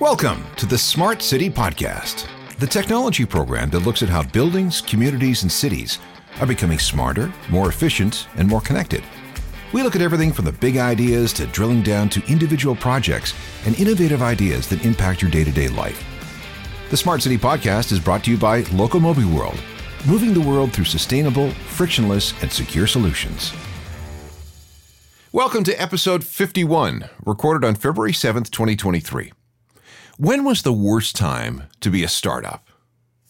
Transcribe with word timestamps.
Welcome 0.00 0.44
to 0.56 0.66
the 0.66 0.76
Smart 0.76 1.22
City 1.22 1.48
Podcast, 1.48 2.26
the 2.58 2.66
technology 2.66 3.24
program 3.24 3.70
that 3.70 3.78
looks 3.78 4.02
at 4.02 4.10
how 4.10 4.24
buildings, 4.24 4.82
communities, 4.82 5.42
and 5.42 5.50
cities 5.50 6.00
are 6.38 6.46
becoming 6.46 6.78
smarter, 6.78 7.32
more 7.48 7.70
efficient, 7.70 8.28
and 8.36 8.46
more 8.46 8.60
connected. 8.60 9.02
We 9.72 9.82
look 9.82 9.96
at 9.96 10.02
everything 10.02 10.34
from 10.34 10.44
the 10.44 10.52
big 10.52 10.76
ideas 10.76 11.32
to 11.32 11.46
drilling 11.46 11.82
down 11.82 12.10
to 12.10 12.22
individual 12.30 12.76
projects 12.76 13.32
and 13.64 13.74
innovative 13.80 14.20
ideas 14.20 14.68
that 14.68 14.84
impact 14.84 15.22
your 15.22 15.30
day 15.30 15.44
to 15.44 15.50
day 15.50 15.68
life. 15.68 16.04
The 16.90 16.96
Smart 16.98 17.22
City 17.22 17.38
Podcast 17.38 17.90
is 17.90 17.98
brought 17.98 18.22
to 18.24 18.30
you 18.30 18.36
by 18.36 18.64
Locomobi 18.64 19.24
World, 19.34 19.58
moving 20.06 20.34
the 20.34 20.46
world 20.46 20.74
through 20.74 20.84
sustainable, 20.84 21.50
frictionless, 21.68 22.34
and 22.42 22.52
secure 22.52 22.86
solutions. 22.86 23.54
Welcome 25.32 25.64
to 25.64 25.80
episode 25.80 26.22
51, 26.22 27.08
recorded 27.24 27.66
on 27.66 27.76
February 27.76 28.12
7th, 28.12 28.50
2023. 28.50 29.32
When 30.18 30.44
was 30.44 30.62
the 30.62 30.72
worst 30.72 31.14
time 31.14 31.64
to 31.80 31.90
be 31.90 32.02
a 32.02 32.08
startup? 32.08 32.70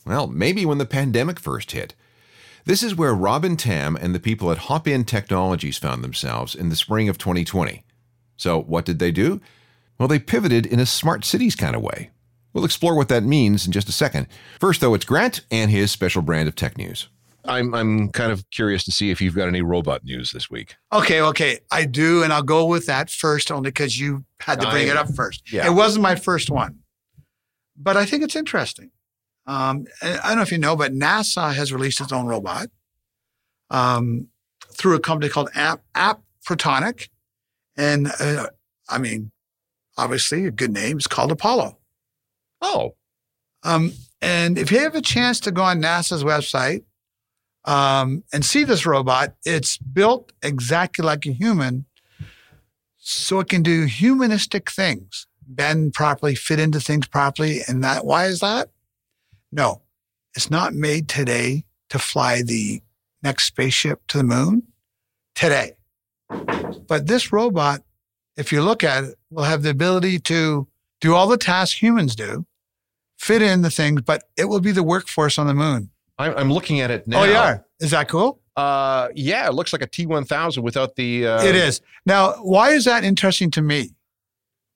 Well, 0.07 0.29
maybe 0.29 0.65
when 0.65 0.79
the 0.79 0.87
pandemic 0.87 1.41
first 1.41 1.73
hit. 1.73 1.97
This 2.65 2.85
is 2.85 2.95
where 2.95 3.13
Robin 3.13 3.57
Tam 3.57 3.97
and 3.97 4.15
the 4.15 4.21
people 4.21 4.53
at 4.53 4.59
Hopin 4.59 5.05
Technologies 5.05 5.79
found 5.79 6.05
themselves 6.05 6.55
in 6.55 6.69
the 6.69 6.77
spring 6.77 7.09
of 7.09 7.19
2020. 7.19 7.83
So, 8.37 8.63
what 8.63 8.85
did 8.85 9.01
they 9.01 9.11
do? 9.11 9.41
Well, 9.99 10.07
they 10.07 10.21
pivoted 10.21 10.65
in 10.65 10.79
a 10.79 10.87
smart 10.87 11.25
cities 11.25 11.57
kind 11.57 11.75
of 11.75 11.83
way. 11.83 12.11
We'll 12.53 12.65
explore 12.65 12.95
what 12.95 13.09
that 13.09 13.25
means 13.25 13.67
in 13.67 13.73
just 13.73 13.89
a 13.89 13.93
second. 13.93 14.29
First, 14.61 14.81
though, 14.81 14.95
it's 14.95 15.05
Grant 15.05 15.41
and 15.51 15.73
his 15.73 15.91
special 15.91 16.23
brand 16.23 16.47
of 16.47 16.55
tech 16.55 16.79
news. 16.79 17.09
I'm 17.45 17.75
I'm 17.75 18.11
kind 18.11 18.31
of 18.31 18.49
curious 18.51 18.85
to 18.85 18.93
see 18.93 19.11
if 19.11 19.21
you've 19.21 19.35
got 19.35 19.49
any 19.49 19.63
robot 19.63 20.05
news 20.05 20.31
this 20.31 20.51
week. 20.51 20.77
Okay, 20.93 21.21
okay, 21.21 21.59
I 21.73 21.85
do, 21.85 22.23
and 22.23 22.33
I'll 22.33 22.43
go 22.45 22.65
with 22.67 22.87
that 22.87 23.11
first, 23.11 23.51
only 23.51 23.71
because 23.71 23.99
you 23.99 24.25
had 24.41 24.61
to 24.61 24.71
bring 24.71 24.89
it 24.89 24.97
up 24.97 25.15
first. 25.15 25.53
yeah. 25.53 25.67
It 25.67 25.71
wasn't 25.75 26.03
my 26.03 26.15
first 26.15 26.51
one, 26.51 26.81
but 27.77 27.97
I 27.97 28.05
think 28.05 28.23
it's 28.23 28.37
interesting. 28.37 28.91
Um, 29.47 29.87
I 30.03 30.29
don't 30.29 30.37
know 30.37 30.43
if 30.43 30.51
you 30.53 30.59
know, 30.59 30.75
but 30.77 30.93
NASA 30.93 31.55
has 31.55 31.73
released 31.73 32.01
its 32.01 32.13
own 32.13 32.27
robot 32.27 32.69
um, 33.71 34.29
through 34.73 34.97
a 34.97 35.01
company 35.01 35.31
called 35.31 35.51
App 35.55 35.83
App 35.95 36.21
Protonic, 36.47 37.09
and 37.77 38.09
uh, 38.21 38.49
I 38.89 38.99
mean, 38.99 39.31
obviously, 39.97 40.47
a 40.47 40.51
good 40.51 40.73
name 40.73 40.99
is 40.99 41.07
called 41.07 41.31
Apollo. 41.33 41.79
Oh, 42.61 42.95
Um, 43.63 43.93
and 44.23 44.59
if 44.59 44.73
you 44.73 44.79
have 44.81 44.95
a 44.95 45.01
chance 45.03 45.41
to 45.41 45.51
go 45.53 45.63
on 45.63 45.81
NASA's 45.81 46.25
website 46.25 46.85
um, 47.65 48.25
and 48.33 48.45
see 48.45 48.65
this 48.65 48.87
robot, 48.87 49.35
it's 49.45 49.77
built 49.79 50.33
exactly 50.43 51.05
like 51.05 51.27
a 51.27 51.33
human, 51.33 51.85
so 53.09 53.39
it 53.39 53.49
can 53.49 53.63
do 53.63 53.85
humanistic 53.85 54.69
things, 54.69 55.29
bend 55.47 55.95
properly, 55.95 56.35
fit 56.35 56.59
into 56.59 56.81
things 56.81 57.07
properly. 57.07 57.61
And 57.69 57.83
that 57.85 58.05
why 58.05 58.27
is 58.27 58.41
that? 58.41 58.71
No, 59.53 59.83
it's 60.35 60.51
not 60.51 60.75
made 60.75 61.09
today 61.09 61.65
to 61.91 62.01
fly 62.01 62.43
the 62.43 62.83
next 63.23 63.45
spaceship 63.45 64.01
to 64.09 64.19
the 64.19 64.25
moon 64.25 64.65
today. 65.37 65.77
But 66.89 67.07
this 67.07 67.33
robot, 67.33 67.83
if 68.37 68.51
you 68.51 68.61
look 68.61 68.83
at 68.83 69.05
it, 69.05 69.15
will 69.31 69.45
have 69.45 69.63
the 69.63 69.71
ability 69.71 70.19
to 70.21 70.67
do 71.01 71.15
all 71.15 71.29
the 71.29 71.39
tasks 71.39 71.81
humans 71.81 72.17
do 72.17 72.45
fit 73.19 73.41
in 73.41 73.63
the 73.63 73.71
things, 73.71 74.03
but 74.03 74.25
it 74.37 74.47
will 74.47 74.61
be 74.61 74.73
the 74.73 74.83
workforce 74.83 75.39
on 75.39 75.47
the 75.47 75.55
moon. 75.55 75.91
I'm, 76.19 76.37
I'm 76.37 76.53
looking 76.53 76.81
at 76.81 76.91
it 76.91 77.05
oh, 77.07 77.11
now. 77.11 77.21
Oh, 77.21 77.25
yeah. 77.25 77.59
Is 77.79 77.93
that 77.93 78.09
cool? 78.09 78.41
Uh, 78.57 79.09
yeah, 79.15 79.47
it 79.47 79.55
looks 79.55 79.73
like 79.73 79.83
a 79.83 79.87
T1000 79.87 80.63
without 80.63 80.97
the. 80.97 81.27
Uh, 81.27 81.43
it 81.43 81.55
is. 81.55 81.81
Now, 82.07 82.33
why 82.43 82.71
is 82.71 82.85
that 82.87 83.05
interesting 83.05 83.51
to 83.53 83.63
me? 83.63 83.91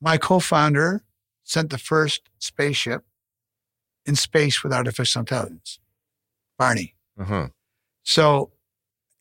My 0.00 0.18
co-founder 0.18 1.02
sent 1.44 1.70
the 1.70 1.78
first 1.78 2.22
spaceship 2.38 3.04
in 4.06 4.16
space 4.16 4.62
with 4.62 4.72
artificial 4.72 5.20
intelligence, 5.20 5.78
Barney. 6.58 6.94
Uh-huh. 7.18 7.48
So 8.02 8.50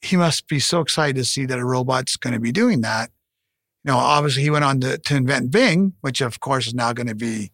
he 0.02 0.16
must 0.16 0.48
be 0.48 0.60
so 0.60 0.80
excited 0.82 1.16
to 1.18 1.26
see 1.26 1.46
that 1.46 1.60
a 1.60 1.66
robot's 1.66 2.18
going 2.18 2.34
to 2.34 2.40
be 2.40 2.52
doing 2.52 2.82
that. 2.82 3.12
You 3.84 3.92
know, 3.92 3.98
obviously 3.98 4.44
he 4.44 4.50
went 4.50 4.66
on 4.66 4.80
to, 4.82 4.98
to 4.98 5.16
invent 5.16 5.52
Bing, 5.52 5.94
which 6.02 6.22
of 6.22 6.40
course 6.40 6.68
is 6.68 6.74
now 6.74 6.94
going 6.94 7.08
to 7.08 7.16
be, 7.16 7.52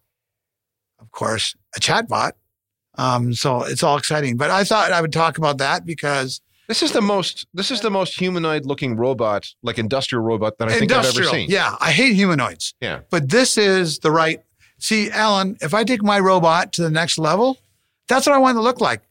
of 0.99 1.11
course, 1.11 1.55
a 1.75 1.79
chatbot. 1.79 2.33
Um, 2.97 3.33
so 3.33 3.63
it's 3.63 3.83
all 3.83 3.97
exciting. 3.97 4.37
But 4.37 4.51
I 4.51 4.63
thought 4.63 4.91
I 4.91 5.01
would 5.01 5.13
talk 5.13 5.37
about 5.37 5.57
that 5.59 5.85
because 5.85 6.41
This 6.67 6.81
is 6.81 6.91
the 6.91 7.01
most. 7.01 7.47
This 7.53 7.71
is 7.71 7.81
the 7.81 7.91
most 7.91 8.17
humanoid 8.19 8.65
looking 8.65 8.95
robot, 8.95 9.47
like 9.61 9.77
industrial 9.77 10.23
robot 10.23 10.57
that 10.57 10.69
I 10.69 10.79
think 10.79 10.91
I've 10.91 10.99
ever 10.99 11.07
industrial. 11.07 11.31
seen. 11.31 11.49
Yeah, 11.49 11.75
I 11.79 11.91
hate 11.91 12.13
humanoids. 12.13 12.73
Yeah. 12.81 13.01
But 13.09 13.29
this 13.29 13.57
is 13.57 13.99
the 13.99 14.11
right. 14.11 14.41
See, 14.77 15.09
Alan, 15.11 15.57
if 15.61 15.73
I 15.73 15.83
take 15.83 16.03
my 16.03 16.19
robot 16.19 16.73
to 16.73 16.81
the 16.81 16.89
next 16.89 17.17
level, 17.17 17.57
that's 18.07 18.25
what 18.25 18.35
I 18.35 18.39
want 18.39 18.55
it 18.55 18.59
to 18.59 18.63
look 18.63 18.81
like. 18.81 19.01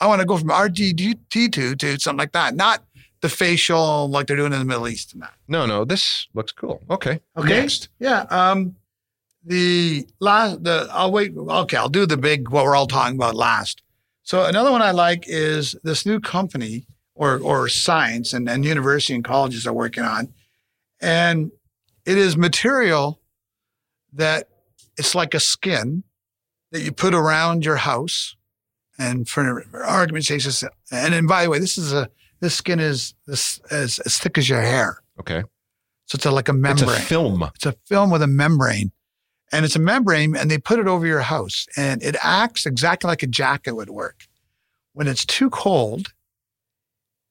I 0.00 0.06
want 0.06 0.20
to 0.20 0.26
go 0.26 0.38
from 0.38 0.48
R2D2 0.48 1.78
to 1.78 2.00
something 2.00 2.18
like 2.18 2.32
that, 2.32 2.54
not 2.54 2.82
the 3.20 3.28
facial 3.28 4.08
like 4.08 4.26
they're 4.26 4.36
doing 4.36 4.52
in 4.52 4.58
the 4.58 4.64
Middle 4.64 4.88
East 4.88 5.12
and 5.12 5.22
that. 5.22 5.34
No, 5.46 5.66
no, 5.66 5.84
this 5.84 6.26
looks 6.34 6.52
cool. 6.52 6.82
Okay. 6.90 7.20
Okay. 7.36 7.60
Next. 7.60 7.88
Yeah. 7.98 8.22
Um, 8.30 8.76
the 9.44 10.06
last, 10.20 10.64
the 10.64 10.88
I'll 10.90 11.12
wait. 11.12 11.36
Okay, 11.36 11.76
I'll 11.76 11.88
do 11.88 12.06
the 12.06 12.16
big 12.16 12.48
what 12.50 12.64
we're 12.64 12.76
all 12.76 12.86
talking 12.86 13.16
about 13.16 13.34
last. 13.34 13.82
So 14.22 14.44
another 14.44 14.70
one 14.70 14.82
I 14.82 14.92
like 14.92 15.24
is 15.26 15.74
this 15.82 16.06
new 16.06 16.20
company 16.20 16.86
or 17.20 17.38
or 17.40 17.68
science 17.68 18.32
and, 18.32 18.48
and 18.48 18.64
university 18.64 19.14
and 19.14 19.22
colleges 19.22 19.66
are 19.66 19.74
working 19.74 20.02
on, 20.02 20.32
and 21.00 21.52
it 22.06 22.16
is 22.16 22.34
material 22.36 23.20
that 24.14 24.48
it's 24.96 25.14
like 25.14 25.34
a 25.34 25.40
skin 25.40 26.02
that 26.72 26.80
you 26.80 26.92
put 26.92 27.14
around 27.14 27.64
your 27.64 27.76
house, 27.76 28.36
and 28.98 29.28
for 29.28 29.62
argument's 29.84 30.28
sake, 30.28 30.38
it's- 30.40 30.64
and 30.90 31.12
then 31.12 31.26
by 31.26 31.44
the 31.44 31.50
way, 31.50 31.58
this 31.58 31.76
is 31.78 31.92
a 31.92 32.08
this 32.40 32.54
skin 32.54 32.80
is 32.80 33.14
this 33.26 33.60
as, 33.70 33.98
as 34.06 34.16
thick 34.18 34.38
as 34.38 34.48
your 34.48 34.62
hair, 34.62 35.02
Okay. 35.20 35.42
so 36.06 36.16
it's 36.16 36.24
a, 36.24 36.30
like 36.30 36.48
a 36.48 36.54
membrane. 36.54 36.88
It's 36.88 36.98
a 36.98 37.02
film. 37.02 37.42
It's 37.54 37.66
a 37.66 37.74
film 37.86 38.10
with 38.10 38.22
a 38.22 38.26
membrane. 38.26 38.92
And 39.52 39.64
it's 39.64 39.74
a 39.76 39.80
membrane, 39.80 40.36
and 40.36 40.48
they 40.50 40.58
put 40.58 40.78
it 40.78 40.86
over 40.86 41.06
your 41.06 41.20
house, 41.22 41.66
and 41.76 42.02
it 42.02 42.16
acts 42.22 42.64
exactly 42.66 43.08
like 43.08 43.22
a 43.24 43.26
jacket 43.26 43.74
would 43.74 43.90
work. 43.90 44.20
When 44.94 45.06
it's 45.08 45.24
too 45.26 45.50
cold, 45.50 46.12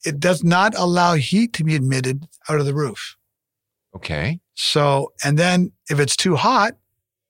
it 0.06 0.20
does 0.20 0.44
not 0.44 0.78
allow 0.78 1.16
heat 1.16 1.54
to 1.54 1.64
be 1.64 1.76
admitted 1.76 2.28
out 2.48 2.60
of 2.60 2.66
the 2.66 2.74
roof. 2.74 3.18
Okay. 3.96 4.40
So, 4.56 5.14
and 5.24 5.38
then 5.38 5.72
if 5.90 6.00
it's 6.00 6.16
too 6.16 6.36
hot, 6.36 6.74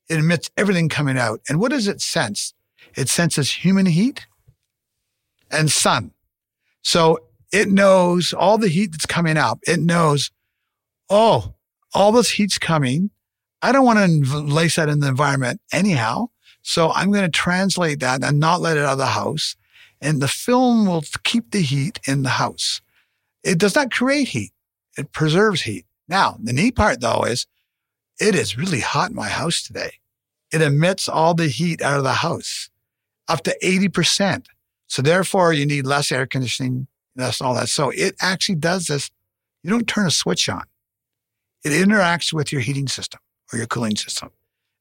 it 0.10 0.20
emits 0.20 0.50
everything 0.58 0.90
coming 0.90 1.18
out. 1.18 1.42
And 1.48 1.60
what 1.60 1.72
does 1.72 1.88
it 1.88 2.02
sense? 2.02 2.54
It 2.96 3.10
senses 3.10 3.52
human 3.52 3.86
heat 3.86 4.26
and 5.52 5.72
sun. 5.72 6.12
So 6.82 7.20
it 7.52 7.70
knows 7.70 8.34
all 8.34 8.58
the 8.58 8.68
heat 8.68 8.92
that's 8.92 9.06
coming 9.06 9.38
up. 9.38 9.60
It 9.68 9.80
knows, 9.80 10.32
oh, 11.10 11.54
all 11.94 12.12
this 12.12 12.32
heat's 12.32 12.58
coming. 12.58 13.12
I 13.62 13.72
don't 13.72 13.86
want 13.86 14.00
to 14.00 14.38
lace 14.38 14.78
that 14.78 14.90
in 14.90 15.00
the 15.00 15.08
environment 15.08 15.62
anyhow. 15.72 16.28
So 16.62 16.92
I'm 16.92 17.12
going 17.12 17.26
to 17.26 17.30
translate 17.30 18.00
that 18.00 18.24
and 18.24 18.40
not 18.40 18.62
let 18.62 18.78
it 18.78 18.84
out 18.84 18.94
of 18.94 18.98
the 18.98 19.08
house. 19.08 19.56
And 20.02 20.22
the 20.22 20.28
film 20.28 20.86
will 20.86 21.04
keep 21.24 21.52
the 21.52 21.62
heat 21.62 22.00
in 22.08 22.24
the 22.24 22.30
house. 22.30 22.82
It 23.44 23.58
does 23.58 23.76
not 23.76 23.92
create 23.92 24.30
heat. 24.30 24.52
It 24.98 25.12
preserves 25.12 25.62
heat. 25.62 25.86
Now, 26.08 26.38
the 26.42 26.54
neat 26.54 26.76
part 26.76 27.02
though 27.02 27.24
is 27.24 27.46
it 28.20 28.36
is 28.36 28.58
really 28.58 28.80
hot 28.82 29.12
in 29.12 29.16
my 29.16 29.30
house 29.30 29.64
today. 29.64 29.94
It 30.52 30.62
emits 30.62 31.08
all 31.08 31.34
the 31.34 31.48
heat 31.48 31.82
out 31.82 31.98
of 31.98 32.04
the 32.04 32.14
house 32.14 32.70
up 33.28 33.44
to 33.44 33.56
80%. 33.64 34.48
So 34.88 35.02
therefore 35.02 35.54
you 35.54 35.66
need 35.66 35.86
less 35.86 36.12
air 36.12 36.26
conditioning, 36.26 36.88
less 37.16 37.40
all 37.40 37.54
that. 37.54 37.70
So 37.70 37.92
it 37.92 38.16
actually 38.20 38.56
does 38.56 38.88
this. 38.88 39.12
You 39.64 39.70
don't 39.70 39.88
turn 39.88 40.08
a 40.08 40.12
switch 40.12 40.50
on. 40.50 40.64
It 41.64 41.70
interacts 41.70 42.34
with 42.34 42.52
your 42.52 42.62
heating 42.62 42.88
system 42.88 43.20
or 43.54 43.58
your 43.58 43.68
cooling 43.68 43.96
system. 43.96 44.32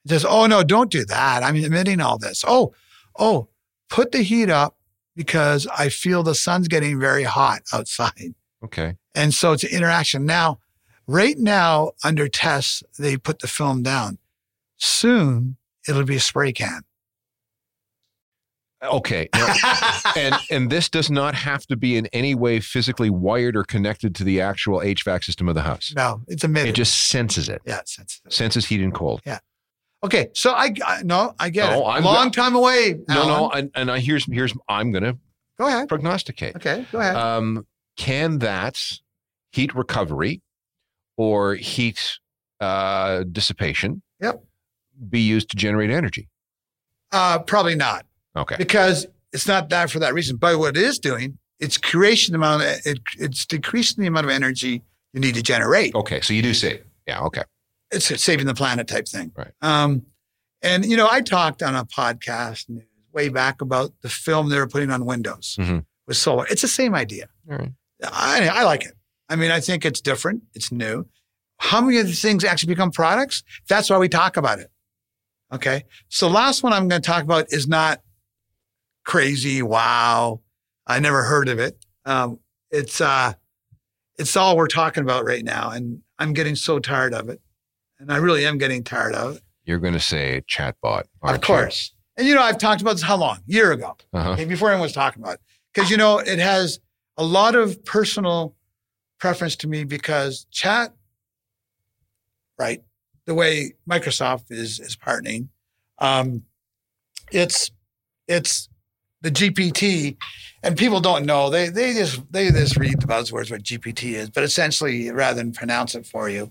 It 0.04 0.10
says, 0.10 0.24
oh 0.24 0.46
no, 0.46 0.62
don't 0.62 0.90
do 0.90 1.04
that. 1.04 1.42
I'm 1.42 1.56
emitting 1.56 2.00
all 2.00 2.16
this. 2.16 2.44
Oh, 2.46 2.72
oh, 3.18 3.48
put 3.90 4.12
the 4.12 4.22
heat 4.22 4.48
up 4.48 4.77
because 5.18 5.66
I 5.76 5.88
feel 5.88 6.22
the 6.22 6.34
sun's 6.36 6.68
getting 6.68 7.00
very 7.00 7.24
hot 7.24 7.62
outside. 7.72 8.34
Okay. 8.64 8.94
And 9.16 9.34
so 9.34 9.52
it's 9.52 9.64
an 9.64 9.70
interaction. 9.70 10.24
Now, 10.24 10.60
right 11.08 11.36
now, 11.36 11.90
under 12.04 12.28
tests, 12.28 12.84
they 12.98 13.16
put 13.16 13.40
the 13.40 13.48
film 13.48 13.82
down. 13.82 14.18
Soon, 14.76 15.56
it'll 15.88 16.04
be 16.04 16.14
a 16.16 16.20
spray 16.20 16.52
can. 16.52 16.82
Uh, 18.80 18.96
okay. 18.98 19.28
Now, 19.34 19.52
and 20.16 20.36
and 20.52 20.70
this 20.70 20.88
does 20.88 21.10
not 21.10 21.34
have 21.34 21.66
to 21.66 21.76
be 21.76 21.96
in 21.96 22.06
any 22.12 22.36
way 22.36 22.60
physically 22.60 23.10
wired 23.10 23.56
or 23.56 23.64
connected 23.64 24.14
to 24.14 24.24
the 24.24 24.40
actual 24.40 24.78
HVAC 24.78 25.24
system 25.24 25.48
of 25.48 25.56
the 25.56 25.62
house. 25.62 25.92
no, 25.96 26.22
it's 26.28 26.44
a. 26.44 26.68
It 26.68 26.76
just 26.76 27.08
senses 27.08 27.48
it. 27.48 27.60
yeah, 27.66 27.80
it's 27.80 27.96
sensitive. 27.96 28.32
Senses 28.32 28.66
heat 28.66 28.80
and 28.80 28.94
cold. 28.94 29.20
Okay, 30.04 30.28
so 30.34 30.52
I, 30.52 30.72
I 30.86 31.02
no, 31.02 31.34
I 31.38 31.50
get 31.50 31.70
No, 31.70 31.80
it. 31.88 31.90
I'm 31.92 32.04
Long 32.04 32.26
go- 32.26 32.30
time 32.30 32.54
away. 32.54 32.94
No, 33.08 33.26
no, 33.26 33.50
and, 33.50 33.70
and 33.74 33.90
I 33.90 33.98
here's 33.98 34.24
here's 34.30 34.54
I'm 34.68 34.92
gonna 34.92 35.18
Go 35.58 35.66
ahead. 35.66 35.88
prognosticate. 35.88 36.54
Okay, 36.56 36.86
go 36.92 37.00
ahead. 37.00 37.16
Um, 37.16 37.66
can 37.96 38.38
that 38.38 38.80
heat 39.50 39.74
recovery 39.74 40.40
or 41.16 41.54
heat 41.56 42.18
uh, 42.60 43.24
dissipation 43.30 44.02
Yep. 44.20 44.44
be 45.10 45.20
used 45.20 45.50
to 45.50 45.56
generate 45.56 45.90
energy. 45.90 46.28
Uh, 47.12 47.38
probably 47.40 47.74
not. 47.74 48.04
Okay. 48.36 48.56
Because 48.58 49.06
it's 49.32 49.46
not 49.48 49.68
that 49.70 49.90
for 49.90 49.98
that 50.00 50.14
reason. 50.14 50.36
But 50.36 50.58
what 50.58 50.76
it 50.76 50.82
is 50.82 50.98
doing, 50.98 51.38
it's 51.58 51.76
creation 51.78 52.34
amount. 52.34 52.62
Of, 52.62 52.68
it, 52.84 53.00
it's 53.18 53.46
decreasing 53.46 54.02
the 54.02 54.08
amount 54.08 54.26
of 54.26 54.30
energy 54.30 54.82
you 55.12 55.20
need 55.20 55.34
to 55.34 55.42
generate. 55.42 55.94
Okay. 55.94 56.20
So 56.20 56.34
you 56.34 56.42
do 56.42 56.52
save. 56.54 56.84
Yeah. 57.06 57.20
Okay. 57.22 57.42
It's 57.90 58.10
a 58.10 58.18
saving 58.18 58.46
the 58.46 58.54
planet 58.54 58.86
type 58.88 59.08
thing. 59.08 59.32
Right. 59.36 59.52
Um, 59.62 60.02
and 60.62 60.84
you 60.84 60.96
know, 60.96 61.08
I 61.10 61.20
talked 61.20 61.62
on 61.62 61.74
a 61.74 61.84
podcast 61.84 62.66
way 63.12 63.28
back 63.28 63.60
about 63.62 63.92
the 64.02 64.08
film 64.08 64.48
they 64.50 64.58
were 64.58 64.66
putting 64.68 64.90
on 64.90 65.04
Windows 65.06 65.56
Mhm. 65.58 65.84
with 66.06 66.16
solar. 66.16 66.46
It's 66.48 66.62
the 66.62 66.68
same 66.68 66.94
idea. 66.94 67.28
Right. 67.46 67.72
I, 68.02 68.48
I 68.52 68.62
like 68.64 68.84
it. 68.84 68.94
I 69.28 69.36
mean, 69.36 69.50
I 69.50 69.60
think 69.60 69.84
it's 69.84 70.00
different. 70.00 70.42
It's 70.54 70.70
new. 70.70 71.06
How 71.58 71.80
many 71.80 71.98
of 71.98 72.06
these 72.06 72.22
things 72.22 72.44
actually 72.44 72.72
become 72.74 72.90
products? 72.90 73.42
That's 73.68 73.90
why 73.90 73.98
we 73.98 74.08
talk 74.08 74.36
about 74.36 74.58
it. 74.60 74.70
Okay. 75.52 75.84
So 76.08 76.28
last 76.28 76.62
one 76.62 76.72
I'm 76.72 76.88
going 76.88 77.02
to 77.02 77.06
talk 77.06 77.24
about 77.24 77.46
is 77.52 77.66
not 77.66 78.00
crazy. 79.04 79.62
Wow. 79.62 80.40
I 80.86 81.00
never 81.00 81.22
heard 81.24 81.48
of 81.48 81.58
it. 81.58 81.84
Um, 82.04 82.38
it's, 82.70 83.00
uh, 83.00 83.32
it's 84.18 84.36
all 84.36 84.56
we're 84.56 84.66
talking 84.68 85.02
about 85.02 85.24
right 85.24 85.44
now. 85.44 85.70
And 85.70 86.02
I'm 86.18 86.32
getting 86.32 86.54
so 86.56 86.78
tired 86.78 87.14
of 87.14 87.28
it. 87.28 87.40
And 87.98 88.12
I 88.12 88.16
really 88.16 88.46
am 88.46 88.58
getting 88.58 88.84
tired 88.84 89.14
of 89.14 89.36
it. 89.36 89.42
You're 89.64 89.78
going 89.78 89.94
to 89.94 90.00
say 90.00 90.42
chatbot. 90.48 91.00
Of 91.00 91.06
aren't 91.22 91.42
you? 91.42 91.46
course. 91.46 91.92
And 92.16 92.26
you 92.26 92.34
know, 92.34 92.42
I've 92.42 92.58
talked 92.58 92.80
about 92.80 92.92
this 92.94 93.02
how 93.02 93.16
long? 93.16 93.38
year 93.46 93.72
ago. 93.72 93.96
Uh-huh. 94.12 94.32
Okay, 94.32 94.44
before 94.44 94.70
anyone 94.70 94.82
was 94.82 94.92
talking 94.92 95.22
about 95.22 95.34
it. 95.34 95.40
Because 95.72 95.90
you 95.90 95.96
know, 95.96 96.18
it 96.18 96.38
has 96.38 96.80
a 97.16 97.24
lot 97.24 97.54
of 97.54 97.84
personal 97.84 98.54
preference 99.18 99.56
to 99.56 99.68
me 99.68 99.84
because 99.84 100.46
chat, 100.50 100.94
right? 102.58 102.82
The 103.26 103.34
way 103.34 103.74
Microsoft 103.88 104.50
is 104.50 104.80
is 104.80 104.96
partnering, 104.96 105.48
um, 105.98 106.42
it's 107.30 107.70
it's 108.26 108.68
the 109.20 109.30
GPT, 109.30 110.16
and 110.62 110.76
people 110.76 111.00
don't 111.00 111.26
know. 111.26 111.50
They 111.50 111.68
they 111.68 111.92
just 111.92 112.20
they 112.32 112.50
just 112.50 112.76
read 112.76 113.00
the 113.00 113.06
buzzwords 113.06 113.50
what 113.50 113.62
GPT 113.62 114.14
is, 114.14 114.30
but 114.30 114.44
essentially, 114.44 115.10
rather 115.10 115.36
than 115.36 115.52
pronounce 115.52 115.94
it 115.94 116.06
for 116.06 116.28
you, 116.28 116.50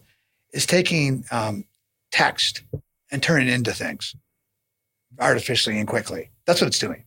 is 0.57 0.65
taking 0.65 1.23
um, 1.31 1.63
text 2.11 2.63
and 3.11 3.21
turning 3.21 3.47
it 3.47 3.53
into 3.53 3.71
things 3.71 4.15
artificially 5.19 5.77
and 5.79 5.87
quickly. 5.87 6.31
That's 6.45 6.59
what 6.59 6.67
it's 6.67 6.79
doing. 6.79 7.05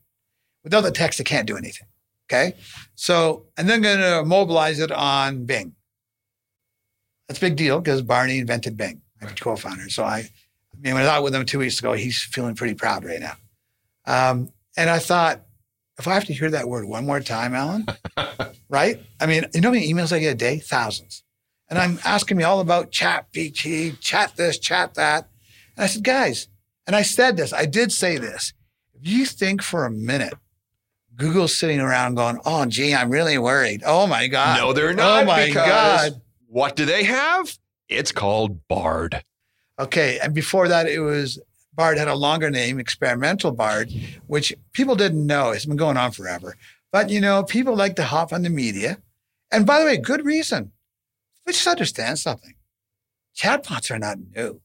Without 0.65 0.83
the 0.83 0.91
text, 0.91 1.21
it 1.21 1.25
can't 1.25 1.47
do 1.47 1.57
anything. 1.57 1.89
Okay. 2.29 2.55
So, 2.95 3.47
and 3.57 3.69
then 3.69 3.83
going 3.83 3.99
to 3.99 4.25
mobilize 4.25 4.79
it 4.79 4.93
on 4.93 5.45
Bing. 5.45 5.75
That's 7.29 7.39
a 7.39 7.41
big 7.41 7.57
deal 7.57 7.81
because 7.81 8.03
Barney 8.03 8.39
invented 8.39 8.77
Bing, 8.77 9.03
my 9.21 9.29
co-founder. 9.33 9.89
So 9.89 10.05
I, 10.05 10.19
I 10.19 10.77
mean, 10.81 10.95
when 10.95 10.99
I 10.99 11.01
was 11.01 11.09
out 11.09 11.23
with 11.25 11.35
him 11.35 11.45
two 11.45 11.59
weeks 11.59 11.81
ago, 11.81 11.93
he's 11.93 12.23
feeling 12.23 12.55
pretty 12.55 12.75
proud 12.75 13.05
right 13.05 13.21
now. 13.21 13.35
Um, 14.07 14.51
and 14.77 14.89
I 14.89 14.99
thought, 14.99 15.43
if 15.99 16.07
I 16.07 16.15
have 16.15 16.25
to 16.27 16.33
hear 16.33 16.51
that 16.51 16.69
word 16.69 16.87
one 16.87 17.05
more 17.05 17.21
time, 17.21 17.55
Alan, 17.55 17.87
right? 18.69 19.01
I 19.21 19.27
mean, 19.27 19.45
you 19.53 19.61
know 19.61 19.69
how 19.69 19.75
many 19.75 19.93
emails 19.93 20.13
I 20.13 20.19
get 20.19 20.33
a 20.33 20.37
day? 20.37 20.59
Thousands. 20.59 21.25
And 21.71 21.79
I'm 21.79 22.01
asking 22.05 22.37
me 22.37 22.45
all 22.45 22.61
about 22.61 22.91
chat 22.91 23.33
PT, 23.33 23.99
chat 24.01 24.35
this, 24.37 24.59
chat 24.59 24.95
that. 24.95 25.29
And 25.77 25.85
I 25.85 25.87
said, 25.87 26.03
guys, 26.03 26.49
and 26.87 26.97
I 26.97 27.03
said 27.03 27.37
this, 27.37 27.53
I 27.53 27.65
did 27.65 27.93
say 27.93 28.19
this. 28.19 28.53
If 28.93 29.09
you 29.09 29.25
think 29.25 29.63
for 29.63 29.87
a 29.87 29.91
minute, 29.91 30.35
Google's 31.15 31.57
sitting 31.57 31.81
around 31.81 32.17
going, 32.17 32.39
oh, 32.45 32.67
gee, 32.67 32.93
I'm 32.93 33.11
really 33.11 33.39
worried. 33.39 33.83
Oh 33.87 34.07
my 34.07 34.27
God. 34.27 34.59
No, 34.59 34.73
they're 34.73 34.91
oh, 34.91 34.95
not. 34.95 35.23
Oh 35.23 35.27
my 35.27 35.51
God. 35.51 36.21
What 36.49 36.75
do 36.75 36.85
they 36.85 37.05
have? 37.05 37.57
It's 37.89 38.11
called 38.11 38.67
Bard. 38.67 39.23
Okay. 39.79 40.19
And 40.21 40.35
before 40.35 40.67
that, 40.69 40.89
it 40.89 41.01
was 41.01 41.41
Bard 41.75 41.99
had 41.99 42.09
a 42.09 42.15
longer 42.15 42.51
name, 42.51 42.81
Experimental 42.81 43.53
Bard, 43.53 43.93
which 44.27 44.53
people 44.73 44.97
didn't 44.97 45.25
know. 45.25 45.51
It's 45.51 45.67
been 45.67 45.77
going 45.77 45.97
on 45.97 46.11
forever. 46.11 46.57
But, 46.91 47.11
you 47.11 47.21
know, 47.21 47.45
people 47.45 47.77
like 47.77 47.95
to 47.97 48.03
hop 48.03 48.33
on 48.33 48.43
the 48.43 48.51
media. 48.51 48.99
And 49.53 49.65
by 49.65 49.79
the 49.79 49.85
way, 49.85 49.97
good 49.97 50.25
reason. 50.25 50.73
But 51.45 51.55
just 51.55 51.67
understand 51.67 52.19
something. 52.19 52.55
Chatbots 53.37 53.91
are 53.91 53.99
not 53.99 54.19
new. 54.35 54.61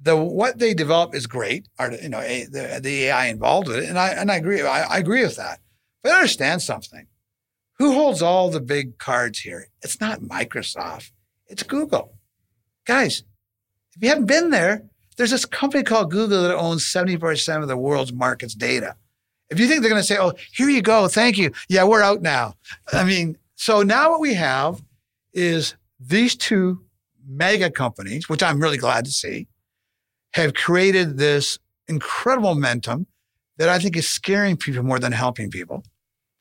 The 0.00 0.16
what 0.16 0.58
they 0.58 0.74
develop 0.74 1.14
is 1.14 1.26
great. 1.26 1.68
Or, 1.78 1.92
you 1.92 2.08
know, 2.08 2.20
a, 2.20 2.44
the, 2.44 2.80
the 2.82 3.04
AI 3.04 3.26
involved 3.26 3.68
with 3.68 3.78
it, 3.78 3.88
and 3.88 3.98
I 3.98 4.08
and 4.10 4.30
I 4.30 4.36
agree. 4.36 4.62
I, 4.62 4.82
I 4.84 4.98
agree 4.98 5.22
with 5.22 5.36
that. 5.36 5.60
But 6.02 6.12
understand 6.12 6.62
something. 6.62 7.06
Who 7.78 7.92
holds 7.92 8.22
all 8.22 8.50
the 8.50 8.60
big 8.60 8.98
cards 8.98 9.40
here? 9.40 9.68
It's 9.82 10.00
not 10.00 10.20
Microsoft. 10.20 11.10
It's 11.46 11.62
Google. 11.62 12.14
Guys, 12.86 13.24
if 13.96 14.02
you 14.02 14.08
haven't 14.08 14.26
been 14.26 14.50
there, 14.50 14.84
there's 15.16 15.30
this 15.30 15.44
company 15.44 15.82
called 15.82 16.10
Google 16.10 16.42
that 16.42 16.56
owns 16.56 16.84
70% 16.84 17.62
of 17.62 17.68
the 17.68 17.76
world's 17.76 18.12
markets 18.12 18.54
data. 18.54 18.96
If 19.50 19.60
you 19.60 19.66
think 19.66 19.80
they're 19.80 19.90
going 19.90 20.00
to 20.00 20.06
say, 20.06 20.18
oh, 20.18 20.32
here 20.52 20.68
you 20.68 20.82
go, 20.82 21.08
thank 21.08 21.38
you. 21.38 21.52
Yeah, 21.68 21.84
we're 21.84 22.02
out 22.02 22.22
now. 22.22 22.54
I 22.92 23.04
mean, 23.04 23.38
so 23.56 23.82
now 23.82 24.10
what 24.10 24.20
we 24.20 24.34
have 24.34 24.82
is 25.34 25.74
these 26.00 26.36
two 26.36 26.84
mega 27.26 27.70
companies, 27.70 28.28
which 28.28 28.42
I'm 28.42 28.60
really 28.60 28.76
glad 28.78 29.04
to 29.04 29.10
see, 29.10 29.48
have 30.34 30.54
created 30.54 31.18
this 31.18 31.58
incredible 31.88 32.54
momentum 32.54 33.06
that 33.58 33.68
I 33.68 33.78
think 33.78 33.96
is 33.96 34.08
scaring 34.08 34.56
people 34.56 34.82
more 34.82 34.98
than 34.98 35.12
helping 35.12 35.50
people. 35.50 35.84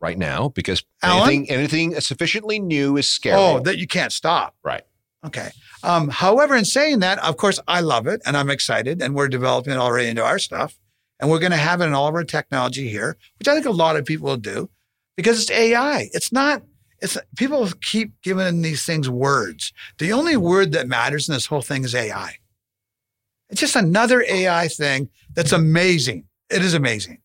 right 0.01 0.17
now 0.17 0.49
because 0.49 0.83
Alan? 1.01 1.21
anything 1.29 1.49
anything 1.49 2.01
sufficiently 2.01 2.59
new 2.59 2.97
is 2.97 3.07
scary. 3.07 3.37
Oh, 3.39 3.59
that 3.59 3.77
you 3.77 3.87
can't 3.87 4.11
stop. 4.11 4.55
right. 4.63 4.83
Okay. 5.25 5.51
Um, 5.83 6.09
however, 6.09 6.53
in 6.55 6.65
saying 6.65 6.99
that, 6.99 7.17
of 7.19 7.37
course, 7.37 7.57
I 7.65 7.79
love 7.79 8.07
it 8.07 8.21
and 8.25 8.35
I'm 8.35 8.49
excited, 8.49 9.01
and 9.01 9.15
we're 9.15 9.29
developing 9.29 9.73
it 9.73 9.77
already 9.77 10.09
into 10.09 10.23
our 10.23 10.39
stuff. 10.39 10.77
And 11.19 11.31
we're 11.31 11.39
going 11.39 11.53
to 11.53 11.57
have 11.57 11.79
it 11.79 11.85
in 11.85 11.93
all 11.93 12.09
of 12.09 12.15
our 12.15 12.25
technology 12.25 12.89
here, 12.89 13.15
which 13.39 13.47
I 13.47 13.53
think 13.53 13.65
a 13.65 13.71
lot 13.71 13.95
of 13.95 14.03
people 14.03 14.27
will 14.27 14.35
do 14.35 14.69
because 15.15 15.41
it's 15.41 15.51
AI. 15.51 16.09
It's 16.11 16.33
not, 16.33 16.63
it's 17.03 17.17
people 17.35 17.69
keep 17.81 18.13
giving 18.21 18.61
these 18.61 18.85
things 18.85 19.09
words. 19.09 19.73
The 19.99 20.13
only 20.13 20.37
word 20.37 20.71
that 20.71 20.87
matters 20.87 21.27
in 21.27 21.33
this 21.33 21.45
whole 21.45 21.61
thing 21.61 21.83
is 21.83 21.93
AI. 21.93 22.37
It's 23.49 23.59
just 23.59 23.75
another 23.75 24.23
AI 24.27 24.69
thing 24.69 25.09
that's 25.35 25.51
amazing. 25.51 26.23
It 26.49 26.61
is 26.61 26.73
amazing. 26.73 27.19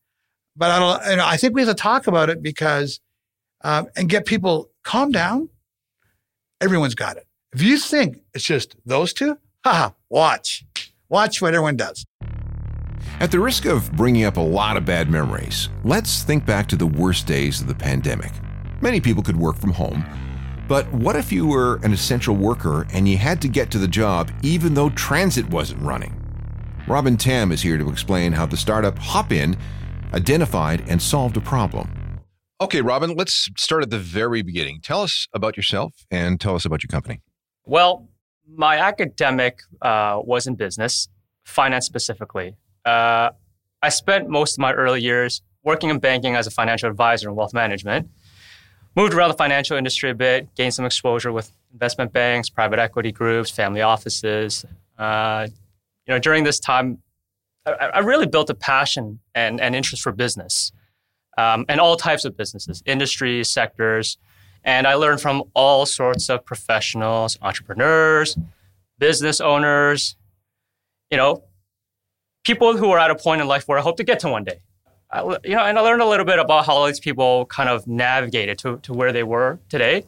But 0.56 0.72
I 0.72 0.78
don't, 0.80 1.10
you 1.10 1.16
know, 1.16 1.26
I 1.26 1.36
think 1.36 1.54
we 1.54 1.60
have 1.60 1.70
to 1.70 1.80
talk 1.80 2.08
about 2.08 2.28
it 2.28 2.42
because, 2.42 2.98
um, 3.62 3.86
and 3.96 4.08
get 4.08 4.26
people 4.26 4.68
calm 4.82 5.12
down. 5.12 5.48
Everyone's 6.60 6.96
got 6.96 7.16
it. 7.16 7.26
If 7.52 7.62
you 7.62 7.78
think 7.78 8.18
it's 8.34 8.44
just 8.44 8.74
those 8.84 9.12
two, 9.12 9.38
haha, 9.64 9.90
watch. 10.10 10.64
Watch 11.08 11.40
what 11.40 11.54
everyone 11.54 11.76
does. 11.76 12.04
At 13.20 13.30
the 13.30 13.38
risk 13.38 13.64
of 13.64 13.92
bringing 13.92 14.24
up 14.24 14.36
a 14.36 14.40
lot 14.40 14.76
of 14.76 14.84
bad 14.84 15.08
memories, 15.08 15.68
let's 15.84 16.24
think 16.24 16.44
back 16.44 16.66
to 16.68 16.76
the 16.76 16.86
worst 16.86 17.28
days 17.28 17.60
of 17.60 17.68
the 17.68 17.74
pandemic. 17.74 18.32
Many 18.80 19.00
people 19.00 19.24
could 19.24 19.36
work 19.36 19.56
from 19.56 19.72
home, 19.72 20.04
but 20.68 20.92
what 20.92 21.16
if 21.16 21.32
you 21.32 21.48
were 21.48 21.80
an 21.82 21.92
essential 21.92 22.36
worker 22.36 22.86
and 22.92 23.08
you 23.08 23.16
had 23.16 23.42
to 23.42 23.48
get 23.48 23.72
to 23.72 23.78
the 23.78 23.88
job 23.88 24.30
even 24.42 24.74
though 24.74 24.90
transit 24.90 25.50
wasn't 25.50 25.82
running? 25.82 26.14
Robin 26.86 27.16
Tam 27.16 27.50
is 27.50 27.60
here 27.60 27.76
to 27.76 27.90
explain 27.90 28.30
how 28.30 28.46
the 28.46 28.56
startup 28.56 28.96
Hopin 28.96 29.56
identified 30.14 30.88
and 30.88 31.02
solved 31.02 31.36
a 31.36 31.40
problem. 31.40 32.20
Okay, 32.60 32.80
Robin, 32.80 33.14
let's 33.14 33.50
start 33.56 33.82
at 33.82 33.90
the 33.90 33.98
very 33.98 34.42
beginning. 34.42 34.80
Tell 34.80 35.02
us 35.02 35.26
about 35.34 35.56
yourself 35.56 36.06
and 36.12 36.40
tell 36.40 36.54
us 36.54 36.64
about 36.64 36.84
your 36.84 36.88
company. 36.88 37.20
Well, 37.64 38.08
my 38.46 38.78
academic 38.78 39.58
uh, 39.82 40.20
was 40.22 40.46
in 40.46 40.54
business, 40.54 41.08
finance 41.44 41.84
specifically. 41.84 42.54
Uh, 42.84 43.30
I 43.82 43.88
spent 43.88 44.28
most 44.28 44.54
of 44.54 44.60
my 44.60 44.72
early 44.72 45.02
years 45.02 45.42
working 45.64 45.90
in 45.90 45.98
banking 45.98 46.36
as 46.36 46.46
a 46.46 46.50
financial 46.50 46.88
advisor 46.88 47.28
and 47.28 47.36
wealth 47.36 47.52
management. 47.52 48.08
Moved 48.96 49.14
around 49.14 49.28
the 49.28 49.36
financial 49.36 49.76
industry 49.76 50.10
a 50.10 50.14
bit, 50.14 50.54
gained 50.54 50.74
some 50.74 50.84
exposure 50.84 51.32
with 51.32 51.52
investment 51.72 52.12
banks, 52.12 52.48
private 52.48 52.78
equity 52.78 53.12
groups, 53.12 53.50
family 53.50 53.82
offices. 53.82 54.64
Uh, 54.98 55.46
you 56.06 56.14
know, 56.14 56.18
during 56.18 56.44
this 56.44 56.58
time, 56.58 56.98
I, 57.66 57.70
I 57.70 57.98
really 58.00 58.26
built 58.26 58.50
a 58.50 58.54
passion 58.54 59.20
and, 59.34 59.60
and 59.60 59.76
interest 59.76 60.02
for 60.02 60.12
business 60.12 60.72
um, 61.36 61.64
and 61.68 61.80
all 61.80 61.96
types 61.96 62.24
of 62.24 62.36
businesses, 62.36 62.82
industries, 62.84 63.48
sectors. 63.48 64.18
And 64.64 64.86
I 64.86 64.94
learned 64.94 65.20
from 65.20 65.44
all 65.54 65.86
sorts 65.86 66.28
of 66.28 66.44
professionals, 66.44 67.38
entrepreneurs, 67.40 68.36
business 68.98 69.40
owners, 69.40 70.16
you 71.10 71.16
know, 71.16 71.44
people 72.44 72.76
who 72.76 72.90
are 72.90 72.98
at 72.98 73.10
a 73.10 73.14
point 73.14 73.40
in 73.40 73.46
life 73.46 73.68
where 73.68 73.78
I 73.78 73.82
hope 73.82 73.96
to 73.98 74.04
get 74.04 74.18
to 74.20 74.28
one 74.28 74.44
day. 74.44 74.60
I, 75.10 75.22
you 75.44 75.54
know, 75.56 75.62
and 75.64 75.78
I 75.78 75.80
learned 75.80 76.02
a 76.02 76.06
little 76.06 76.26
bit 76.26 76.38
about 76.38 76.66
how 76.66 76.86
these 76.86 77.00
people 77.00 77.46
kind 77.46 77.68
of 77.68 77.86
navigated 77.86 78.58
to, 78.58 78.78
to 78.78 78.92
where 78.92 79.12
they 79.12 79.22
were 79.22 79.58
today, 79.68 80.04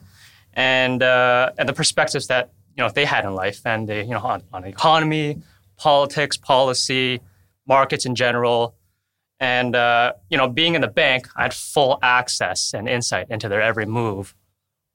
and 0.55 1.03
uh, 1.03 1.53
and 1.59 1.69
the 1.69 1.73
perspectives 1.73 2.27
that 2.27 2.51
you 2.77 2.83
know 2.83 2.91
they 2.91 3.07
had 3.07 3.25
in 3.25 3.35
life, 3.35 3.63
and 3.65 3.89
they, 3.89 4.03
you 4.03 4.11
know 4.11 4.21
on, 4.21 4.43
on 4.53 4.65
economy, 4.65 5.41
politics, 5.77 6.37
policy, 6.37 7.21
markets 7.67 8.05
in 8.05 8.15
general, 8.15 8.75
and 9.39 9.75
uh, 9.75 10.13
you 10.29 10.37
know 10.37 10.49
being 10.49 10.75
in 10.75 10.83
the 10.83 10.89
bank, 10.89 11.29
I 11.35 11.43
had 11.45 11.55
full 11.55 11.99
access 12.03 12.75
and 12.75 12.87
insight 12.89 13.27
into 13.31 13.49
their 13.49 13.63
every 13.63 13.87
move, 13.87 14.35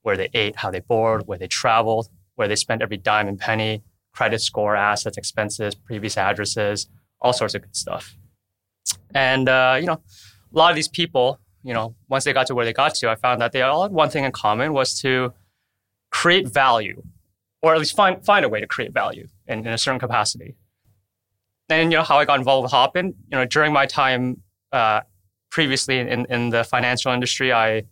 where 0.03 0.17
they 0.17 0.29
ate, 0.35 0.57
how 0.57 0.69
they 0.69 0.81
bored, 0.81 1.25
where 1.25 1.39
they 1.39 1.47
traveled, 1.47 2.09
where 2.35 2.47
they 2.47 2.55
spent 2.55 2.83
every 2.83 2.97
dime 2.97 3.27
and 3.27 3.39
penny, 3.39 3.81
credit 4.13 4.41
score, 4.41 4.75
assets, 4.75 5.17
expenses, 5.17 5.73
previous 5.73 6.15
addresses, 6.15 6.87
all 7.19 7.33
sorts 7.33 7.55
of 7.55 7.63
good 7.63 7.75
stuff. 7.75 8.15
And 9.13 9.49
uh, 9.49 9.77
you 9.79 9.87
know, 9.87 10.01
a 10.53 10.57
lot 10.57 10.69
of 10.69 10.75
these 10.75 10.87
people, 10.87 11.39
you 11.63 11.73
know, 11.73 11.95
once 12.07 12.23
they 12.23 12.33
got 12.33 12.47
to 12.47 12.55
where 12.55 12.65
they 12.65 12.73
got 12.73 12.95
to, 12.95 13.09
I 13.09 13.15
found 13.15 13.41
that 13.41 13.51
they 13.51 13.61
all 13.61 13.83
had 13.83 13.91
one 13.91 14.09
thing 14.09 14.23
in 14.23 14.31
common 14.31 14.73
was 14.73 14.99
to 15.01 15.33
create 16.11 16.47
value, 16.47 17.01
or 17.61 17.73
at 17.73 17.79
least 17.79 17.95
find 17.95 18.23
find 18.25 18.45
a 18.45 18.49
way 18.49 18.59
to 18.59 18.67
create 18.67 18.93
value 18.93 19.27
in, 19.47 19.59
in 19.59 19.67
a 19.67 19.77
certain 19.77 19.99
capacity. 19.99 20.55
And 21.69 21.91
you 21.91 21.97
know 21.97 22.03
how 22.03 22.17
I 22.17 22.25
got 22.25 22.39
involved 22.39 22.63
with 22.63 22.71
Hopin, 22.71 23.07
you 23.31 23.37
know, 23.37 23.45
during 23.45 23.73
my 23.73 23.87
time 23.87 24.41
uh, 24.71 25.01
previously 25.49 25.99
in, 25.99 26.25
in 26.29 26.49
the 26.49 26.63
financial 26.63 27.11
industry, 27.11 27.51
I 27.51 27.85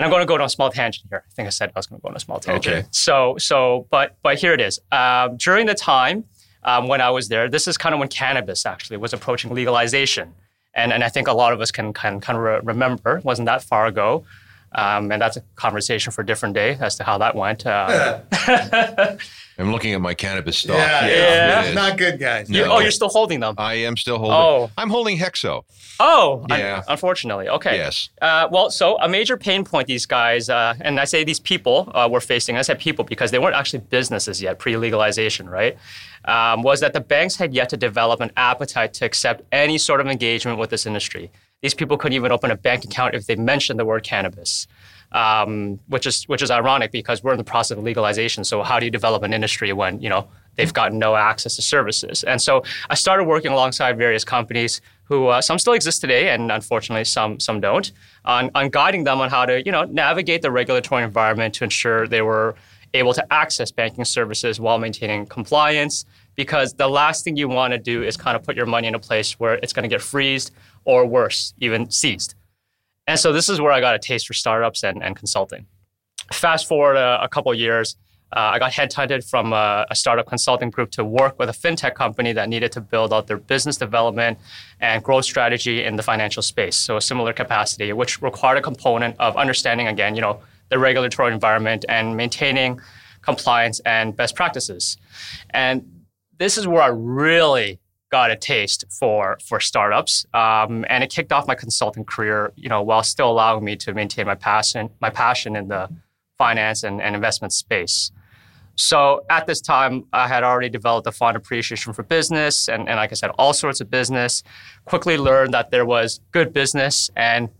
and 0.00 0.06
I'm 0.06 0.10
going 0.10 0.22
to 0.22 0.26
go 0.26 0.34
on 0.34 0.40
a 0.40 0.48
small 0.48 0.70
tangent 0.70 1.08
here. 1.10 1.24
I 1.28 1.34
think 1.34 1.46
I 1.46 1.50
said 1.50 1.72
I 1.76 1.78
was 1.78 1.86
going 1.86 2.00
to 2.00 2.02
go 2.02 2.08
on 2.08 2.16
a 2.16 2.20
small 2.20 2.40
tangent. 2.40 2.74
Okay. 2.74 2.88
So 2.90 3.36
so 3.38 3.86
but 3.90 4.16
but 4.22 4.38
here 4.38 4.54
it 4.54 4.60
is. 4.60 4.80
Um, 4.90 5.36
during 5.36 5.66
the 5.66 5.74
time 5.74 6.24
um, 6.64 6.88
when 6.88 7.00
I 7.00 7.10
was 7.10 7.28
there, 7.28 7.48
this 7.48 7.66
is 7.66 7.78
kind 7.78 7.94
of 7.94 7.98
when 7.98 8.08
cannabis 8.08 8.66
actually 8.66 8.98
was 8.98 9.12
approaching 9.12 9.52
legalization, 9.52 10.34
and 10.74 10.92
and 10.92 11.02
I 11.02 11.08
think 11.08 11.28
a 11.28 11.32
lot 11.32 11.52
of 11.52 11.60
us 11.60 11.70
can 11.70 11.92
can 11.92 12.20
kind 12.20 12.36
of 12.36 12.44
re- 12.44 12.60
remember 12.62 13.20
wasn't 13.24 13.46
that 13.46 13.62
far 13.62 13.86
ago. 13.86 14.24
Um, 14.72 15.10
and 15.10 15.20
that's 15.20 15.36
a 15.36 15.40
conversation 15.56 16.12
for 16.12 16.20
a 16.22 16.26
different 16.26 16.54
day 16.54 16.76
as 16.80 16.94
to 16.96 17.04
how 17.04 17.18
that 17.18 17.34
went. 17.34 17.66
Uh, 17.66 18.20
I'm 19.58 19.72
looking 19.72 19.92
at 19.94 20.00
my 20.00 20.14
cannabis 20.14 20.58
stock. 20.58 20.76
Yeah, 20.76 21.06
Yeah. 21.06 21.62
it 21.64 21.68
is. 21.70 21.74
not 21.74 21.98
good, 21.98 22.18
guys. 22.18 22.48
you- 22.48 22.64
No. 22.64 22.72
oh, 22.74 22.78
you're 22.78 22.90
still 22.90 23.08
holding 23.08 23.40
them. 23.40 23.54
I 23.58 23.74
am 23.74 23.96
still 23.96 24.18
holding. 24.18 24.36
Oh. 24.36 24.70
I'm 24.78 24.88
holding 24.88 25.18
Hexo. 25.18 25.64
Oh, 25.98 26.46
un- 26.50 26.58
Yeah. 26.58 26.82
unfortunately. 26.88 27.48
Okay. 27.48 27.76
Yes. 27.76 28.08
Uh, 28.22 28.48
well, 28.50 28.70
so 28.70 28.96
a 29.00 29.08
major 29.08 29.36
pain 29.36 29.64
point 29.64 29.86
these 29.86 30.06
guys, 30.06 30.48
uh, 30.48 30.74
and 30.80 30.98
I 30.98 31.04
say 31.04 31.24
these 31.24 31.40
people 31.40 31.90
uh, 31.94 32.08
were 32.10 32.20
facing, 32.20 32.56
I 32.56 32.62
said 32.62 32.78
people 32.78 33.04
because 33.04 33.32
they 33.32 33.38
weren't 33.38 33.56
actually 33.56 33.80
businesses 33.80 34.40
yet, 34.40 34.58
pre 34.58 34.76
legalization, 34.76 35.48
right? 35.50 35.76
Um, 36.24 36.62
was 36.62 36.80
that 36.80 36.92
the 36.92 37.00
banks 37.00 37.36
had 37.36 37.52
yet 37.52 37.68
to 37.70 37.76
develop 37.76 38.20
an 38.20 38.30
appetite 38.36 38.94
to 38.94 39.04
accept 39.04 39.42
any 39.52 39.78
sort 39.78 40.00
of 40.00 40.06
engagement 40.06 40.58
with 40.58 40.70
this 40.70 40.86
industry. 40.86 41.30
These 41.62 41.74
people 41.74 41.98
couldn't 41.98 42.14
even 42.14 42.32
open 42.32 42.50
a 42.50 42.56
bank 42.56 42.84
account 42.84 43.14
if 43.14 43.26
they 43.26 43.36
mentioned 43.36 43.78
the 43.78 43.84
word 43.84 44.02
cannabis. 44.02 44.66
Um, 45.12 45.80
which 45.88 46.06
is 46.06 46.22
which 46.28 46.40
is 46.40 46.52
ironic 46.52 46.92
because 46.92 47.24
we're 47.24 47.32
in 47.32 47.38
the 47.38 47.42
process 47.42 47.76
of 47.76 47.82
legalization. 47.82 48.44
So 48.44 48.62
how 48.62 48.78
do 48.78 48.84
you 48.84 48.92
develop 48.92 49.24
an 49.24 49.32
industry 49.32 49.72
when 49.72 50.00
you 50.00 50.08
know 50.08 50.28
they've 50.54 50.72
got 50.72 50.92
no 50.92 51.16
access 51.16 51.56
to 51.56 51.62
services? 51.62 52.22
And 52.22 52.40
so 52.40 52.62
I 52.88 52.94
started 52.94 53.24
working 53.24 53.50
alongside 53.50 53.98
various 53.98 54.22
companies 54.22 54.80
who 55.02 55.26
uh, 55.26 55.40
some 55.40 55.58
still 55.58 55.72
exist 55.72 56.00
today, 56.00 56.30
and 56.30 56.52
unfortunately 56.52 57.02
some 57.04 57.40
some 57.40 57.60
don't, 57.60 57.90
on, 58.24 58.52
on 58.54 58.68
guiding 58.68 59.02
them 59.02 59.20
on 59.20 59.30
how 59.30 59.44
to 59.46 59.60
you 59.66 59.72
know 59.72 59.82
navigate 59.82 60.42
the 60.42 60.52
regulatory 60.52 61.02
environment 61.02 61.54
to 61.54 61.64
ensure 61.64 62.06
they 62.06 62.22
were 62.22 62.54
able 62.94 63.12
to 63.14 63.32
access 63.32 63.72
banking 63.72 64.04
services 64.04 64.60
while 64.60 64.78
maintaining 64.78 65.26
compliance. 65.26 66.04
Because 66.36 66.74
the 66.74 66.88
last 66.88 67.24
thing 67.24 67.36
you 67.36 67.48
want 67.48 67.72
to 67.72 67.78
do 67.78 68.04
is 68.04 68.16
kind 68.16 68.36
of 68.36 68.44
put 68.44 68.56
your 68.56 68.64
money 68.64 68.86
in 68.86 68.94
a 68.94 69.00
place 69.00 69.38
where 69.40 69.54
it's 69.54 69.72
going 69.72 69.82
to 69.82 69.88
get 69.88 70.00
freezed 70.00 70.52
or 70.84 71.06
worse, 71.06 71.54
even 71.58 71.90
seized. 71.90 72.34
And 73.06 73.18
so 73.18 73.32
this 73.32 73.48
is 73.48 73.60
where 73.60 73.72
I 73.72 73.80
got 73.80 73.94
a 73.94 73.98
taste 73.98 74.26
for 74.26 74.34
startups 74.34 74.84
and, 74.84 75.02
and 75.02 75.16
consulting. 75.16 75.66
Fast 76.32 76.68
forward 76.68 76.96
a, 76.96 77.22
a 77.22 77.28
couple 77.28 77.52
years, 77.54 77.96
uh, 78.32 78.52
I 78.54 78.58
got 78.60 78.70
headhunted 78.70 79.28
from 79.28 79.52
a, 79.52 79.84
a 79.90 79.96
startup 79.96 80.26
consulting 80.28 80.70
group 80.70 80.92
to 80.92 81.04
work 81.04 81.36
with 81.38 81.48
a 81.48 81.52
fintech 81.52 81.94
company 81.94 82.32
that 82.32 82.48
needed 82.48 82.70
to 82.72 82.80
build 82.80 83.12
out 83.12 83.26
their 83.26 83.38
business 83.38 83.76
development 83.76 84.38
and 84.78 85.02
growth 85.02 85.24
strategy 85.24 85.82
in 85.82 85.96
the 85.96 86.02
financial 86.02 86.42
space. 86.42 86.76
So 86.76 86.96
a 86.96 87.00
similar 87.00 87.32
capacity, 87.32 87.92
which 87.92 88.22
required 88.22 88.58
a 88.58 88.62
component 88.62 89.16
of 89.18 89.36
understanding 89.36 89.88
again, 89.88 90.14
you 90.14 90.20
know, 90.20 90.40
the 90.68 90.78
regulatory 90.78 91.32
environment 91.32 91.84
and 91.88 92.16
maintaining 92.16 92.80
compliance 93.22 93.80
and 93.80 94.16
best 94.16 94.36
practices. 94.36 94.96
And 95.50 96.04
this 96.38 96.56
is 96.56 96.68
where 96.68 96.82
I 96.82 96.88
really 96.88 97.79
got 98.10 98.30
a 98.30 98.36
taste 98.36 98.84
for 98.90 99.38
for 99.44 99.60
startups, 99.60 100.26
um, 100.34 100.84
and 100.88 101.02
it 101.04 101.10
kicked 101.10 101.32
off 101.32 101.46
my 101.46 101.54
consulting 101.54 102.04
career. 102.04 102.52
You 102.56 102.68
know, 102.68 102.82
while 102.82 103.02
still 103.02 103.30
allowing 103.30 103.64
me 103.64 103.76
to 103.76 103.94
maintain 103.94 104.26
my 104.26 104.34
passion 104.34 104.90
my 105.00 105.10
passion 105.10 105.56
in 105.56 105.68
the 105.68 105.88
finance 106.38 106.82
and, 106.82 107.00
and 107.02 107.14
investment 107.14 107.52
space. 107.52 108.12
So 108.74 109.26
at 109.28 109.46
this 109.46 109.60
time, 109.60 110.06
I 110.12 110.26
had 110.26 110.42
already 110.42 110.70
developed 110.70 111.06
a 111.06 111.12
fond 111.12 111.36
appreciation 111.36 111.92
for 111.92 112.02
business, 112.02 112.68
and, 112.68 112.88
and 112.88 112.96
like 112.96 113.12
I 113.12 113.14
said, 113.14 113.30
all 113.38 113.52
sorts 113.52 113.80
of 113.80 113.90
business. 113.90 114.42
Quickly 114.86 115.18
learned 115.18 115.52
that 115.52 115.70
there 115.70 115.84
was 115.84 116.20
good 116.32 116.52
business 116.52 117.10
and 117.14 117.50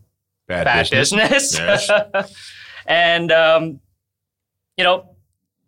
Bad, 0.47 0.65
bad 0.65 0.89
business. 0.89 1.57
Yes. 1.57 1.89
and 2.85 3.31
um, 3.31 3.79
you 4.77 4.83
know, 4.83 5.10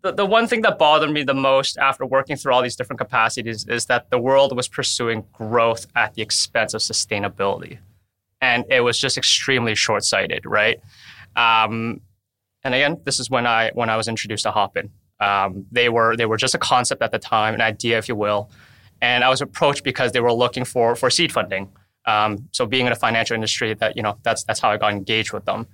the, 0.04 0.12
the 0.12 0.26
one 0.26 0.46
thing 0.46 0.60
that 0.60 0.78
bothered 0.78 1.10
me 1.10 1.22
the 1.24 1.34
most 1.34 1.78
after 1.78 2.04
working 2.04 2.36
through 2.36 2.52
all 2.52 2.62
these 2.62 2.76
different 2.76 3.00
capacities 3.00 3.66
is 3.66 3.86
that 3.86 4.10
the 4.10 4.18
world 4.18 4.54
was 4.54 4.68
pursuing 4.68 5.24
growth 5.32 5.86
at 5.96 6.12
the 6.14 6.20
expense 6.20 6.74
of 6.74 6.82
sustainability, 6.82 7.78
and 8.42 8.66
it 8.68 8.82
was 8.82 9.00
just 9.00 9.16
extremely 9.16 9.74
short-sighted, 9.74 10.44
right? 10.44 10.78
Um, 11.36 12.02
and 12.62 12.74
again, 12.74 13.00
this 13.04 13.18
is 13.18 13.30
when 13.30 13.46
I 13.46 13.70
when 13.72 13.88
I 13.88 13.96
was 13.96 14.06
introduced 14.06 14.44
to 14.44 14.50
Hopin. 14.50 14.90
Um, 15.20 15.64
they 15.72 15.88
were 15.88 16.16
they 16.16 16.26
were 16.26 16.36
just 16.36 16.54
a 16.54 16.58
concept 16.58 17.00
at 17.00 17.10
the 17.10 17.18
time, 17.18 17.54
an 17.54 17.62
idea, 17.62 17.96
if 17.96 18.06
you 18.06 18.14
will, 18.14 18.50
and 19.00 19.24
I 19.24 19.30
was 19.30 19.40
approached 19.40 19.84
because 19.84 20.12
they 20.12 20.20
were 20.20 20.32
looking 20.34 20.66
for 20.66 20.94
for 20.96 21.08
seed 21.08 21.32
funding. 21.32 21.72
Um, 22.06 22.46
so 22.52 22.66
being 22.66 22.84
in 22.84 22.92
a 22.92 22.96
financial 22.96 23.34
industry, 23.34 23.72
that 23.72 23.96
you 23.96 24.02
know, 24.02 24.18
that's 24.22 24.44
that's 24.44 24.60
how 24.60 24.70
I 24.70 24.76
got 24.76 24.92
engaged 24.92 25.32
with 25.32 25.46
them. 25.46 25.66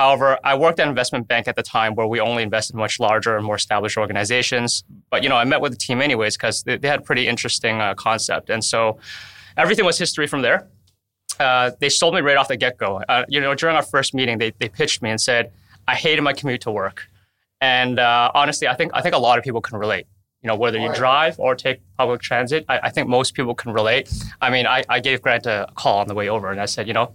However, 0.00 0.38
I 0.42 0.54
worked 0.54 0.80
at 0.80 0.84
an 0.84 0.88
investment 0.88 1.28
bank 1.28 1.46
at 1.46 1.56
the 1.56 1.62
time 1.62 1.94
where 1.94 2.06
we 2.06 2.20
only 2.20 2.42
invested 2.42 2.72
in 2.72 2.78
much 2.78 2.98
larger 2.98 3.36
and 3.36 3.44
more 3.44 3.56
established 3.56 3.98
organizations. 3.98 4.82
But 5.10 5.22
you 5.22 5.28
know, 5.28 5.36
I 5.36 5.44
met 5.44 5.60
with 5.60 5.72
the 5.72 5.78
team 5.78 6.00
anyways 6.00 6.38
because 6.38 6.62
they, 6.62 6.78
they 6.78 6.88
had 6.88 7.00
a 7.00 7.02
pretty 7.02 7.28
interesting 7.28 7.82
uh, 7.82 7.92
concept, 7.92 8.48
and 8.48 8.64
so 8.64 8.98
everything 9.58 9.84
was 9.84 9.98
history 9.98 10.26
from 10.26 10.40
there. 10.40 10.68
Uh, 11.38 11.72
they 11.80 11.90
sold 11.90 12.14
me 12.14 12.22
right 12.22 12.38
off 12.38 12.48
the 12.48 12.56
get 12.56 12.78
go. 12.78 13.02
Uh, 13.10 13.26
you 13.28 13.42
know, 13.42 13.54
during 13.54 13.76
our 13.76 13.82
first 13.82 14.14
meeting, 14.14 14.38
they 14.38 14.54
they 14.58 14.70
pitched 14.70 15.02
me 15.02 15.10
and 15.10 15.20
said, 15.20 15.52
"I 15.86 15.96
hated 15.96 16.22
my 16.22 16.32
commute 16.32 16.62
to 16.62 16.70
work," 16.70 17.06
and 17.60 17.98
uh, 17.98 18.30
honestly, 18.34 18.68
I 18.68 18.74
think 18.76 18.92
I 18.94 19.02
think 19.02 19.14
a 19.14 19.18
lot 19.18 19.36
of 19.36 19.44
people 19.44 19.60
can 19.60 19.76
relate. 19.76 20.06
You 20.42 20.48
know, 20.48 20.56
whether 20.56 20.78
you 20.78 20.90
drive 20.94 21.38
or 21.38 21.54
take 21.54 21.82
public 21.98 22.22
transit, 22.22 22.64
I, 22.70 22.80
I 22.84 22.90
think 22.90 23.06
most 23.06 23.34
people 23.34 23.54
can 23.54 23.74
relate. 23.74 24.10
I 24.40 24.48
mean, 24.48 24.66
I, 24.66 24.82
I 24.88 25.00
gave 25.00 25.20
Grant 25.20 25.44
a 25.44 25.68
call 25.74 25.98
on 25.98 26.08
the 26.08 26.14
way 26.14 26.30
over, 26.30 26.50
and 26.50 26.58
I 26.58 26.64
said, 26.64 26.88
you 26.88 26.94
know, 26.94 27.14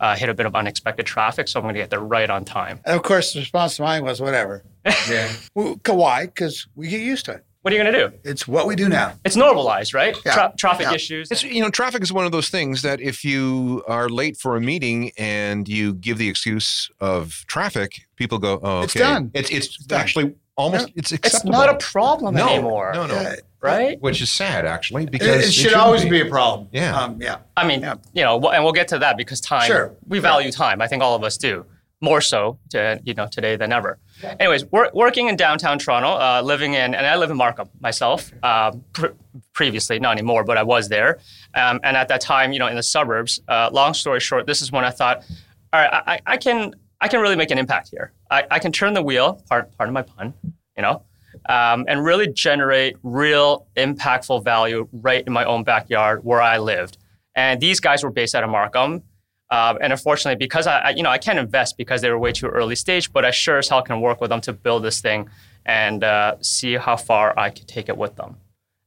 uh, 0.00 0.14
hit 0.16 0.28
a 0.28 0.34
bit 0.34 0.46
of 0.46 0.54
unexpected 0.54 1.06
traffic, 1.06 1.48
so 1.48 1.58
I'm 1.60 1.64
going 1.64 1.74
to 1.74 1.80
get 1.80 1.90
there 1.90 2.00
right 2.00 2.28
on 2.28 2.44
time. 2.44 2.80
And 2.84 2.96
of 2.96 3.02
course, 3.02 3.32
the 3.32 3.40
response 3.40 3.76
to 3.76 3.82
mine 3.82 4.04
was 4.04 4.20
whatever. 4.20 4.62
Yeah. 5.10 5.32
Well, 5.54 5.80
why? 5.86 6.26
Because 6.26 6.68
we 6.76 6.88
get 6.88 7.00
used 7.00 7.24
to 7.26 7.32
it. 7.32 7.44
What 7.62 7.72
are 7.72 7.76
you 7.76 7.82
going 7.82 7.92
to 7.92 8.08
do? 8.10 8.16
It's 8.22 8.46
what 8.46 8.68
we 8.68 8.76
do 8.76 8.88
now. 8.88 9.14
It's 9.24 9.34
normalized, 9.34 9.92
right? 9.94 10.16
Yeah. 10.24 10.34
Tra- 10.34 10.52
traffic 10.56 10.86
Yeah. 10.86 10.94
issues. 10.94 11.32
It's 11.32 11.42
you 11.42 11.60
know, 11.60 11.70
traffic 11.70 12.02
is 12.04 12.12
one 12.12 12.24
of 12.24 12.30
those 12.30 12.48
things 12.48 12.82
that 12.82 13.00
if 13.00 13.24
you 13.24 13.82
are 13.88 14.08
late 14.08 14.36
for 14.36 14.54
a 14.54 14.60
meeting 14.60 15.10
and 15.18 15.66
you 15.68 15.94
give 15.94 16.18
the 16.18 16.28
excuse 16.28 16.88
of 17.00 17.44
traffic, 17.48 18.02
people 18.14 18.38
go, 18.38 18.60
"Oh, 18.62 18.76
okay." 18.78 18.84
It's 18.84 18.94
done. 18.94 19.30
It's 19.34 19.50
it's 19.50 19.76
done. 19.78 20.00
actually 20.00 20.34
almost 20.56 20.86
Yeah. 20.88 20.94
it's 20.98 21.10
it's 21.10 21.44
not 21.44 21.68
a 21.68 21.74
problem 21.78 22.36
no, 22.36 22.48
anymore, 22.48 22.92
No, 22.94 23.06
no. 23.08 23.20
Yeah. 23.20 23.34
Right? 23.66 24.00
Which 24.00 24.20
is 24.22 24.30
sad 24.30 24.64
actually 24.66 25.06
because 25.06 25.28
it 25.28 25.52
should 25.52 25.54
shouldn't 25.54 25.80
always 25.80 26.04
be. 26.04 26.20
a 26.20 26.26
problem. 26.26 26.68
Yeah. 26.72 26.96
Um, 26.98 27.20
yeah. 27.20 27.38
I 27.56 27.66
mean, 27.66 27.80
Yeah. 27.80 27.94
you 28.12 28.22
know, 28.24 28.38
and 28.50 28.62
we'll 28.64 28.72
get 28.72 28.88
to 28.88 28.98
that 29.00 29.16
because 29.16 29.40
time. 29.40 29.66
Sure. 29.66 29.94
We 30.06 30.18
value 30.18 30.50
time. 30.50 30.80
I 30.80 30.86
think 30.88 31.02
all 31.02 31.14
of 31.14 31.22
us 31.24 31.36
do 31.36 31.64
more 32.02 32.20
so, 32.20 32.58
to, 32.70 33.00
you 33.04 33.14
know, 33.14 33.26
today 33.26 33.56
than 33.56 33.72
ever. 33.72 33.98
Anyways, 34.38 34.66
wor- 34.66 34.90
working 34.92 35.28
in 35.28 35.36
downtown 35.36 35.78
Toronto, 35.78 36.10
uh, 36.10 36.42
living 36.44 36.74
in, 36.74 36.94
and 36.94 37.06
I 37.06 37.16
live 37.16 37.30
in 37.30 37.38
Markham 37.38 37.70
myself. 37.80 38.30
Um, 38.44 38.84
pr- 38.92 39.06
previously, 39.54 39.98
not 39.98 40.12
anymore, 40.12 40.44
but 40.44 40.58
I 40.58 40.62
was 40.62 40.88
there. 40.90 41.18
Um, 41.54 41.80
and 41.82 41.96
at 41.96 42.08
that 42.08 42.20
time, 42.20 42.52
you 42.52 42.58
know, 42.58 42.66
in 42.66 42.76
the 42.76 42.82
suburbs. 42.82 43.40
Uh, 43.48 43.70
long 43.72 43.94
story 43.94 44.20
short, 44.20 44.46
this 44.46 44.60
is 44.60 44.70
when 44.70 44.84
I 44.84 44.90
thought, 44.90 45.24
all 45.72 45.80
right, 45.80 45.90
I, 45.92 46.12
I- 46.16 46.20
I 46.34 46.36
can, 46.36 46.74
I 47.00 47.08
can 47.08 47.20
really 47.20 47.36
make 47.36 47.50
an 47.50 47.58
impact 47.58 47.88
here. 47.90 48.12
I, 48.30 48.44
I 48.50 48.58
can 48.58 48.72
turn 48.72 48.92
the 48.92 49.02
wheel. 49.02 49.42
Part, 49.48 49.74
pardon 49.78 49.94
my 49.94 50.02
pun. 50.02 50.34
You 50.76 50.82
know. 50.82 51.02
Um, 51.48 51.84
and 51.86 52.04
really 52.04 52.26
generate 52.26 52.96
real 53.04 53.66
impactful 53.76 54.42
value 54.42 54.88
right 54.92 55.24
in 55.24 55.32
my 55.32 55.44
own 55.44 55.62
backyard 55.62 56.24
where 56.24 56.42
I 56.42 56.58
lived. 56.58 56.98
And 57.36 57.60
these 57.60 57.78
guys 57.78 58.02
were 58.02 58.10
based 58.10 58.34
out 58.34 58.42
of 58.42 58.50
Markham. 58.50 59.04
Um, 59.50 59.78
and 59.80 59.92
unfortunately, 59.92 60.38
because 60.44 60.66
I, 60.66 60.78
I, 60.78 60.90
you 60.90 61.04
know, 61.04 61.10
I 61.10 61.18
can't 61.18 61.38
invest 61.38 61.76
because 61.76 62.00
they 62.00 62.10
were 62.10 62.18
way 62.18 62.32
too 62.32 62.48
early 62.48 62.74
stage, 62.74 63.12
but 63.12 63.24
I 63.24 63.30
sure 63.30 63.58
as 63.58 63.68
hell 63.68 63.82
can 63.82 64.00
work 64.00 64.20
with 64.20 64.30
them 64.30 64.40
to 64.40 64.52
build 64.52 64.82
this 64.82 65.00
thing 65.00 65.30
and 65.64 66.02
uh, 66.02 66.36
see 66.40 66.74
how 66.74 66.96
far 66.96 67.38
I 67.38 67.50
could 67.50 67.68
take 67.68 67.88
it 67.88 67.96
with 67.96 68.16
them. 68.16 68.36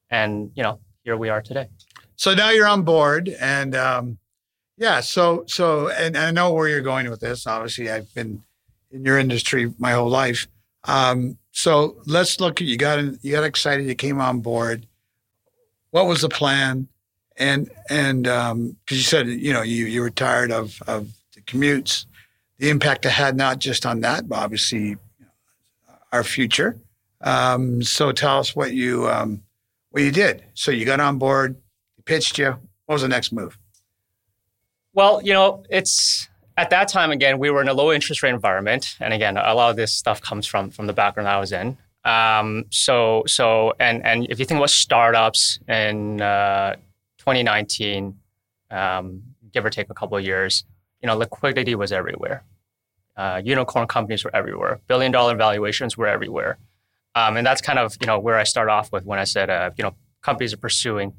And 0.09 0.51
you 0.55 0.63
know, 0.63 0.79
here 1.03 1.15
we 1.15 1.29
are 1.29 1.41
today. 1.41 1.67
So 2.15 2.33
now 2.33 2.49
you're 2.49 2.67
on 2.67 2.81
board, 2.81 3.29
and 3.29 3.75
um, 3.75 4.17
yeah. 4.77 4.99
So 5.01 5.43
so, 5.47 5.89
and 5.89 6.17
I 6.17 6.31
know 6.31 6.51
where 6.51 6.67
you're 6.67 6.81
going 6.81 7.09
with 7.09 7.19
this. 7.19 7.47
Obviously, 7.47 7.89
I've 7.89 8.13
been 8.13 8.43
in 8.91 9.05
your 9.05 9.17
industry 9.19 9.73
my 9.77 9.91
whole 9.91 10.09
life. 10.09 10.47
Um, 10.85 11.37
so 11.59 11.97
let's 12.05 12.39
look 12.39 12.61
at 12.61 12.67
you 12.67 12.77
got 12.77 13.03
you 13.21 13.33
got 13.33 13.43
excited. 13.43 13.85
You 13.85 13.93
came 13.93 14.21
on 14.21 14.39
board. 14.39 14.87
What 15.91 16.05
was 16.05 16.21
the 16.21 16.29
plan? 16.29 16.87
And 17.35 17.69
and 17.89 18.23
because 18.23 18.97
you 18.97 19.03
said 19.03 19.27
you 19.27 19.51
know 19.51 19.61
you 19.61 19.85
you 19.85 19.99
were 19.99 20.09
tired 20.09 20.53
of 20.53 20.81
of 20.87 21.09
the 21.35 21.41
commutes, 21.41 22.05
the 22.59 22.69
impact 22.69 23.05
it 23.05 23.09
had 23.09 23.35
not 23.35 23.59
just 23.59 23.85
on 23.85 23.99
that, 24.01 24.29
but 24.29 24.37
obviously 24.39 24.95
our 26.13 26.23
future. 26.23 26.79
Um, 27.19 27.83
so 27.83 28.13
tell 28.13 28.39
us 28.39 28.55
what 28.55 28.71
you 28.71 29.09
um, 29.09 29.43
what 29.89 30.01
you 30.01 30.11
did. 30.11 30.45
So 30.53 30.71
you 30.71 30.85
got 30.85 31.01
on 31.01 31.17
board, 31.17 31.57
pitched 32.05 32.37
you. 32.37 32.55
What 32.85 32.95
was 32.95 33.01
the 33.01 33.09
next 33.09 33.33
move? 33.33 33.57
Well, 34.93 35.21
you 35.21 35.33
know, 35.33 35.65
it's 35.69 36.29
at 36.59 36.69
that 36.71 36.89
time 36.89 37.09
again 37.11 37.39
we 37.39 37.49
were 37.49 37.61
in 37.61 37.69
a 37.69 37.73
low 37.73 37.91
interest 37.93 38.21
rate 38.21 38.33
environment, 38.33 38.97
and 38.99 39.13
again, 39.13 39.37
a 39.37 39.53
lot 39.53 39.69
of 39.69 39.77
this 39.77 39.93
stuff 39.93 40.21
comes 40.21 40.45
from 40.45 40.69
from 40.71 40.87
the 40.87 40.93
background 40.93 41.29
I 41.29 41.39
was 41.39 41.51
in. 41.53 41.77
Um, 42.03 42.65
so 42.69 43.23
so 43.27 43.73
and 43.79 44.05
and 44.05 44.27
if 44.29 44.39
you 44.39 44.45
think 44.45 44.57
about 44.57 44.69
startups 44.69 45.59
in 45.67 46.21
uh, 46.21 46.75
2019, 47.19 48.19
um, 48.71 49.23
give 49.53 49.63
or 49.63 49.69
take 49.69 49.89
a 49.89 49.93
couple 49.93 50.17
of 50.17 50.25
years, 50.25 50.65
you 51.01 51.07
know, 51.07 51.15
liquidity 51.15 51.75
was 51.75 51.91
everywhere. 51.93 52.43
Uh, 53.15 53.41
unicorn 53.43 53.87
companies 53.87 54.23
were 54.25 54.35
everywhere. 54.35 54.81
Billion 54.87 55.11
dollar 55.11 55.35
valuations 55.35 55.97
were 55.97 56.07
everywhere. 56.07 56.57
Um, 57.15 57.37
and 57.37 57.47
that's 57.47 57.61
kind 57.61 57.79
of 57.79 57.95
you 58.01 58.07
know 58.07 58.19
where 58.19 58.37
I 58.37 58.43
start 58.43 58.67
off 58.69 58.91
with 58.91 59.05
when 59.05 59.17
I 59.17 59.23
said 59.23 59.49
uh, 59.49 59.71
you 59.77 59.83
know 59.83 59.95
companies 60.21 60.53
are 60.53 60.57
pursuing 60.57 61.13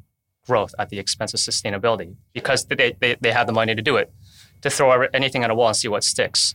growth 0.46 0.74
at 0.78 0.88
the 0.88 0.98
expense 0.98 1.34
of 1.34 1.40
sustainability 1.40 2.14
because 2.32 2.64
they, 2.66 2.96
they, 3.00 3.16
they 3.20 3.32
have 3.32 3.46
the 3.46 3.52
money 3.52 3.74
to 3.74 3.82
do 3.82 3.96
it, 3.96 4.12
to 4.62 4.70
throw 4.70 5.02
anything 5.14 5.44
at 5.44 5.50
a 5.50 5.54
wall 5.54 5.68
and 5.68 5.76
see 5.76 5.88
what 5.88 6.04
sticks. 6.04 6.54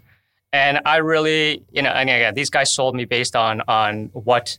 And 0.53 0.79
I 0.85 0.97
really, 0.97 1.65
you 1.71 1.81
know, 1.81 1.89
and 1.89 2.09
again, 2.09 2.33
these 2.33 2.49
guys 2.49 2.73
sold 2.73 2.95
me 2.95 3.05
based 3.05 3.35
on 3.35 3.61
on 3.67 4.09
what 4.13 4.57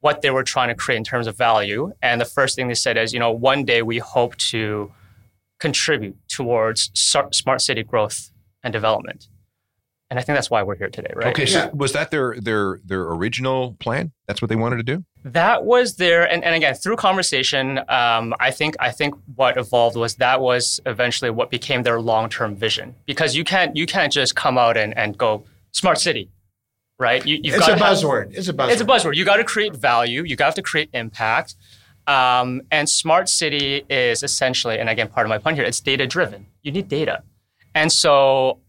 what 0.00 0.22
they 0.22 0.30
were 0.30 0.44
trying 0.44 0.68
to 0.68 0.74
create 0.74 0.98
in 0.98 1.04
terms 1.04 1.26
of 1.26 1.36
value. 1.36 1.92
And 2.02 2.20
the 2.20 2.24
first 2.24 2.54
thing 2.54 2.68
they 2.68 2.74
said 2.74 2.96
is, 2.96 3.12
you 3.12 3.18
know, 3.18 3.32
one 3.32 3.64
day 3.64 3.82
we 3.82 3.98
hope 3.98 4.36
to 4.52 4.92
contribute 5.58 6.16
towards 6.28 6.90
smart 6.94 7.60
city 7.60 7.82
growth 7.82 8.30
and 8.62 8.72
development. 8.72 9.28
And 10.10 10.18
I 10.18 10.22
think 10.22 10.36
that's 10.36 10.48
why 10.48 10.62
we're 10.62 10.76
here 10.76 10.88
today, 10.88 11.12
right? 11.14 11.26
Okay, 11.28 11.44
so 11.44 11.58
yeah. 11.58 11.70
was 11.74 11.92
that 11.92 12.10
their 12.10 12.34
their 12.40 12.80
their 12.82 13.02
original 13.02 13.76
plan? 13.78 14.12
That's 14.26 14.40
what 14.40 14.48
they 14.48 14.56
wanted 14.56 14.76
to 14.76 14.82
do. 14.82 15.04
That 15.24 15.64
was 15.64 15.96
their, 15.96 16.30
and, 16.30 16.42
and 16.42 16.54
again 16.54 16.74
through 16.74 16.96
conversation, 16.96 17.80
um, 17.90 18.34
I 18.40 18.50
think 18.50 18.74
I 18.80 18.90
think 18.90 19.14
what 19.34 19.58
evolved 19.58 19.96
was 19.96 20.14
that 20.16 20.40
was 20.40 20.80
eventually 20.86 21.30
what 21.30 21.50
became 21.50 21.82
their 21.82 22.00
long 22.00 22.30
term 22.30 22.56
vision. 22.56 22.94
Because 23.04 23.36
you 23.36 23.44
can't 23.44 23.76
you 23.76 23.84
can't 23.84 24.10
just 24.10 24.34
come 24.34 24.56
out 24.56 24.78
and, 24.78 24.96
and 24.96 25.18
go 25.18 25.44
smart 25.72 25.98
city, 25.98 26.30
right? 26.98 27.26
You, 27.26 27.40
you've 27.42 27.56
it's 27.56 27.68
a 27.68 27.76
buzzword. 27.76 28.28
Have, 28.28 28.38
it's 28.38 28.48
a 28.48 28.54
buzzword. 28.54 28.72
It's 28.72 28.80
a 28.80 28.86
buzzword. 28.86 29.14
You 29.14 29.26
got 29.26 29.36
to 29.36 29.44
create 29.44 29.76
value. 29.76 30.22
You 30.24 30.36
got 30.36 30.56
to 30.56 30.62
create 30.62 30.88
impact. 30.94 31.54
Um, 32.06 32.62
and 32.70 32.88
smart 32.88 33.28
city 33.28 33.84
is 33.90 34.22
essentially, 34.22 34.78
and 34.78 34.88
again, 34.88 35.08
part 35.08 35.26
of 35.26 35.28
my 35.28 35.36
point 35.36 35.58
here, 35.58 35.66
it's 35.66 35.80
data 35.80 36.06
driven. 36.06 36.46
You 36.62 36.72
need 36.72 36.88
data, 36.88 37.22
and 37.74 37.92
so 37.92 38.60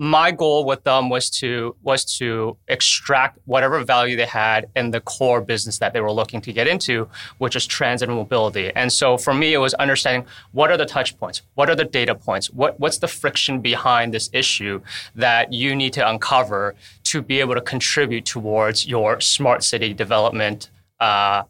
my 0.00 0.30
goal 0.30 0.64
with 0.64 0.82
them 0.84 1.10
was 1.10 1.28
to 1.28 1.76
was 1.82 2.06
to 2.06 2.56
extract 2.68 3.38
whatever 3.44 3.84
value 3.84 4.16
they 4.16 4.24
had 4.24 4.66
in 4.74 4.90
the 4.92 5.00
core 5.02 5.42
business 5.42 5.78
that 5.78 5.92
they 5.92 6.00
were 6.00 6.10
looking 6.10 6.40
to 6.40 6.54
get 6.54 6.66
into, 6.66 7.06
which 7.36 7.54
is 7.54 7.66
transit 7.66 8.08
and 8.08 8.16
mobility. 8.16 8.72
And 8.74 8.90
so 8.90 9.18
for 9.18 9.34
me, 9.34 9.52
it 9.52 9.58
was 9.58 9.74
understanding 9.74 10.26
what 10.52 10.70
are 10.70 10.78
the 10.78 10.86
touch 10.86 11.18
points, 11.18 11.42
what 11.52 11.68
are 11.68 11.76
the 11.76 11.84
data 11.84 12.14
points, 12.14 12.50
what 12.50 12.80
what's 12.80 12.96
the 12.96 13.08
friction 13.08 13.60
behind 13.60 14.14
this 14.14 14.30
issue 14.32 14.80
that 15.16 15.52
you 15.52 15.76
need 15.76 15.92
to 15.92 16.08
uncover 16.08 16.74
to 17.04 17.20
be 17.20 17.38
able 17.40 17.54
to 17.54 17.60
contribute 17.60 18.24
towards 18.24 18.86
your 18.86 19.20
smart 19.20 19.62
city 19.62 19.92
development. 19.92 20.70
Uh, 20.98 21.42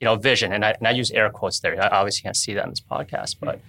you 0.00 0.04
know, 0.04 0.16
vision, 0.16 0.52
and 0.52 0.64
I, 0.64 0.72
and 0.72 0.88
I 0.88 0.90
use 0.90 1.12
air 1.12 1.30
quotes 1.30 1.60
there. 1.60 1.80
I 1.80 1.88
obviously 1.88 2.22
can't 2.22 2.36
see 2.36 2.54
that 2.54 2.64
in 2.64 2.70
this 2.70 2.80
podcast, 2.80 3.36
but 3.40 3.60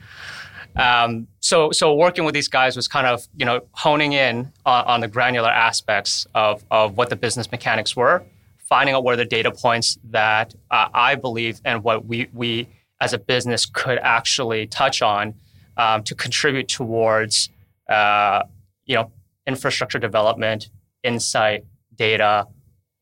um, 0.75 1.27
so, 1.39 1.71
so 1.71 1.93
working 1.95 2.25
with 2.25 2.33
these 2.33 2.47
guys 2.47 2.75
was 2.75 2.87
kind 2.87 3.07
of 3.07 3.27
you 3.35 3.45
know 3.45 3.61
honing 3.71 4.13
in 4.13 4.51
on, 4.65 4.85
on, 4.85 4.99
the 4.99 5.07
granular 5.07 5.49
aspects 5.49 6.27
of, 6.35 6.63
of 6.69 6.97
what 6.97 7.09
the 7.09 7.15
business 7.15 7.51
mechanics 7.51 7.95
were, 7.95 8.23
finding 8.57 8.95
out 8.95 9.03
where 9.03 9.15
the 9.15 9.25
data 9.25 9.51
points 9.51 9.97
that 10.11 10.53
uh, 10.71 10.89
I 10.93 11.15
believe 11.15 11.61
and 11.63 11.83
what 11.83 12.05
we 12.05 12.27
we 12.33 12.67
as 12.99 13.13
a 13.13 13.17
business 13.17 13.65
could 13.65 13.99
actually 13.99 14.67
touch 14.67 15.01
on 15.01 15.35
um, 15.77 16.03
to 16.03 16.15
contribute 16.15 16.67
towards 16.67 17.49
uh, 17.89 18.43
you 18.85 18.95
know 18.95 19.11
infrastructure 19.47 19.99
development, 19.99 20.69
insight, 21.03 21.63
data, 21.95 22.47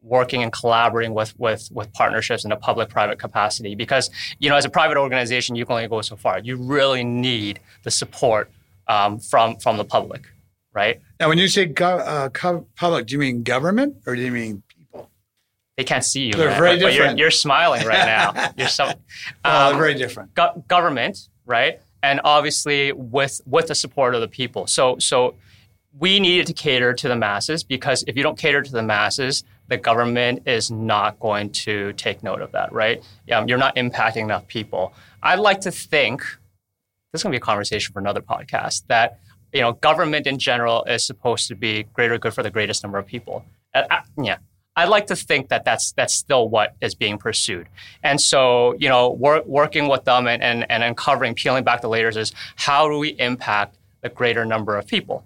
working 0.04 0.44
and 0.44 0.52
collaborating 0.52 1.14
with 1.14 1.38
with 1.40 1.70
with 1.72 1.92
partnerships 1.94 2.46
in 2.46 2.52
a 2.52 2.58
public 2.58 2.90
private 2.90 3.18
capacity 3.18 3.74
because 3.74 4.10
you 4.40 4.50
know 4.50 4.56
as 4.56 4.66
a 4.66 4.70
private 4.70 4.98
organization 4.98 5.56
you 5.56 5.66
can 5.66 5.76
only 5.76 5.88
go 5.88 6.02
so 6.02 6.16
far. 6.16 6.40
You 6.40 6.58
really 6.58 7.04
need 7.04 7.60
the 7.84 7.92
support 7.92 8.52
um, 8.88 9.20
from 9.20 9.58
from 9.58 9.78
the 9.78 9.86
public 9.86 10.24
right? 10.74 11.00
Now 11.20 11.30
when 11.30 11.38
you 11.38 11.48
say 11.48 11.66
go, 11.66 11.98
uh, 11.98 12.30
co- 12.30 12.66
public 12.76 13.06
do 13.06 13.14
you 13.14 13.20
mean 13.20 13.44
government 13.44 13.98
or 14.08 14.16
do 14.16 14.22
you 14.22 14.32
mean 14.32 14.64
people? 14.68 15.10
They 15.78 15.84
can't 15.84 16.04
see 16.04 16.26
you 16.26 16.34
they're 16.34 16.50
man, 16.50 16.60
very 16.60 16.70
but, 16.76 16.80
different 16.80 16.98
but 16.98 17.18
you're, 17.18 17.18
you're, 17.18 17.32
smiling 17.32 17.86
right 17.86 18.06
now. 18.06 18.52
You're 18.58 18.68
so 18.68 18.86
um, 18.86 18.96
well, 19.44 19.78
very 19.78 19.94
different. 19.94 20.34
go- 20.34 20.64
government 20.68 21.30
right? 21.46 21.80
And 22.02 22.20
obviously 22.24 22.92
with 22.92 23.42
with 23.46 23.68
the 23.68 23.76
support 23.76 24.16
of 24.16 24.22
the 24.22 24.28
people. 24.28 24.68
So 24.68 24.98
so 25.00 25.36
we 25.98 26.20
needed 26.20 26.48
to 26.48 26.54
cater 26.54 26.94
to 26.94 27.08
the 27.08 27.16
masses 27.16 27.64
because 27.64 28.04
if 28.08 28.18
you 28.18 28.24
don't 28.24 28.38
cater 28.38 28.62
to 28.62 28.72
the 28.72 28.84
masses 28.84 29.44
the 29.68 29.78
government 29.78 30.44
is 30.46 30.70
not 30.70 31.20
going 31.20 31.50
to 31.52 31.94
take 31.94 32.24
note 32.24 32.42
of 32.42 32.52
that, 32.52 32.72
right? 32.72 33.04
Um, 33.32 33.48
you're 33.48 33.58
not 33.58 33.76
impacting 33.76 34.24
enough 34.24 34.48
people. 34.48 34.94
I'd 35.22 35.40
like 35.40 35.62
to 35.62 35.72
think 35.72 36.22
this 37.12 37.20
is 37.20 37.24
going 37.24 37.32
to 37.32 37.40
be 37.40 37.42
a 37.42 37.46
conversation 37.46 37.94
for 37.94 38.00
another 38.00 38.22
podcast 38.22 38.88
that 38.88 39.20
you 39.54 39.62
know 39.62 39.74
government 39.74 40.28
in 40.28 40.40
general 40.40 40.84
is 40.86 41.06
supposed 41.06 41.48
to 41.48 41.56
be 41.56 41.84
greater 41.94 42.18
good 42.18 42.34
for 42.34 42.44
the 42.44 42.52
greatest 42.52 42.84
number 42.84 42.98
of 42.98 43.06
people. 43.06 43.46
Uh, 43.74 43.84
uh, 43.90 44.02
yeah, 44.22 44.38
I'd 44.76 44.90
like 44.90 45.08
to 45.08 45.16
think 45.16 45.50
that 45.50 45.66
that's 45.66 45.92
that's 45.92 46.14
still 46.14 46.50
what 46.50 46.76
is 46.82 46.96
being 46.96 47.18
pursued. 47.18 47.68
And 48.02 48.20
so, 48.20 48.74
you 48.80 48.90
know, 48.90 49.12
wor- 49.12 49.44
working 49.46 49.88
with 49.88 50.06
them 50.06 50.28
and, 50.28 50.42
and, 50.42 50.70
and 50.70 50.84
uncovering, 50.84 51.36
peeling 51.36 51.64
back 51.64 51.82
the 51.82 51.90
layers 51.90 52.18
is 52.18 52.34
how 52.56 52.90
do 52.90 52.98
we 52.98 53.10
impact 53.20 53.78
the 54.02 54.10
greater 54.10 54.46
number 54.46 54.78
of 54.78 54.88
people? 54.88 55.24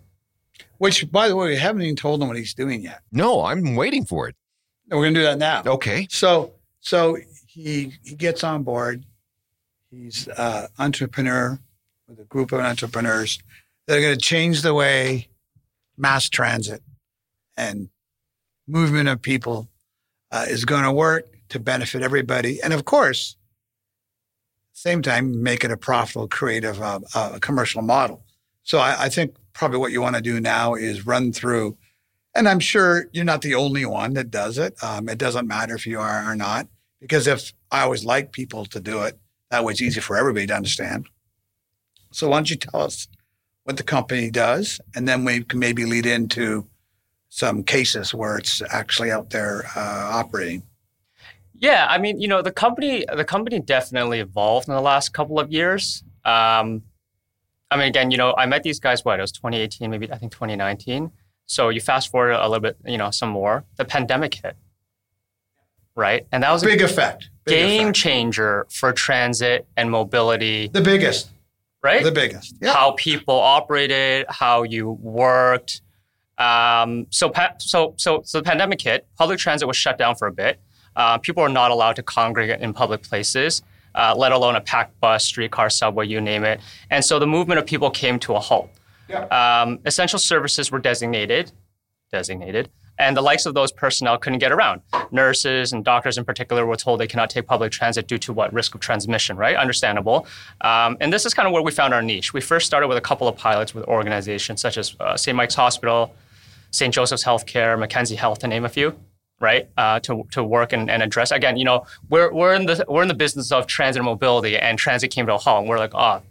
Which, 0.78 1.12
by 1.12 1.28
the 1.28 1.36
way, 1.36 1.50
we 1.50 1.56
haven't 1.56 1.82
even 1.82 1.96
told 1.96 2.22
him 2.22 2.28
what 2.28 2.38
he's 2.38 2.54
doing 2.54 2.82
yet. 2.82 3.02
No, 3.12 3.46
I'm 3.46 3.76
waiting 3.76 4.06
for 4.06 4.28
it. 4.28 4.36
we're 4.90 5.02
going 5.02 5.14
to 5.16 5.20
do 5.22 5.26
that 5.26 5.40
now. 5.40 5.64
Okay. 5.66 6.08
So, 6.10 6.54
so 6.80 7.18
he 7.48 7.94
he 8.04 8.16
gets 8.16 8.44
on 8.44 8.64
board. 8.64 9.06
He's 9.90 10.28
an 10.38 10.68
entrepreneur 10.78 11.60
with 12.08 12.20
a 12.20 12.26
group 12.26 12.52
of 12.52 12.60
entrepreneurs 12.60 13.40
that 13.86 13.98
are 13.98 14.02
going 14.02 14.16
to 14.16 14.22
change 14.22 14.62
the 14.62 14.74
way 14.74 15.30
mass 15.98 16.30
transit 16.30 16.84
and 17.56 17.90
movement 18.68 19.10
of 19.10 19.22
people 19.22 19.68
uh, 20.32 20.46
is 20.48 20.66
going 20.66 20.84
to 20.84 20.92
work 20.92 21.26
to 21.50 21.60
benefit 21.60 22.04
everybody, 22.04 22.62
and 22.62 22.74
of 22.74 22.86
course, 22.86 23.38
same 24.74 25.02
time 25.02 25.42
make 25.42 25.64
it 25.64 25.72
a 25.72 25.78
profitable, 25.78 26.28
creative, 26.28 26.80
uh, 26.82 27.00
uh, 27.16 27.40
commercial 27.40 27.82
model. 27.82 28.24
So 28.64 28.78
I, 28.78 29.06
I 29.06 29.10
think 29.10 29.36
probably 29.58 29.80
what 29.80 29.92
you 29.92 30.02
want 30.02 30.16
to 30.16 30.22
do 30.22 30.40
now 30.40 30.76
is 30.76 31.06
run 31.06 31.34
through. 31.34 31.76
And 32.36 32.48
I'm 32.48 32.60
sure 32.60 33.10
you're 33.12 33.26
not 33.26 33.42
the 33.42 33.56
only 33.56 33.86
one 33.86 34.14
that 34.14 34.30
does 34.30 34.60
it. 34.60 34.76
Um, 34.84 35.10
it 35.10 35.18
doesn't 35.18 35.48
matter 35.48 35.74
if 35.74 35.88
you 35.88 36.00
are 36.00 36.32
or 36.32 36.36
not, 36.36 36.68
because 37.02 37.26
if 37.26 37.52
I 37.72 37.82
always 37.82 38.06
like 38.06 38.32
people 38.32 38.66
to 38.66 38.80
do 38.80 39.02
it, 39.02 39.18
that 39.50 39.64
way 39.64 39.72
it's 39.72 39.82
easy 39.82 40.00
for 40.00 40.16
everybody 40.16 40.46
to 40.46 40.56
understand. 40.56 41.08
So 42.12 42.30
why 42.30 42.38
don't 42.38 42.50
you 42.52 42.56
tell 42.56 42.82
us 42.82 43.08
what 43.64 43.78
the 43.78 43.84
company 43.84 44.30
does, 44.30 44.80
and 44.96 45.08
then 45.08 45.26
we 45.26 45.44
can 45.44 45.60
maybe 45.60 45.86
lead 45.86 46.06
into 46.06 46.68
some 47.30 47.64
cases 47.64 48.14
where 48.14 48.38
it's 48.38 48.62
actually 48.70 49.12
out 49.12 49.32
there 49.32 49.66
uh, 49.76 50.10
operating. 50.14 50.64
Yeah, 51.56 51.88
I 51.90 51.98
mean, 51.98 52.22
you 52.22 52.28
know, 52.28 52.44
the 52.44 52.52
company 52.52 53.04
the 53.12 53.26
company 53.26 53.60
definitely 53.60 54.20
evolved 54.20 54.68
in 54.68 54.76
the 54.76 54.82
last 54.82 55.14
couple 55.14 55.40
of 55.40 55.52
years. 55.52 56.04
Um, 56.24 56.84
I 57.70 57.78
mean, 57.78 57.88
again, 57.88 58.12
you 58.12 58.18
know, 58.18 58.34
I 58.38 58.46
met 58.46 58.64
these 58.64 58.80
guys, 58.80 59.04
what, 59.04 59.20
it 59.20 59.22
was 59.22 59.32
2018, 59.32 59.90
maybe 59.92 60.12
I 60.12 60.18
think 60.18 60.32
2019. 60.32 61.12
So 61.46 61.70
you 61.70 61.82
fast 61.82 62.10
forward 62.12 62.32
a 62.32 62.48
little 62.48 62.60
bit, 62.60 62.78
you 62.86 62.98
know, 62.98 63.12
some 63.12 63.30
more, 63.30 63.66
the 63.78 63.86
pandemic 63.86 64.36
hit. 64.36 64.56
Right. 65.96 66.28
And 66.32 66.44
that 66.44 66.52
was 66.52 66.64
a 66.64 66.68
big 66.68 66.82
a 66.82 66.86
effect. 66.86 67.30
Big 67.46 67.56
game 67.56 67.82
effect. 67.88 67.98
changer 67.98 68.68
for 68.70 68.94
transit 68.94 69.66
and 69.76 69.90
mobility. 69.90 70.68
The 70.68 70.82
biggest. 70.82 71.30
Right? 71.84 72.04
The 72.04 72.12
biggest. 72.12 72.56
Yeah. 72.62 72.74
How 72.74 72.92
people 72.92 73.36
operated, 73.36 74.26
how 74.30 74.64
you 74.64 74.92
worked. 74.92 75.82
Um, 76.38 77.08
so, 77.10 77.32
so, 77.58 77.96
so, 77.98 78.22
so 78.24 78.38
the 78.40 78.44
pandemic 78.44 78.82
hit, 78.82 79.08
public 79.18 79.40
transit 79.40 79.68
was 79.68 79.78
shut 79.78 79.98
down 79.98 80.16
for 80.16 80.28
a 80.28 80.32
bit. 80.32 80.60
Uh, 80.96 81.18
people 81.18 81.44
were 81.44 81.50
not 81.50 81.72
allowed 81.72 81.96
to 81.96 82.04
congregate 82.04 82.62
in 82.62 82.74
public 82.74 83.04
places 83.04 83.64
uh, 83.98 84.16
let 84.16 84.32
alone 84.32 84.56
a 84.56 84.62
packed 84.62 84.98
bus, 85.02 85.26
streetcar, 85.26 85.70
subway, 85.70 86.08
you 86.08 86.22
name 86.22 86.46
it. 86.46 86.62
And 86.90 87.04
so 87.04 87.20
the 87.20 87.28
movement 87.28 87.60
of 87.60 87.66
people 87.66 87.90
came 87.90 88.20
to 88.20 88.36
a 88.36 88.40
halt. 88.40 88.70
Yeah. 89.10 89.24
Um, 89.26 89.80
essential 89.86 90.20
services 90.20 90.72
were 90.72 90.80
designated, 90.80 91.52
designated, 92.12 92.70
and 93.00 93.16
the 93.16 93.22
likes 93.22 93.46
of 93.46 93.54
those 93.54 93.72
personnel 93.72 94.18
couldn't 94.18 94.40
get 94.40 94.52
around. 94.52 94.82
Nurses 95.12 95.74
and 95.74 95.84
doctors 95.84 96.18
in 96.18 96.26
particular 96.26 96.66
were 96.66 96.76
told 96.76 97.00
they 97.00 97.08
cannot 97.08 97.30
take 97.30 97.46
public 97.46 97.72
transit 97.72 98.08
due 98.08 98.18
to 98.20 98.34
what 98.34 98.52
risk 98.54 98.76
of 98.76 98.82
transmission, 98.82 99.38
right? 99.38 99.56
Understandable. 99.56 100.28
Um, 100.62 100.98
and 101.00 101.12
this 101.12 101.26
is 101.26 101.34
kind 101.34 101.48
of 101.48 101.54
where 101.54 101.62
we 101.62 101.72
found 101.72 101.94
our 101.94 102.02
niche. 102.02 102.34
We 102.34 102.42
first 102.42 102.66
started 102.66 102.88
with 102.88 102.98
a 102.98 103.02
couple 103.02 103.28
of 103.28 103.36
pilots 103.38 103.74
with 103.74 103.86
organizations 103.86 104.62
such 104.62 104.78
as 104.78 104.96
uh, 105.00 105.16
St. 105.16 105.36
Mike's 105.36 105.56
Hospital, 105.56 106.16
St. 106.72 106.94
Joseph's 106.94 107.24
Healthcare, 107.24 107.78
Mackenzie 107.80 108.16
Health, 108.16 108.40
to 108.40 108.48
name 108.48 108.66
a 108.66 108.70
few. 108.70 108.98
Right? 109.40 109.70
Uh, 109.78 110.00
to 110.02 110.26
to 110.32 110.44
work 110.44 110.74
and, 110.74 110.90
and 110.90 111.04
address 111.04 111.32
again, 111.32 111.58
you 111.58 111.66
know, 111.66 111.86
we're 112.10 112.32
we're 112.34 112.54
in 112.54 112.66
the 112.66 112.86
we're 112.88 113.02
in 113.02 113.08
the 113.08 113.14
business 113.14 113.52
of 113.52 113.68
transit 113.68 114.04
mobility, 114.04 114.58
and 114.58 114.78
transit 114.78 115.12
came 115.12 115.26
to 115.28 115.36
a 115.36 115.38
halt. 115.38 115.62
And 115.62 115.70
we're 115.70 115.80
like, 115.80 115.94
oh, 115.94 116.22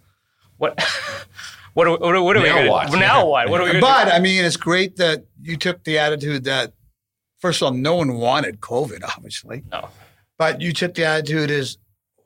what? 0.59 0.83
what, 1.75 1.87
are, 1.87 1.99
what, 1.99 2.15
are, 2.15 2.23
what 2.23 2.37
are 2.37 2.43
we 2.43 2.49
Now 2.49 2.57
gonna, 2.57 2.71
what? 2.71 2.93
Now 2.93 3.27
what? 3.27 3.49
What 3.49 3.61
are 3.61 3.65
we 3.65 3.73
gonna 3.73 3.81
But 3.81 4.09
I 4.09 4.19
mean, 4.19 4.45
it's 4.45 4.57
great 4.57 4.97
that 4.97 5.25
you 5.43 5.57
took 5.57 5.85
the 5.85 5.99
attitude 5.99 6.45
that, 6.45 6.73
first 7.39 7.61
of 7.63 7.67
all, 7.67 7.73
no 7.73 7.97
one 7.97 8.15
wanted 8.15 8.61
COVID, 8.61 9.03
obviously. 9.17 9.63
No. 9.71 9.89
But 10.39 10.61
you 10.61 10.73
took 10.73 10.95
the 10.95 11.05
attitude 11.05 11.51
is, 11.51 11.79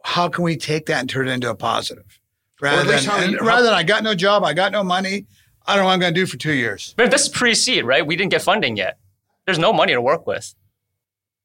how 0.03 0.29
can 0.29 0.43
we 0.45 0.57
take 0.57 0.87
that 0.87 1.01
and 1.01 1.09
turn 1.09 1.29
it 1.29 1.33
into 1.33 1.51
a 1.51 1.55
positive? 1.55 2.21
Rather, 2.61 2.85
than, 2.85 3.09
and 3.23 3.33
you- 3.33 3.38
rather 3.40 3.64
than 3.64 3.75
I 3.75 3.83
got 3.83 4.03
no 4.03 4.14
job, 4.14 4.45
I 4.45 4.53
got 4.53 4.73
no 4.73 4.83
money, 4.83 5.27
I 5.66 5.75
don't 5.75 5.83
know 5.83 5.87
what 5.87 5.93
I'm 5.95 6.01
going 6.01 6.14
to 6.14 6.21
do 6.21 6.27
for 6.27 6.37
two 6.37 6.53
years. 6.53 6.95
But 6.97 7.11
this 7.11 7.23
is 7.23 7.29
pre-seed, 7.29 7.85
right? 7.85 8.07
We 8.07 8.16
didn't 8.16 8.33
get 8.33 8.43
funding 8.43 8.77
yet. 8.77 8.99
There's 9.47 9.59
no 9.59 9.73
money 9.73 9.93
to 9.93 10.01
work 10.01 10.27
with. 10.27 10.55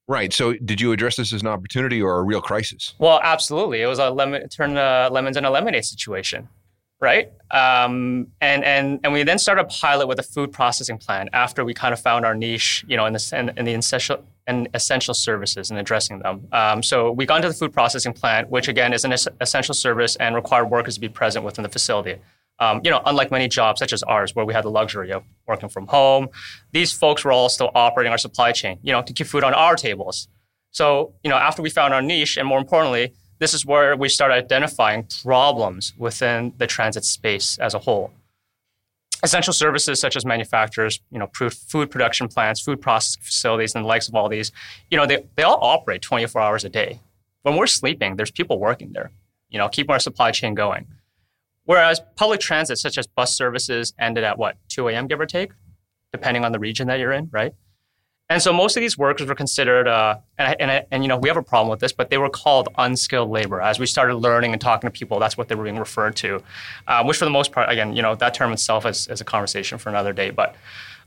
Right. 0.07 0.31
So, 0.31 0.53
did 0.53 0.79
you 0.79 0.91
address 0.91 1.15
this 1.15 1.33
as 1.33 1.41
an 1.41 1.47
opportunity 1.47 2.01
or 2.01 2.19
a 2.19 2.23
real 2.23 2.41
crisis? 2.41 2.93
Well, 2.99 3.19
absolutely. 3.23 3.81
It 3.81 3.87
was 3.87 3.97
a 3.97 4.09
lemon 4.09 4.47
turn 4.49 4.77
uh, 4.77 5.09
lemons 5.11 5.35
into 5.35 5.49
lemonade 5.49 5.83
situation, 5.83 6.47
right? 7.01 7.31
Um, 7.49 8.27
and 8.39 8.63
and 8.63 8.99
and 9.03 9.13
we 9.13 9.23
then 9.23 9.39
started 9.39 9.61
a 9.61 9.65
pilot 9.65 10.05
with 10.05 10.19
a 10.19 10.23
food 10.23 10.51
processing 10.51 10.99
plant 10.99 11.29
after 11.33 11.65
we 11.65 11.73
kind 11.73 11.91
of 11.91 11.99
found 11.99 12.23
our 12.23 12.35
niche, 12.35 12.85
you 12.87 12.97
know, 12.97 13.07
in 13.07 13.13
the 13.13 13.31
in, 13.33 13.57
in 13.57 13.65
the 13.65 13.73
essential 13.73 14.23
and 14.47 14.67
essential 14.75 15.15
services 15.15 15.71
and 15.71 15.79
addressing 15.79 16.19
them. 16.19 16.47
Um, 16.51 16.83
so 16.83 17.11
we 17.11 17.25
got 17.25 17.37
into 17.37 17.47
the 17.47 17.55
food 17.55 17.73
processing 17.73 18.13
plant, 18.13 18.49
which 18.51 18.67
again 18.67 18.93
is 18.93 19.05
an 19.05 19.13
es- 19.13 19.27
essential 19.41 19.73
service 19.73 20.15
and 20.17 20.35
required 20.35 20.65
workers 20.65 20.95
to 20.95 20.99
be 20.99 21.09
present 21.09 21.43
within 21.43 21.63
the 21.63 21.69
facility. 21.69 22.17
Um, 22.59 22.81
you 22.83 22.91
know, 22.91 23.01
unlike 23.05 23.31
many 23.31 23.47
jobs 23.49 23.79
such 23.79 23.91
as 23.91 24.01
ours, 24.03 24.33
where 24.33 24.45
we 24.45 24.53
had 24.53 24.63
the 24.63 24.69
luxury 24.69 25.11
of 25.11 25.23
working 25.45 25.67
from 25.67 25.87
home, 25.87 26.29
these 26.71 26.91
folks 26.91 27.25
were 27.25 27.31
all 27.31 27.49
still 27.49 27.69
operating 27.75 28.11
our 28.11 28.17
supply 28.17 28.51
chain, 28.53 28.79
you 28.81 28.93
know, 28.93 29.01
to 29.01 29.11
keep 29.11 29.27
food 29.27 29.43
on 29.43 29.53
our 29.53 29.75
tables. 29.75 30.29
So, 30.71 31.13
you 31.23 31.29
know, 31.29 31.37
after 31.37 31.61
we 31.61 31.69
found 31.69 31.93
our 31.93 32.01
niche, 32.01 32.37
and 32.37 32.47
more 32.47 32.59
importantly, 32.59 33.13
this 33.39 33.53
is 33.53 33.65
where 33.65 33.95
we 33.95 34.09
started 34.09 34.35
identifying 34.35 35.07
problems 35.23 35.93
within 35.97 36.53
the 36.57 36.67
transit 36.67 37.03
space 37.03 37.57
as 37.57 37.73
a 37.73 37.79
whole. 37.79 38.11
Essential 39.23 39.53
services 39.53 39.99
such 39.99 40.15
as 40.15 40.25
manufacturers, 40.25 41.01
you 41.11 41.19
know, 41.19 41.29
food 41.33 41.53
food 41.53 41.89
production 41.91 42.27
plants, 42.27 42.61
food 42.61 42.79
processing 42.79 43.21
facilities, 43.23 43.75
and 43.75 43.83
the 43.83 43.87
likes 43.87 44.07
of 44.07 44.15
all 44.15 44.29
these, 44.29 44.51
you 44.91 44.97
know, 44.97 45.05
they, 45.05 45.25
they 45.35 45.43
all 45.43 45.59
operate 45.61 46.01
24 46.01 46.41
hours 46.41 46.63
a 46.63 46.69
day. 46.69 46.99
When 47.43 47.55
we're 47.55 47.67
sleeping, 47.67 48.15
there's 48.15 48.31
people 48.31 48.59
working 48.59 48.93
there, 48.93 49.11
you 49.49 49.57
know, 49.57 49.67
keeping 49.67 49.91
our 49.91 49.99
supply 49.99 50.31
chain 50.31 50.53
going. 50.53 50.87
Whereas 51.65 52.01
public 52.15 52.39
transit, 52.39 52.77
such 52.77 52.97
as 52.97 53.07
bus 53.07 53.35
services, 53.35 53.93
ended 53.99 54.23
at 54.23 54.37
what, 54.37 54.57
2 54.69 54.87
a.m., 54.89 55.07
give 55.07 55.19
or 55.19 55.25
take, 55.25 55.51
depending 56.11 56.45
on 56.45 56.51
the 56.51 56.59
region 56.59 56.87
that 56.87 56.99
you're 56.99 57.11
in, 57.11 57.29
right? 57.31 57.53
And 58.27 58.41
so 58.41 58.51
most 58.51 58.75
of 58.75 58.81
these 58.81 58.97
workers 58.97 59.27
were 59.27 59.35
considered, 59.35 59.87
uh, 59.87 60.17
and, 60.39 60.59
and, 60.59 60.85
and 60.89 61.03
you 61.03 61.07
know, 61.07 61.17
we 61.17 61.29
have 61.29 61.37
a 61.37 61.43
problem 61.43 61.69
with 61.69 61.79
this, 61.79 61.91
but 61.91 62.09
they 62.09 62.17
were 62.17 62.29
called 62.29 62.69
unskilled 62.77 63.29
labor. 63.29 63.61
As 63.61 63.77
we 63.77 63.85
started 63.85 64.15
learning 64.15 64.51
and 64.51 64.59
talking 64.59 64.87
to 64.87 64.91
people, 64.91 65.19
that's 65.19 65.37
what 65.37 65.47
they 65.47 65.53
were 65.53 65.63
being 65.63 65.77
referred 65.77 66.15
to, 66.17 66.41
uh, 66.87 67.03
which 67.03 67.17
for 67.17 67.25
the 67.25 67.31
most 67.31 67.51
part, 67.51 67.69
again, 67.69 67.95
you 67.95 68.01
know, 68.01 68.15
that 68.15 68.33
term 68.33 68.51
itself 68.51 68.85
is, 68.87 69.07
is 69.09 69.21
a 69.21 69.25
conversation 69.25 69.77
for 69.77 69.89
another 69.89 70.11
day. 70.11 70.31
But 70.31 70.55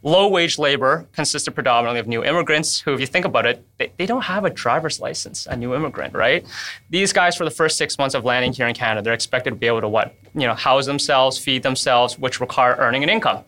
low 0.02 0.28
wage 0.28 0.58
labor 0.58 1.06
consisted 1.12 1.52
predominantly 1.52 2.00
of 2.00 2.06
new 2.06 2.22
immigrants 2.22 2.80
who, 2.80 2.94
if 2.94 3.00
you 3.00 3.06
think 3.06 3.24
about 3.24 3.46
it, 3.46 3.64
they, 3.78 3.92
they 3.96 4.06
don't 4.06 4.22
have 4.22 4.44
a 4.44 4.50
driver's 4.50 5.00
license, 5.00 5.46
a 5.46 5.56
new 5.56 5.74
immigrant, 5.74 6.14
right? 6.14 6.46
These 6.90 7.12
guys, 7.12 7.36
for 7.36 7.44
the 7.44 7.50
first 7.50 7.76
six 7.76 7.98
months 7.98 8.14
of 8.14 8.24
landing 8.24 8.52
here 8.52 8.66
in 8.66 8.74
Canada, 8.74 9.02
they're 9.02 9.14
expected 9.14 9.50
to 9.50 9.56
be 9.56 9.66
able 9.66 9.80
to 9.80 9.88
what? 9.88 10.14
You 10.34 10.46
know, 10.46 10.54
house 10.54 10.86
themselves, 10.86 11.38
feed 11.38 11.62
themselves, 11.62 12.18
which 12.18 12.40
require 12.40 12.76
earning 12.78 13.02
an 13.02 13.08
income. 13.08 13.44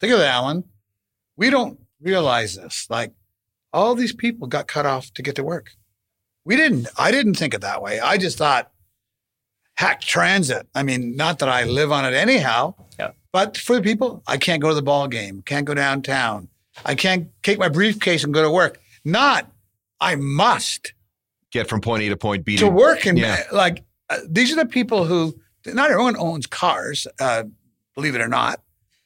Think 0.00 0.12
of 0.12 0.20
it, 0.20 0.24
Alan. 0.24 0.64
We 1.36 1.50
don't 1.50 1.78
realize 2.00 2.56
this. 2.56 2.86
Like 2.88 3.12
all 3.72 3.94
these 3.94 4.12
people 4.12 4.48
got 4.48 4.66
cut 4.66 4.86
off 4.86 5.12
to 5.14 5.22
get 5.22 5.36
to 5.36 5.44
work. 5.44 5.72
We 6.44 6.56
didn't. 6.56 6.88
I 6.98 7.10
didn't 7.10 7.34
think 7.34 7.54
it 7.54 7.60
that 7.60 7.82
way. 7.82 8.00
I 8.00 8.16
just 8.16 8.38
thought, 8.38 8.72
hack 9.74 10.00
transit. 10.00 10.66
I 10.74 10.82
mean, 10.82 11.16
not 11.16 11.38
that 11.38 11.48
I 11.48 11.64
live 11.64 11.92
on 11.92 12.04
it 12.04 12.14
anyhow. 12.14 12.74
But 13.32 13.56
for 13.56 13.76
the 13.76 13.82
people, 13.82 14.22
I 14.26 14.36
can't 14.36 14.60
go 14.60 14.68
to 14.68 14.74
the 14.74 14.82
ball 14.82 15.08
game. 15.08 15.42
Can't 15.42 15.64
go 15.64 15.74
downtown. 15.74 16.48
I 16.84 16.94
can't 16.94 17.28
take 17.42 17.58
my 17.58 17.68
briefcase 17.68 18.24
and 18.24 18.32
go 18.34 18.42
to 18.42 18.50
work. 18.50 18.80
Not. 19.04 19.50
I 20.00 20.16
must 20.16 20.92
Get 21.50 21.68
from 21.68 21.80
point 21.80 22.02
A 22.02 22.08
to 22.08 22.16
point 22.16 22.44
B 22.44 22.56
to 22.56 22.68
work 22.68 23.04
and 23.06 23.18
Yeah. 23.18 23.42
like 23.52 23.84
uh, 24.08 24.18
these 24.28 24.50
are 24.52 24.56
the 24.56 24.66
people 24.66 25.04
who 25.04 25.34
not 25.66 25.90
everyone 25.90 26.16
owns 26.16 26.46
cars 26.46 27.06
uh, 27.20 27.44
believe 27.94 28.14
it 28.14 28.20
or 28.22 28.28
not 28.28 28.60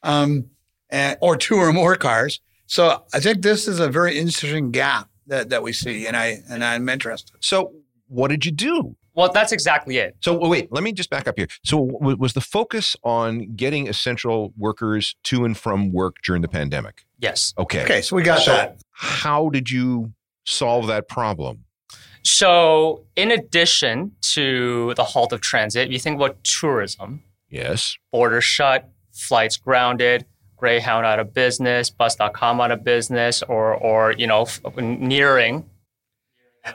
um, 0.04 0.46
and, 0.88 1.18
or 1.20 1.36
two 1.36 1.56
or 1.56 1.72
more 1.72 1.96
cars 1.96 2.40
so 2.66 3.02
i 3.12 3.18
think 3.20 3.42
this 3.42 3.66
is 3.66 3.80
a 3.80 3.88
very 3.90 4.16
interesting 4.16 4.70
gap 4.70 5.08
that, 5.26 5.50
that 5.50 5.62
we 5.64 5.72
see 5.72 6.06
and 6.06 6.16
i 6.16 6.40
and 6.48 6.64
i'm 6.64 6.88
interested 6.88 7.36
So, 7.40 7.72
what 8.08 8.28
did 8.28 8.46
you 8.46 8.52
do? 8.52 8.96
Well, 9.16 9.32
that's 9.32 9.50
exactly 9.50 9.96
it. 9.96 10.14
So, 10.20 10.36
wait, 10.46 10.70
let 10.70 10.84
me 10.84 10.92
just 10.92 11.10
back 11.10 11.26
up 11.26 11.36
here. 11.36 11.48
So, 11.64 11.86
w- 11.86 12.16
was 12.16 12.34
the 12.34 12.40
focus 12.40 12.94
on 13.02 13.54
getting 13.56 13.88
essential 13.88 14.52
workers 14.56 15.16
to 15.24 15.44
and 15.44 15.56
from 15.56 15.90
work 15.92 16.16
during 16.24 16.42
the 16.42 16.48
pandemic? 16.48 17.04
Yes. 17.18 17.54
Okay. 17.58 17.82
okay 17.82 18.02
so 18.02 18.14
we 18.14 18.22
got 18.22 18.40
So- 18.42 18.52
that 18.52 18.76
How 18.92 19.48
did 19.48 19.70
you 19.70 20.12
solve 20.44 20.86
that 20.86 21.08
problem? 21.08 21.64
So, 22.22 23.04
in 23.14 23.30
addition 23.30 24.12
to 24.34 24.92
the 24.96 25.04
halt 25.04 25.32
of 25.32 25.40
transit, 25.40 25.90
you 25.90 25.98
think 25.98 26.16
about 26.16 26.42
tourism, 26.44 27.22
Yes. 27.48 27.96
borders 28.12 28.44
shut, 28.44 28.88
flights 29.12 29.56
grounded, 29.56 30.26
Greyhound 30.56 31.04
out 31.06 31.18
of 31.20 31.32
business, 31.34 31.90
Bus.com 31.90 32.60
out 32.62 32.70
of 32.70 32.82
business, 32.82 33.42
or 33.42 33.74
or 33.74 34.12
you 34.12 34.26
know 34.26 34.42
f- 34.42 34.60
nearing. 34.76 35.68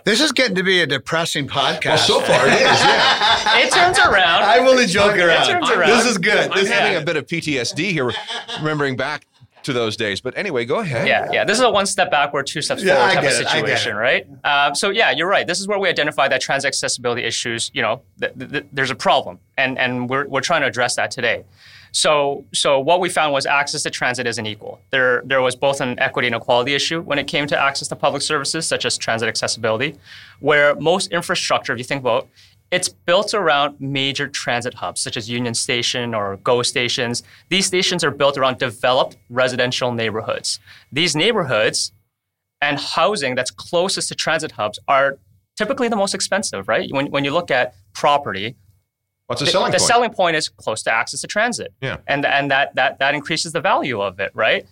This 0.06 0.22
is 0.22 0.32
getting 0.32 0.56
to 0.56 0.64
be 0.64 0.82
a 0.82 0.88
depressing 0.88 1.48
podcast 1.48 1.86
Well, 1.86 1.98
so 1.98 2.22
far 2.22 2.48
it 2.48 2.54
is, 2.54 2.62
yeah. 2.62 3.60
It 3.66 3.72
turns 3.72 4.00
around. 4.00 4.44
i'm 4.44 4.68
only 4.68 4.86
joking 4.86 5.20
It 5.22 5.46
turns 5.46 5.70
around. 5.70 5.90
this 5.90 6.06
is 6.06 6.18
good 6.18 6.52
I'm 6.52 6.58
this 6.58 6.70
having 6.70 6.94
is 6.96 7.02
a 7.02 7.06
bit 7.06 7.18
of 7.18 7.26
PTSD 7.28 7.92
here, 7.92 8.12
remembering 8.60 8.96
back 8.96 9.26
to 9.64 9.74
those 9.74 9.96
days. 9.96 10.22
But 10.22 10.36
anyway, 10.36 10.66
go 10.66 10.80
ahead. 10.80 11.08
Yeah, 11.08 11.30
yeah. 11.32 11.44
This 11.46 11.58
is 11.60 11.64
a 11.64 11.70
one 11.70 11.86
step 11.86 12.10
backward, 12.10 12.48
two 12.48 12.64
steps 12.64 12.82
Yeah, 12.84 12.96
forward 12.96 13.10
type 13.14 13.18
of 13.20 13.24
get 13.30 13.34
it, 13.42 13.48
I 13.48 13.62
get 13.62 13.78
situation, 13.78 13.96
right? 13.96 14.28
Um, 14.44 14.74
so 14.74 14.90
yeah, 14.90 15.12
you're 15.12 15.28
right. 15.28 15.46
This 15.46 15.60
is 15.60 15.68
where 15.68 15.78
we 15.78 15.88
identify 15.88 16.28
that 16.30 16.42
transit 16.42 16.70
accessibility 16.70 17.22
issues. 17.24 17.70
You 17.72 17.84
know, 17.84 18.02
th- 18.20 18.34
th- 18.40 18.52
th- 18.52 18.66
there's 18.74 18.90
a 18.90 18.96
problem, 18.96 19.40
and 19.58 19.78
and 19.78 20.10
we're 20.10 20.28
we're 20.28 20.42
trying 20.42 20.62
to 20.62 20.68
address 20.68 20.96
that 20.96 21.12
today. 21.12 21.44
So 21.92 22.46
so 22.54 22.80
what 22.80 23.00
we 23.00 23.10
found 23.10 23.34
was 23.34 23.46
access 23.46 23.84
to 23.84 23.90
transit 23.90 24.26
isn't 24.28 24.46
equal. 24.46 24.80
There 24.92 25.22
there 25.26 25.42
was 25.42 25.56
both 25.56 25.82
an 25.82 26.00
equity 26.00 26.28
and 26.28 26.36
equality 26.36 26.74
issue 26.74 27.02
when 27.02 27.20
it 27.20 27.28
came 27.28 27.48
to 27.48 27.58
access 27.58 27.88
to 27.90 27.96
public 27.96 28.22
services 28.22 28.66
such 28.66 28.86
as 28.86 28.98
transit 28.98 29.28
accessibility, 29.28 29.98
where 30.40 30.76
most 30.76 31.12
infrastructure, 31.12 31.74
if 31.74 31.80
you 31.80 31.86
think 31.86 32.02
about 32.02 32.28
it's 32.72 32.88
built 32.88 33.34
around 33.34 33.76
major 33.82 34.30
transit 34.30 34.74
hubs 34.76 35.02
such 35.02 35.18
as 35.18 35.30
Union 35.30 35.54
Station 35.54 36.16
or 36.16 36.38
GO 36.38 36.64
stations. 36.64 37.22
These 37.50 37.66
stations 37.66 38.02
are 38.02 38.12
built 38.12 38.38
around 38.38 38.60
developed 38.60 39.18
residential 39.30 39.92
neighborhoods. 39.92 40.60
These 40.92 41.14
neighborhoods 41.14 41.92
and 42.62 42.80
housing 42.80 43.36
that's 43.36 43.52
closest 43.52 44.08
to 44.08 44.16
transit 44.16 44.54
hubs 44.54 44.80
are 44.88 45.18
typically 45.58 45.90
the 45.90 45.98
most 45.98 46.16
expensive, 46.16 46.70
right? 46.70 46.90
When, 46.92 47.08
when 47.08 47.26
you 47.26 47.32
look 47.32 47.52
at 47.52 47.76
property, 47.94 48.56
What's 49.32 49.40
the 49.40 49.46
the, 49.46 49.52
selling 49.52 49.72
the 49.72 49.78
point? 49.78 49.88
selling 49.88 50.14
point 50.14 50.36
is 50.36 50.50
close 50.50 50.84
to 50.84 50.94
access 50.94 51.22
to 51.22 51.28
transit. 51.28 51.74
Yeah. 51.82 51.98
And, 52.08 52.26
and 52.26 52.52
that, 52.52 52.76
that, 52.76 53.00
that 53.00 53.16
increases 53.16 53.54
the 53.54 53.62
value 53.62 54.02
of 54.02 54.20
it, 54.20 54.32
right? 54.34 54.66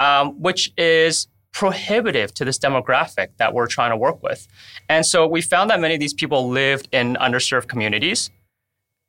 Um, 0.00 0.40
which 0.40 0.72
is 0.76 1.28
prohibitive 1.52 2.32
to 2.34 2.44
this 2.44 2.58
demographic 2.58 3.28
that 3.36 3.54
we're 3.54 3.66
trying 3.66 3.90
to 3.90 3.96
work 3.96 4.22
with. 4.22 4.48
And 4.88 5.06
so 5.06 5.26
we 5.26 5.40
found 5.42 5.70
that 5.70 5.80
many 5.80 5.94
of 5.94 6.00
these 6.00 6.14
people 6.14 6.48
lived 6.48 6.88
in 6.92 7.16
underserved 7.20 7.68
communities. 7.68 8.30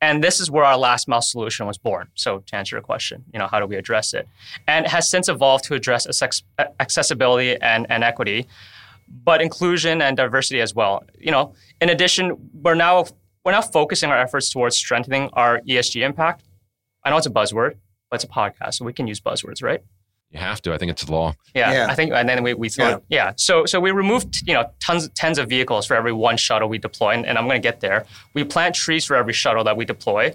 And 0.00 0.22
this 0.22 0.40
is 0.40 0.50
where 0.50 0.64
our 0.64 0.76
last 0.76 1.08
mile 1.08 1.22
solution 1.22 1.66
was 1.66 1.78
born. 1.78 2.08
So 2.14 2.42
to 2.46 2.56
answer 2.56 2.76
your 2.76 2.82
question, 2.82 3.24
you 3.32 3.38
know, 3.38 3.46
how 3.46 3.60
do 3.60 3.66
we 3.66 3.76
address 3.76 4.14
it? 4.14 4.28
And 4.66 4.84
it 4.84 4.90
has 4.90 5.08
since 5.08 5.28
evolved 5.28 5.64
to 5.64 5.74
address 5.74 6.06
accessibility 6.80 7.60
and, 7.60 7.86
and 7.88 8.02
equity, 8.02 8.48
but 9.08 9.40
inclusion 9.40 10.02
and 10.02 10.16
diversity 10.16 10.60
as 10.60 10.74
well. 10.74 11.04
You 11.18 11.30
know, 11.30 11.54
in 11.80 11.88
addition, 11.88 12.50
we're 12.52 12.74
now 12.74 13.06
we're 13.44 13.52
now 13.52 13.62
focusing 13.62 14.10
our 14.10 14.18
efforts 14.18 14.50
towards 14.50 14.76
strengthening 14.76 15.30
our 15.32 15.60
ESG 15.60 16.02
impact. 16.04 16.44
I 17.04 17.10
know 17.10 17.16
it's 17.16 17.26
a 17.26 17.30
buzzword, 17.30 17.76
but 18.10 18.16
it's 18.16 18.24
a 18.24 18.28
podcast, 18.28 18.74
so 18.74 18.84
we 18.84 18.92
can 18.92 19.06
use 19.06 19.20
buzzwords, 19.20 19.62
right? 19.62 19.82
you 20.32 20.40
have 20.40 20.62
to. 20.62 20.72
I 20.72 20.78
think 20.78 20.90
it's 20.90 21.04
the 21.04 21.12
law. 21.12 21.34
Yeah, 21.54 21.72
Yeah. 21.72 21.86
I 21.88 21.94
think, 21.94 22.12
and 22.12 22.28
then 22.28 22.42
we, 22.42 22.54
we 22.54 22.68
thought, 22.68 23.02
yeah. 23.08 23.32
So 23.36 23.66
so 23.66 23.78
we 23.80 23.90
removed 23.90 24.42
you 24.46 24.54
know 24.54 24.70
tons 24.80 25.08
tens 25.10 25.38
of 25.38 25.48
vehicles 25.48 25.86
for 25.86 25.94
every 25.94 26.12
one 26.12 26.36
shuttle 26.36 26.68
we 26.68 26.78
deploy, 26.78 27.10
and, 27.10 27.26
and 27.26 27.38
I'm 27.38 27.46
going 27.46 27.60
to 27.60 27.68
get 27.68 27.80
there. 27.80 28.06
We 28.34 28.44
plant 28.44 28.74
trees 28.74 29.04
for 29.04 29.14
every 29.14 29.34
shuttle 29.34 29.62
that 29.64 29.76
we 29.76 29.84
deploy 29.84 30.34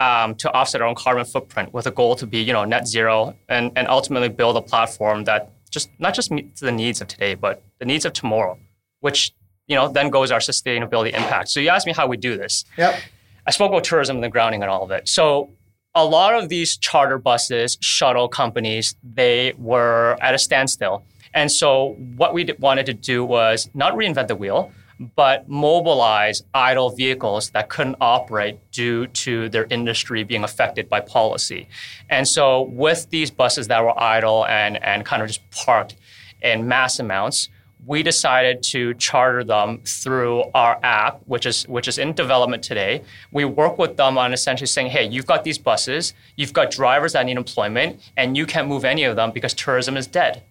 um, 0.00 0.34
to 0.36 0.52
offset 0.52 0.80
our 0.80 0.88
own 0.88 0.96
carbon 0.96 1.24
footprint, 1.24 1.72
with 1.72 1.86
a 1.86 1.90
goal 1.92 2.16
to 2.16 2.26
be 2.26 2.42
you 2.42 2.52
know 2.52 2.64
net 2.64 2.88
zero, 2.88 3.36
and 3.48 3.70
and 3.76 3.86
ultimately 3.88 4.28
build 4.28 4.56
a 4.56 4.62
platform 4.62 5.24
that 5.24 5.52
just 5.70 5.90
not 5.98 6.14
just 6.14 6.30
meets 6.30 6.60
the 6.60 6.72
needs 6.72 7.00
of 7.00 7.06
today, 7.08 7.34
but 7.34 7.62
the 7.78 7.84
needs 7.84 8.04
of 8.04 8.12
tomorrow, 8.12 8.58
which 9.00 9.32
you 9.66 9.76
know 9.76 9.88
then 9.88 10.10
goes 10.10 10.30
our 10.30 10.40
sustainability 10.40 11.08
impact. 11.08 11.48
So 11.48 11.60
you 11.60 11.68
asked 11.68 11.86
me 11.86 11.92
how 11.92 12.06
we 12.06 12.16
do 12.16 12.36
this. 12.36 12.64
yep 12.76 13.00
I 13.46 13.52
spoke 13.52 13.70
about 13.70 13.84
tourism 13.84 14.16
and 14.16 14.24
the 14.24 14.28
grounding 14.28 14.62
and 14.62 14.70
all 14.70 14.82
of 14.82 14.90
it. 14.90 15.08
So 15.08 15.50
a 15.94 16.04
lot 16.04 16.34
of 16.34 16.48
these 16.48 16.76
charter 16.76 17.16
buses, 17.16 17.78
shuttle 17.80 18.28
companies, 18.28 18.96
they 19.02 19.54
were 19.56 20.18
at 20.20 20.34
a 20.34 20.38
standstill. 20.38 21.04
And 21.32 21.50
so 21.50 21.96
what 22.16 22.34
we 22.34 22.48
wanted 22.58 22.86
to 22.86 22.94
do 22.94 23.24
was 23.24 23.70
not 23.72 23.94
reinvent 23.94 24.26
the 24.26 24.36
wheel, 24.36 24.72
but 25.14 25.48
mobilize 25.48 26.42
idle 26.54 26.90
vehicles 26.90 27.50
that 27.50 27.68
couldn't 27.68 27.96
operate 28.00 28.58
due 28.72 29.06
to 29.08 29.48
their 29.48 29.66
industry 29.70 30.24
being 30.24 30.42
affected 30.42 30.88
by 30.88 31.00
policy. 31.00 31.68
And 32.10 32.26
so 32.26 32.62
with 32.62 33.08
these 33.10 33.30
buses 33.30 33.68
that 33.68 33.82
were 33.82 33.98
idle 34.00 34.44
and, 34.46 34.82
and 34.82 35.04
kind 35.04 35.22
of 35.22 35.28
just 35.28 35.48
parked 35.50 35.94
in 36.42 36.66
mass 36.66 36.98
amounts, 36.98 37.48
we 37.86 38.02
decided 38.02 38.62
to 38.64 38.94
charter 38.94 39.44
them 39.44 39.78
through 39.84 40.42
our 40.54 40.78
app, 40.82 41.20
which 41.26 41.46
is 41.46 41.66
which 41.68 41.86
is 41.86 41.98
in 41.98 42.12
development 42.12 42.62
today. 42.62 43.02
We 43.30 43.44
work 43.44 43.78
with 43.78 43.96
them 43.96 44.18
on 44.18 44.32
essentially 44.32 44.66
saying, 44.66 44.88
"Hey, 44.88 45.06
you've 45.06 45.26
got 45.26 45.44
these 45.44 45.58
buses, 45.58 46.12
you've 46.36 46.52
got 46.52 46.70
drivers 46.70 47.12
that 47.12 47.24
need 47.26 47.36
employment, 47.36 48.00
and 48.16 48.36
you 48.36 48.44
can't 48.44 48.66
move 48.66 48.84
any 48.84 49.04
of 49.04 49.14
them 49.14 49.30
because 49.30 49.54
tourism 49.54 49.96
is 49.96 50.06
dead." 50.08 50.42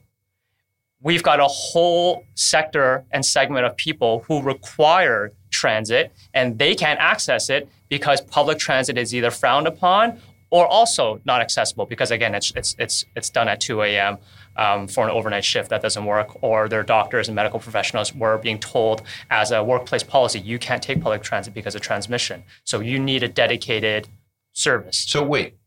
We've 1.01 1.21
got 1.23 1.39
a 1.39 1.47
whole 1.47 2.23
sector 2.35 3.05
and 3.11 3.23
segment 3.25 3.65
of 3.65 3.75
people 3.75 4.23
who 4.27 4.41
require 4.41 5.33
transit, 5.51 6.11
and 6.33 6.57
they 6.57 6.73
can't 6.73 6.99
access 6.99 7.49
it 7.49 7.67
because 7.89 8.21
public 8.21 8.57
transit 8.57 8.97
is 8.97 9.13
either 9.13 9.29
frowned 9.29 9.67
upon 9.67 10.21
or 10.51 10.65
also 10.65 11.19
not 11.25 11.41
accessible 11.41 11.85
because 11.85 12.11
again, 12.11 12.33
it's 12.33 12.51
it's 12.55 12.75
it's 12.79 13.05
it's 13.15 13.29
done 13.29 13.49
at 13.49 13.59
2 13.59 13.81
a.m 13.81 14.19
um, 14.57 14.87
for 14.87 15.03
an 15.05 15.09
overnight 15.11 15.43
shift 15.43 15.69
that 15.69 15.81
doesn't 15.81 16.05
work, 16.05 16.43
or 16.43 16.67
their 16.69 16.83
doctors 16.83 17.27
and 17.27 17.35
medical 17.35 17.59
professionals 17.59 18.13
were 18.13 18.37
being 18.37 18.59
told 18.59 19.01
as 19.29 19.51
a 19.51 19.63
workplace 19.63 20.03
policy, 20.03 20.39
you 20.39 20.59
can't 20.59 20.81
take 20.81 21.01
public 21.01 21.23
transit 21.23 21.53
because 21.53 21.75
of 21.75 21.81
transmission. 21.81 22.43
So 22.63 22.79
you 22.79 22.99
need 22.99 23.23
a 23.23 23.27
dedicated 23.27 24.07
service. 24.53 24.97
So 25.07 25.23
wait, 25.23 25.57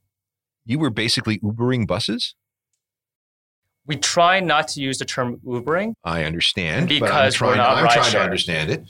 you 0.64 0.78
were 0.78 0.90
basically 0.90 1.38
Ubering 1.38 1.86
buses? 1.86 2.34
We 3.86 3.96
try 3.96 4.40
not 4.40 4.68
to 4.68 4.80
use 4.80 4.98
the 4.98 5.06
term 5.06 5.40
Ubering. 5.46 5.94
I 6.04 6.24
understand. 6.24 6.88
Because 6.88 7.34
I'm 7.34 7.38
trying, 7.38 7.50
we're 7.52 7.56
not 7.56 7.76
I'm 7.78 7.88
trying 7.88 8.12
to 8.12 8.20
understand 8.20 8.70
it. 8.70 8.82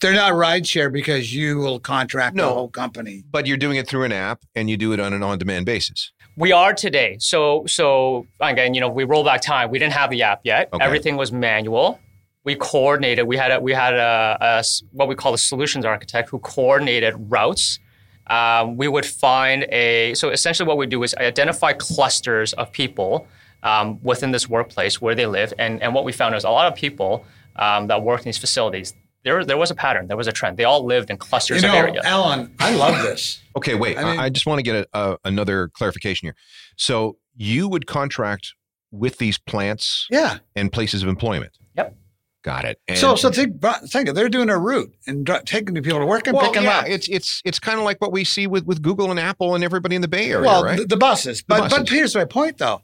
They're 0.00 0.14
not 0.14 0.32
rideshare 0.32 0.92
because 0.92 1.34
you 1.34 1.58
will 1.58 1.80
contract 1.80 2.36
No. 2.36 2.48
the 2.48 2.54
whole 2.54 2.68
company. 2.68 3.24
But 3.30 3.46
you're 3.46 3.56
doing 3.56 3.76
it 3.76 3.86
through 3.88 4.04
an 4.04 4.12
app 4.12 4.42
and 4.54 4.68
you 4.68 4.76
do 4.76 4.92
it 4.92 5.00
on 5.00 5.12
an 5.12 5.22
on 5.22 5.38
demand 5.38 5.66
basis. 5.66 6.12
We 6.36 6.52
are 6.52 6.74
today. 6.74 7.16
So 7.18 7.64
so 7.66 8.26
again, 8.40 8.74
you 8.74 8.80
know, 8.80 8.88
we 8.88 9.04
roll 9.04 9.24
back 9.24 9.40
time. 9.40 9.70
We 9.70 9.78
didn't 9.78 9.94
have 9.94 10.10
the 10.10 10.22
app 10.22 10.40
yet. 10.44 10.68
Okay. 10.72 10.84
Everything 10.84 11.16
was 11.16 11.32
manual. 11.32 11.98
We 12.44 12.54
coordinated. 12.54 13.26
We 13.26 13.36
had 13.36 13.50
a, 13.52 13.60
we 13.60 13.72
had 13.72 13.94
a 13.94 14.62
what 14.92 15.08
we 15.08 15.14
call 15.14 15.34
a 15.34 15.38
solutions 15.38 15.84
architect 15.84 16.28
who 16.28 16.38
coordinated 16.38 17.14
routes. 17.30 17.78
Um, 18.26 18.76
we 18.76 18.86
would 18.86 19.06
find 19.06 19.64
a 19.70 20.14
so 20.14 20.28
essentially 20.30 20.66
what 20.66 20.76
we 20.76 20.86
do 20.86 21.02
is 21.02 21.14
identify 21.14 21.72
clusters 21.72 22.52
of 22.52 22.70
people 22.70 23.26
um, 23.62 23.98
within 24.02 24.30
this 24.30 24.48
workplace 24.48 25.00
where 25.00 25.14
they 25.14 25.26
live, 25.26 25.54
and 25.58 25.82
and 25.82 25.94
what 25.94 26.04
we 26.04 26.12
found 26.12 26.34
is 26.34 26.44
a 26.44 26.50
lot 26.50 26.70
of 26.70 26.78
people 26.78 27.24
um, 27.56 27.86
that 27.86 28.02
work 28.02 28.20
in 28.20 28.24
these 28.26 28.38
facilities. 28.38 28.94
There, 29.26 29.44
there 29.44 29.56
was 29.56 29.72
a 29.72 29.74
pattern. 29.74 30.06
There 30.06 30.16
was 30.16 30.28
a 30.28 30.32
trend. 30.32 30.56
They 30.56 30.62
all 30.62 30.86
lived 30.86 31.10
in 31.10 31.16
clusters 31.16 31.60
You 31.60 31.68
of 31.68 31.74
know, 31.74 31.78
areas. 31.80 32.04
Alan, 32.04 32.54
I 32.60 32.74
love 32.74 33.02
this. 33.02 33.42
Okay, 33.56 33.74
wait. 33.74 33.96
I 33.98 34.02
I, 34.02 34.10
mean- 34.10 34.20
I 34.20 34.28
just 34.28 34.46
want 34.46 34.58
to 34.58 34.62
get 34.62 34.76
a, 34.76 34.86
a, 34.92 35.18
another 35.24 35.68
clarification 35.68 36.26
here. 36.26 36.36
So 36.76 37.16
you 37.34 37.68
would 37.68 37.86
contract 37.86 38.52
with 38.90 39.16
these 39.18 39.38
plants 39.38 40.06
Yeah. 40.10 40.38
and 40.54 40.70
places 40.70 41.02
of 41.02 41.08
employment. 41.08 41.52
Yep. 41.76 41.96
Got 42.44 42.66
it. 42.66 42.78
And- 42.86 42.98
so, 42.98 43.16
so 43.16 43.30
think, 43.30 43.60
think 43.88 44.08
of 44.08 44.14
they're 44.14 44.28
doing 44.28 44.50
a 44.50 44.58
route 44.58 44.92
and 45.06 45.24
dri- 45.26 45.40
taking 45.46 45.74
the 45.74 45.80
people 45.82 45.98
to 46.00 46.06
work 46.06 46.26
and 46.28 46.36
well, 46.36 46.46
picking 46.46 46.64
yeah, 46.64 46.82
them 46.82 46.84
up. 46.84 46.90
it's 46.90 47.08
it's 47.08 47.40
it's 47.46 47.58
kind 47.58 47.78
of 47.78 47.84
like 47.84 47.98
what 48.00 48.12
we 48.12 48.22
see 48.24 48.46
with 48.46 48.64
with 48.66 48.80
Google 48.82 49.10
and 49.10 49.18
Apple 49.18 49.54
and 49.56 49.64
everybody 49.64 49.96
in 49.96 50.02
the 50.02 50.08
Bay 50.08 50.30
Area, 50.30 50.46
well, 50.46 50.62
right? 50.62 50.78
the, 50.78 50.84
the 50.86 50.96
buses. 50.96 51.42
But 51.42 51.60
but 51.62 51.70
buses. 51.70 51.90
here's 51.90 52.14
my 52.14 52.24
point, 52.26 52.58
though. 52.58 52.82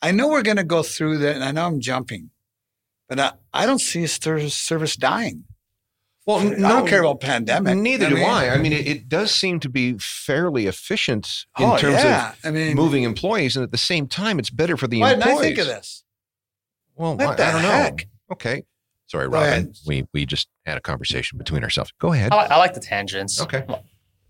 I 0.00 0.12
know 0.12 0.28
we're 0.28 0.42
going 0.42 0.56
to 0.56 0.64
go 0.64 0.82
through 0.82 1.18
that, 1.18 1.34
and 1.34 1.44
I 1.44 1.50
know 1.52 1.66
I'm 1.66 1.80
jumping, 1.80 2.30
but 3.08 3.18
I, 3.20 3.32
I 3.52 3.66
don't 3.66 3.80
see 3.80 4.04
a 4.04 4.08
service, 4.08 4.54
service 4.54 4.96
dying. 4.96 5.44
Well, 6.26 6.38
I 6.40 6.54
don't 6.68 6.86
care 6.86 7.00
about 7.00 7.20
pandemic. 7.20 7.76
Neither 7.76 8.06
I 8.06 8.08
do 8.10 8.14
mean- 8.16 8.24
I. 8.28 8.48
I 8.50 8.58
mean, 8.58 8.72
it, 8.72 8.86
it 8.86 9.08
does 9.08 9.32
seem 9.34 9.58
to 9.60 9.68
be 9.68 9.98
fairly 9.98 10.66
efficient 10.66 11.46
in 11.58 11.64
Oh, 11.64 11.76
terms 11.78 11.96
yeah. 11.96 12.34
I 12.44 12.48
of 12.48 12.54
mean, 12.54 12.76
moving 12.76 13.02
employees, 13.04 13.56
and 13.56 13.62
at 13.64 13.70
the 13.72 13.78
same 13.78 14.06
time, 14.06 14.38
it's 14.38 14.50
better 14.50 14.76
for 14.76 14.86
the 14.86 15.00
employees. 15.00 15.18
Why 15.18 15.24
didn't. 15.32 15.38
I 15.38 15.42
think 15.42 15.58
of 15.58 15.66
this? 15.66 16.04
Well, 16.94 17.16
What 17.16 17.28
I, 17.28 17.34
the 17.34 17.44
I 17.46 17.52
don't 17.52 17.60
heck? 17.62 17.96
know. 17.96 18.04
Okay, 18.32 18.62
sorry, 19.06 19.26
Go 19.28 19.32
Robin. 19.38 19.72
We 19.86 20.06
we 20.14 20.24
just 20.26 20.48
had 20.64 20.76
a 20.76 20.80
conversation 20.80 21.38
between 21.38 21.64
ourselves. 21.64 21.92
Go 21.98 22.12
ahead. 22.12 22.32
I, 22.32 22.44
I 22.44 22.56
like 22.56 22.74
the 22.74 22.80
tangents. 22.80 23.40
Okay. 23.40 23.64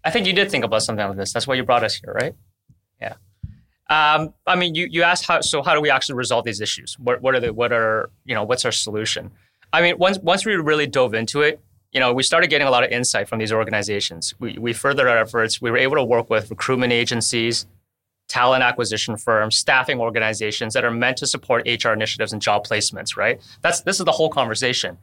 I 0.04 0.10
think 0.10 0.26
you 0.26 0.32
did 0.32 0.50
think 0.50 0.64
about 0.64 0.82
something 0.82 1.06
like 1.06 1.16
this. 1.16 1.32
That's 1.32 1.46
why 1.46 1.54
you 1.54 1.62
brought 1.62 1.84
us 1.84 1.94
here, 1.94 2.12
right? 2.12 2.34
Yeah. 3.00 3.14
Um, 3.88 4.32
I 4.46 4.56
mean, 4.56 4.74
you, 4.74 4.88
you 4.90 5.02
asked 5.02 5.26
how. 5.26 5.40
So 5.42 5.62
how 5.62 5.74
do 5.74 5.80
we 5.80 5.90
actually 5.90 6.14
resolve 6.16 6.44
these 6.44 6.60
issues? 6.60 6.96
What, 6.98 7.20
what 7.20 7.34
are 7.34 7.40
the 7.40 7.52
what 7.52 7.72
are 7.72 8.10
you 8.24 8.34
know 8.34 8.42
what's 8.44 8.64
our 8.64 8.72
solution? 8.72 9.30
I 9.72 9.82
mean, 9.82 9.98
once 9.98 10.18
once 10.18 10.46
we 10.46 10.54
really 10.54 10.86
dove 10.86 11.14
into 11.14 11.42
it, 11.42 11.60
you 11.92 12.00
know, 12.00 12.12
we 12.12 12.22
started 12.22 12.48
getting 12.48 12.66
a 12.66 12.70
lot 12.70 12.84
of 12.84 12.90
insight 12.90 13.28
from 13.28 13.38
these 13.38 13.52
organizations. 13.52 14.34
We 14.38 14.58
we 14.58 14.72
furthered 14.72 15.08
our 15.08 15.18
efforts. 15.18 15.60
We 15.60 15.70
were 15.70 15.76
able 15.76 15.96
to 15.96 16.04
work 16.04 16.30
with 16.30 16.50
recruitment 16.50 16.92
agencies, 16.92 17.66
talent 18.28 18.62
acquisition 18.62 19.16
firms, 19.16 19.58
staffing 19.58 20.00
organizations 20.00 20.74
that 20.74 20.84
are 20.84 20.90
meant 20.90 21.18
to 21.18 21.26
support 21.26 21.66
HR 21.66 21.90
initiatives 21.90 22.32
and 22.32 22.40
job 22.40 22.66
placements. 22.66 23.16
Right. 23.16 23.40
That's 23.60 23.82
this 23.82 23.98
is 23.98 24.06
the 24.06 24.12
whole 24.12 24.30
conversation. 24.30 24.98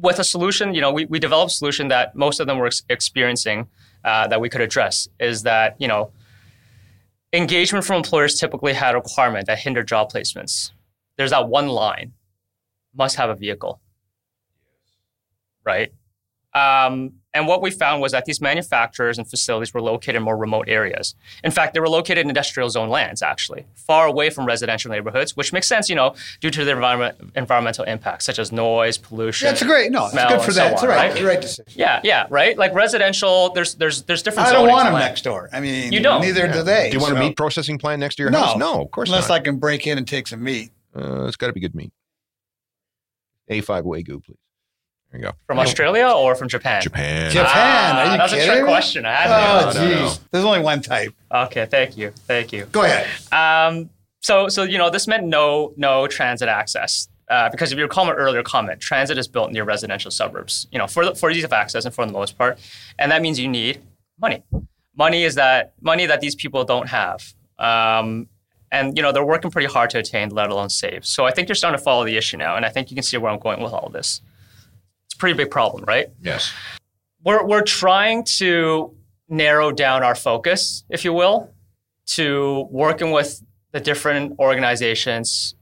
With 0.00 0.18
a 0.18 0.24
solution, 0.24 0.74
you 0.74 0.82
know, 0.82 0.92
we, 0.92 1.06
we 1.06 1.18
developed 1.18 1.52
a 1.52 1.54
solution 1.54 1.88
that 1.88 2.14
most 2.14 2.38
of 2.38 2.46
them 2.46 2.58
were 2.58 2.66
ex- 2.66 2.82
experiencing 2.90 3.66
uh, 4.06 4.28
that 4.28 4.40
we 4.40 4.48
could 4.48 4.60
address 4.60 5.08
is 5.18 5.42
that 5.42 5.74
you 5.80 5.88
know 5.88 6.12
engagement 7.32 7.84
from 7.84 7.96
employers 7.96 8.38
typically 8.38 8.72
had 8.72 8.94
a 8.94 8.98
requirement 8.98 9.46
that 9.46 9.58
hindered 9.58 9.88
job 9.88 10.10
placements 10.10 10.70
there's 11.16 11.30
that 11.30 11.48
one 11.48 11.68
line 11.68 12.12
must 12.94 13.16
have 13.16 13.28
a 13.28 13.34
vehicle 13.34 13.80
right 15.66 15.92
um, 16.54 17.12
and 17.34 17.46
what 17.46 17.60
we 17.60 17.70
found 17.70 18.00
was 18.00 18.12
that 18.12 18.24
these 18.24 18.40
manufacturers 18.40 19.18
and 19.18 19.28
facilities 19.28 19.74
were 19.74 19.82
located 19.82 20.16
in 20.16 20.22
more 20.22 20.38
remote 20.38 20.70
areas 20.70 21.14
in 21.44 21.50
fact 21.50 21.74
they 21.74 21.80
were 21.80 21.88
located 21.88 22.18
in 22.18 22.28
industrial 22.28 22.70
zone 22.70 22.88
lands 22.88 23.20
actually 23.20 23.66
far 23.74 24.06
away 24.06 24.30
from 24.30 24.46
residential 24.46 24.90
neighborhoods 24.90 25.36
which 25.36 25.52
makes 25.52 25.66
sense 25.66 25.90
you 25.90 25.94
know 25.94 26.14
due 26.40 26.50
to 26.50 26.64
their 26.64 26.76
environment, 26.76 27.14
environmental 27.34 27.84
impacts 27.84 28.24
such 28.24 28.38
as 28.38 28.52
noise 28.52 28.96
pollution 28.96 29.54
Yeah, 29.54 29.66
great. 29.66 29.90
No, 29.92 30.06
it's 30.06 30.14
good 30.14 30.28
for 30.28 30.34
and 30.34 30.42
so 30.44 30.50
that. 30.52 30.72
It's 30.72 30.82
on, 30.82 30.88
right, 30.88 30.96
right? 31.10 31.14
the 31.14 31.26
right 31.26 31.40
decision. 31.42 31.70
yeah, 31.76 32.00
yeah, 32.02 32.26
right. 32.30 32.56
Like 32.56 32.72
residential, 32.72 33.50
there's 33.50 33.74
there's 33.74 34.04
there's 34.04 34.22
different. 34.22 34.48
I 34.48 34.52
don't 34.52 34.66
want 34.68 34.84
them 34.84 34.94
like- 34.94 35.04
next 35.04 35.22
door. 35.24 35.50
I 35.52 35.60
mean, 35.60 35.92
You 35.92 36.00
don't. 36.00 36.22
Neither 36.22 36.46
Yeah. 36.46 36.52
do 36.54 36.62
they. 36.62 36.88
Do 36.90 36.96
you 36.96 37.02
want 37.02 37.14
a 37.14 37.20
meat 37.20 37.36
processing 37.36 37.76
plant 37.78 38.00
next 38.00 38.14
to 38.16 38.22
your 38.22 38.30
No. 38.30 38.40
house? 38.40 38.56
No, 38.56 38.80
of 38.80 38.90
course 38.92 39.10
Unless 39.10 39.28
not. 39.28 39.34
I 39.34 39.44
can 39.44 39.58
break 39.58 39.86
in 39.86 39.98
and 39.98 40.08
take 40.08 40.26
some 40.26 40.42
meat. 40.42 40.70
Uh, 40.96 41.26
it's 41.26 41.36
got 41.36 41.48
to 41.48 41.52
be 41.52 41.60
good 41.60 41.74
meat. 41.74 41.92
A5 43.50 43.82
Wagyu, 43.82 44.24
please. 44.24 44.38
There 45.12 45.20
you 45.20 45.26
go. 45.28 45.32
from 45.46 45.58
Australia 45.58 46.08
or 46.08 46.34
from 46.34 46.48
Japan. 46.48 46.82
Japan. 46.82 47.30
Japan. 47.30 47.46
Ah, 47.46 47.98
Are 48.00 48.04
you 48.04 48.10
that 48.18 48.22
was 48.24 48.32
a 48.32 48.46
trick 48.46 48.64
question. 48.64 49.06
I 49.06 49.12
had 49.12 49.66
Oh, 49.66 49.72
to. 49.72 49.78
no, 49.78 49.88
no. 49.88 49.96
jeez. 50.08 50.20
There's 50.30 50.44
only 50.44 50.60
one 50.60 50.82
type. 50.82 51.14
Okay, 51.32 51.66
thank 51.66 51.96
you, 51.96 52.10
thank 52.26 52.52
you. 52.52 52.66
Go 52.66 52.82
ahead. 52.82 53.06
Um, 53.32 53.90
so, 54.20 54.48
so 54.48 54.62
you 54.64 54.78
know, 54.78 54.90
this 54.90 55.06
meant 55.06 55.24
no 55.24 55.72
no 55.76 56.06
transit 56.06 56.48
access. 56.48 57.08
Uh, 57.28 57.48
because 57.50 57.72
if 57.72 57.78
you 57.78 57.82
recall 57.82 58.04
my 58.04 58.12
earlier 58.12 58.42
comment, 58.44 58.80
transit 58.80 59.18
is 59.18 59.26
built 59.26 59.50
near 59.50 59.64
residential 59.64 60.12
suburbs, 60.12 60.68
you 60.70 60.78
know, 60.78 60.86
for 60.86 61.04
the, 61.04 61.14
for 61.14 61.28
ease 61.30 61.42
of 61.42 61.52
access 61.52 61.84
and 61.84 61.92
for 61.92 62.06
the 62.06 62.12
most 62.12 62.38
part, 62.38 62.56
and 63.00 63.10
that 63.10 63.20
means 63.20 63.36
you 63.38 63.48
need 63.48 63.80
money. 64.20 64.44
Money 64.96 65.24
is 65.24 65.34
that 65.34 65.72
money 65.80 66.06
that 66.06 66.20
these 66.20 66.34
people 66.36 66.62
don't 66.64 66.88
have, 66.88 67.34
um, 67.58 68.28
and 68.70 68.96
you 68.96 69.02
know 69.02 69.10
they're 69.12 69.24
working 69.24 69.50
pretty 69.50 69.66
hard 69.68 69.90
to 69.90 69.98
attain, 69.98 70.28
let 70.30 70.50
alone 70.50 70.68
save. 70.68 71.04
So 71.04 71.24
I 71.26 71.32
think 71.32 71.48
you're 71.48 71.56
starting 71.56 71.76
to 71.78 71.82
follow 71.84 72.04
the 72.04 72.16
issue 72.16 72.36
now, 72.36 72.54
and 72.56 72.64
I 72.64 72.68
think 72.68 72.90
you 72.90 72.94
can 72.94 73.02
see 73.02 73.16
where 73.16 73.30
I'm 73.32 73.38
going 73.40 73.60
with 73.60 73.72
all 73.72 73.86
of 73.86 73.92
this. 73.92 74.20
A 75.16 75.18
pretty 75.18 75.36
big 75.36 75.50
problem, 75.50 75.84
right? 75.84 76.08
Yes. 76.20 76.52
we're 77.24 77.44
we're 77.44 77.62
trying 77.62 78.24
to 78.38 78.94
narrow 79.28 79.72
down 79.72 80.02
our 80.02 80.14
focus, 80.14 80.84
if 80.90 81.04
you 81.04 81.12
will, 81.12 81.50
to 82.06 82.68
working 82.70 83.10
with 83.10 83.42
the 83.72 83.80
different 83.80 84.38
organizations, 84.38 85.54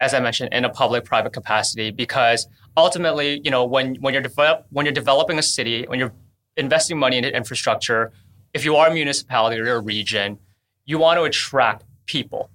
as 0.00 0.12
I 0.14 0.20
mentioned, 0.20 0.52
in 0.52 0.64
a 0.64 0.70
public-private 0.70 1.32
capacity, 1.32 1.90
because 1.90 2.48
ultimately, 2.76 3.40
you 3.44 3.50
know, 3.50 3.64
when 3.64 3.96
when 3.96 4.14
you're 4.14 4.22
develop, 4.22 4.66
when 4.70 4.86
you're 4.86 4.92
developing 4.92 5.38
a 5.38 5.42
city, 5.42 5.84
when 5.86 5.98
you're 5.98 6.14
investing 6.56 6.98
money 6.98 7.18
into 7.18 7.34
infrastructure, 7.34 8.10
if 8.54 8.64
you 8.64 8.76
are 8.76 8.88
a 8.88 8.94
municipality 8.94 9.60
or 9.60 9.74
a 9.74 9.80
region, 9.80 10.38
you 10.86 10.98
want 10.98 11.18
to 11.18 11.24
attract 11.24 11.84
people. 12.06 12.50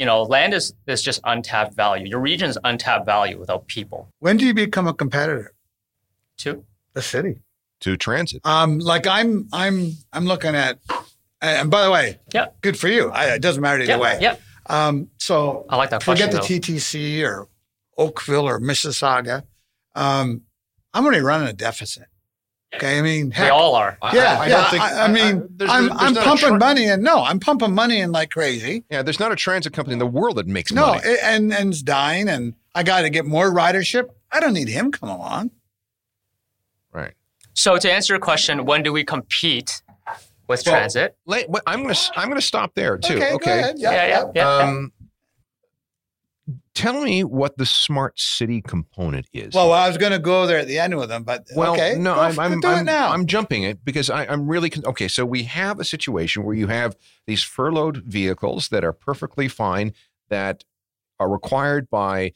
You 0.00 0.06
know, 0.06 0.22
land 0.22 0.54
is 0.54 0.72
is 0.86 1.02
just 1.02 1.20
untapped 1.24 1.74
value. 1.74 2.06
Your 2.08 2.20
region's 2.20 2.56
untapped 2.64 3.04
value 3.04 3.38
without 3.38 3.66
people. 3.66 4.08
When 4.20 4.38
do 4.38 4.46
you 4.46 4.54
become 4.54 4.88
a 4.88 4.94
competitor? 4.94 5.52
To 6.38 6.64
The 6.94 7.02
city. 7.02 7.42
To 7.80 7.98
transit. 7.98 8.40
Um, 8.44 8.78
like 8.78 9.06
I'm, 9.06 9.46
I'm, 9.52 9.92
I'm 10.14 10.24
looking 10.24 10.54
at. 10.56 10.78
And 11.42 11.70
by 11.70 11.82
the 11.84 11.90
way, 11.90 12.18
Yeah. 12.32 12.46
good 12.62 12.78
for 12.78 12.88
you. 12.88 13.10
I, 13.10 13.34
it 13.34 13.42
doesn't 13.42 13.60
matter 13.60 13.82
either 13.82 13.92
Yeah. 13.92 13.98
way. 13.98 14.18
Yeah. 14.22 14.36
Um, 14.70 15.10
so 15.18 15.66
I 15.68 15.76
like 15.76 15.90
that 15.90 16.02
forget 16.02 16.30
question. 16.30 16.58
the 16.58 16.60
though. 16.60 16.72
TTC 16.72 17.22
or 17.22 17.48
Oakville 17.98 18.48
or 18.48 18.58
Mississauga. 18.58 19.42
Um, 19.94 20.42
I'm 20.94 21.04
already 21.04 21.20
running 21.22 21.48
a 21.48 21.52
deficit. 21.52 22.04
Okay, 22.74 22.98
I 22.98 23.02
mean, 23.02 23.30
They 23.30 23.34
heck, 23.34 23.52
all 23.52 23.74
are. 23.74 23.98
Yeah, 24.12 24.38
I, 24.38 24.44
I 24.44 24.46
yeah. 24.46 24.56
don't 24.60 24.70
think. 24.70 24.82
I, 24.82 25.04
I 25.04 25.08
mean, 25.08 25.48
there's- 25.56 25.72
I'm, 25.74 25.86
there's 25.88 26.00
I'm 26.00 26.14
pumping 26.14 26.48
tra- 26.50 26.58
money 26.58 26.84
in. 26.86 27.02
No, 27.02 27.22
I'm 27.24 27.40
pumping 27.40 27.74
money 27.74 27.98
in 28.00 28.12
like 28.12 28.30
crazy. 28.30 28.84
Yeah, 28.90 29.02
there's 29.02 29.18
not 29.18 29.32
a 29.32 29.36
transit 29.36 29.72
company 29.72 29.94
in 29.94 29.98
the 29.98 30.06
world 30.06 30.36
that 30.36 30.46
makes 30.46 30.70
No, 30.72 30.86
money. 30.86 31.00
it, 31.04 31.18
and 31.22 31.52
and 31.52 31.70
it's 31.72 31.82
dying, 31.82 32.28
and 32.28 32.54
I 32.74 32.84
got 32.84 33.00
to 33.02 33.10
get 33.10 33.26
more 33.26 33.50
ridership. 33.52 34.10
I 34.30 34.38
don't 34.38 34.52
need 34.54 34.68
him 34.68 34.92
come 34.92 35.08
along. 35.08 35.50
right. 36.92 37.14
So 37.54 37.76
to 37.76 37.92
answer 37.92 38.12
your 38.14 38.20
question, 38.20 38.64
when 38.64 38.82
do 38.84 38.92
we 38.92 39.02
compete 39.04 39.82
with 40.46 40.62
Well, 40.64 40.74
transit? 40.76 41.16
Let- 41.26 41.50
what- 41.50 41.64
I'm 41.66 41.80
gonna 41.80 41.90
s- 41.90 42.12
I'm 42.14 42.28
gonna 42.28 42.40
stop 42.40 42.74
there 42.76 42.96
too. 42.98 43.16
Okay, 43.16 43.32
Okay. 43.34 43.44
go 43.46 43.58
ahead. 43.58 43.74
Yeah, 43.78 43.90
yeah, 43.90 44.06
yeah, 44.06 44.24
yeah. 44.34 44.48
Um, 44.58 44.92
tell 46.80 47.00
me 47.02 47.22
what 47.24 47.56
the 47.58 47.66
smart 47.66 48.18
city 48.18 48.60
component 48.62 49.26
is. 49.32 49.54
Well, 49.54 49.72
I 49.72 49.86
was 49.88 49.98
going 49.98 50.12
to 50.12 50.18
go 50.18 50.46
there 50.46 50.58
at 50.58 50.66
the 50.66 50.78
end 50.78 50.96
with 50.96 51.08
them, 51.08 51.24
but 51.24 51.46
Well, 51.54 51.72
okay, 51.74 51.94
no, 51.98 52.14
go 52.14 52.20
I'm, 52.20 52.30
f- 52.32 52.38
I'm, 52.38 52.60
do 52.60 52.68
I'm, 52.68 52.78
it 52.80 52.84
now. 52.84 53.10
I'm 53.12 53.26
jumping 53.26 53.62
it 53.62 53.84
because 53.84 54.10
I, 54.10 54.26
I'm 54.26 54.48
really 54.48 54.70
con- 54.70 54.84
okay. 54.86 55.08
So 55.08 55.24
we 55.24 55.44
have 55.44 55.78
a 55.80 55.84
situation 55.84 56.44
where 56.44 56.54
you 56.54 56.68
have 56.68 56.96
these 57.26 57.42
furloughed 57.42 57.98
vehicles 58.04 58.68
that 58.68 58.84
are 58.84 58.92
perfectly 58.92 59.48
fine 59.48 59.92
that 60.28 60.64
are 61.18 61.28
required 61.28 61.90
by 61.90 62.32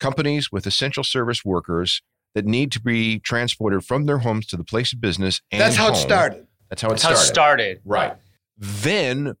companies 0.00 0.52
with 0.52 0.66
essential 0.66 1.02
service 1.02 1.44
workers 1.44 2.02
that 2.34 2.44
need 2.44 2.70
to 2.72 2.80
be 2.80 3.18
transported 3.18 3.84
from 3.84 4.06
their 4.06 4.18
homes 4.18 4.46
to 4.46 4.56
the 4.56 4.64
place 4.64 4.92
of 4.92 5.00
business. 5.00 5.40
And 5.50 5.60
That's 5.60 5.76
how 5.76 5.90
it 5.90 5.96
started. 5.96 6.46
That's 6.68 6.82
how 6.82 6.88
it 6.88 6.92
That's 6.92 7.02
how 7.02 7.12
it 7.12 7.16
started. 7.16 7.78
started. 7.78 7.80
Right. 7.84 8.14
Then, 8.58 9.34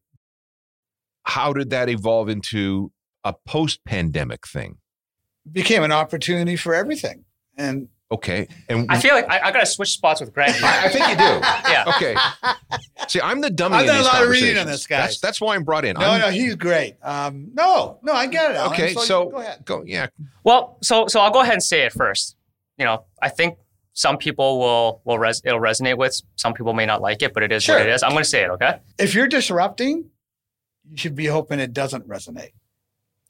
how 1.24 1.52
did 1.52 1.70
that 1.70 1.88
evolve 1.90 2.28
into 2.28 2.90
a 3.28 3.34
post-pandemic 3.46 4.46
thing? 4.46 4.78
Became 5.50 5.82
an 5.82 5.92
opportunity 5.92 6.56
for 6.56 6.74
everything, 6.74 7.24
and 7.56 7.88
Okay, 8.10 8.48
and 8.70 8.86
I 8.90 8.98
feel 8.98 9.14
like 9.14 9.28
I, 9.30 9.38
I 9.48 9.52
got 9.52 9.60
to 9.60 9.66
switch 9.66 9.90
spots 9.90 10.20
with 10.22 10.32
Greg. 10.32 10.54
I, 10.62 10.86
I 10.86 10.88
think 10.88 11.06
you 11.08 11.14
do. 11.14 11.22
yeah. 11.70 11.84
Okay. 11.94 12.16
See, 13.06 13.20
I'm 13.20 13.42
the 13.42 13.50
dummy. 13.50 13.76
I've 13.76 13.82
in 13.82 13.88
done 13.88 14.00
a 14.00 14.02
lot 14.02 14.22
of 14.22 14.30
reading 14.30 14.56
on 14.56 14.66
this, 14.66 14.86
guys. 14.86 15.00
That's 15.08 15.20
that's 15.20 15.40
why 15.42 15.54
I'm 15.54 15.64
brought 15.64 15.84
in. 15.84 15.94
no, 15.94 16.06
I'm- 16.06 16.20
no, 16.22 16.30
he's 16.30 16.54
great. 16.54 16.96
Um, 17.02 17.50
no, 17.52 17.98
no, 18.02 18.14
I 18.14 18.26
get 18.26 18.50
it. 18.52 18.56
Alan. 18.56 18.72
Okay, 18.72 18.94
so, 18.94 19.00
so 19.02 19.28
go 19.30 19.36
ahead. 19.38 19.62
go. 19.66 19.82
Yeah. 19.86 20.06
Well, 20.42 20.78
so 20.82 21.06
so 21.06 21.20
I'll 21.20 21.30
go 21.30 21.40
ahead 21.42 21.52
and 21.52 21.62
say 21.62 21.82
it 21.84 21.92
first. 21.92 22.34
You 22.78 22.86
know, 22.86 23.04
I 23.20 23.28
think 23.28 23.58
some 23.92 24.16
people 24.16 24.58
will 24.58 25.02
will 25.04 25.18
res- 25.18 25.42
it'll 25.44 25.60
resonate 25.60 25.98
with. 25.98 26.18
Some 26.36 26.54
people 26.54 26.72
may 26.72 26.86
not 26.86 27.02
like 27.02 27.20
it, 27.22 27.34
but 27.34 27.42
it 27.42 27.52
is 27.52 27.62
Sure. 27.64 27.76
what 27.78 27.86
it 27.86 27.92
is. 27.92 28.02
I'm 28.02 28.12
going 28.12 28.24
to 28.24 28.28
say 28.30 28.42
it. 28.44 28.50
Okay. 28.52 28.78
If 28.98 29.14
you're 29.14 29.28
disrupting, 29.28 30.08
you 30.90 30.96
should 30.96 31.14
be 31.14 31.26
hoping 31.26 31.60
it 31.60 31.74
doesn't 31.74 32.08
resonate. 32.08 32.52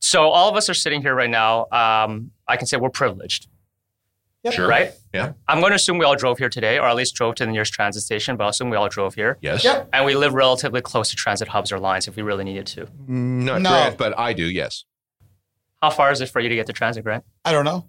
So 0.09 0.31
all 0.31 0.49
of 0.49 0.57
us 0.57 0.71
are 0.71 0.75
sitting 0.75 1.03
here 1.03 1.15
right 1.15 1.29
now. 1.29 1.67
Um, 1.71 2.31
I 2.47 2.57
can 2.57 2.67
say 2.67 2.79
we're 2.79 2.89
privileged, 2.89 3.47
Yep. 4.45 4.55
Sure. 4.55 4.67
right? 4.67 4.93
Yeah. 5.13 5.33
I'm 5.47 5.61
going 5.61 5.73
to 5.73 5.77
assume 5.77 5.99
we 5.99 6.07
all 6.07 6.17
drove 6.17 6.39
here 6.39 6.49
today, 6.49 6.79
or 6.79 6.87
at 6.89 6.97
least 6.97 7.15
drove 7.15 7.35
to 7.37 7.45
the 7.45 7.53
nearest 7.53 7.75
transit 7.75 8.03
station. 8.03 8.37
But 8.39 8.45
I'll 8.45 8.51
assume 8.51 8.71
we 8.71 8.77
all 8.79 8.89
drove 8.89 9.15
here, 9.15 9.37
Yes. 9.43 9.65
Yep. 9.65 9.91
and 9.93 10.07
we 10.07 10.15
live 10.15 10.33
relatively 10.33 10.81
close 10.81 11.11
to 11.11 11.17
transit 11.17 11.49
hubs 11.49 11.71
or 11.73 11.79
lines 11.79 12.09
if 12.09 12.17
we 12.17 12.23
really 12.23 12.45
needed 12.45 12.67
to. 12.69 12.89
Not 13.07 13.61
No. 13.61 13.69
Grant, 13.71 13.99
but 13.99 14.19
I 14.19 14.33
do. 14.33 14.45
Yes. 14.45 14.85
How 15.83 15.91
far 15.91 16.11
is 16.11 16.23
it 16.23 16.31
for 16.31 16.41
you 16.41 16.49
to 16.49 16.55
get 16.55 16.67
to 16.69 16.73
transit, 16.73 17.05
Grant? 17.05 17.25
I 17.45 17.53
don't 17.53 17.67
know. 17.67 17.85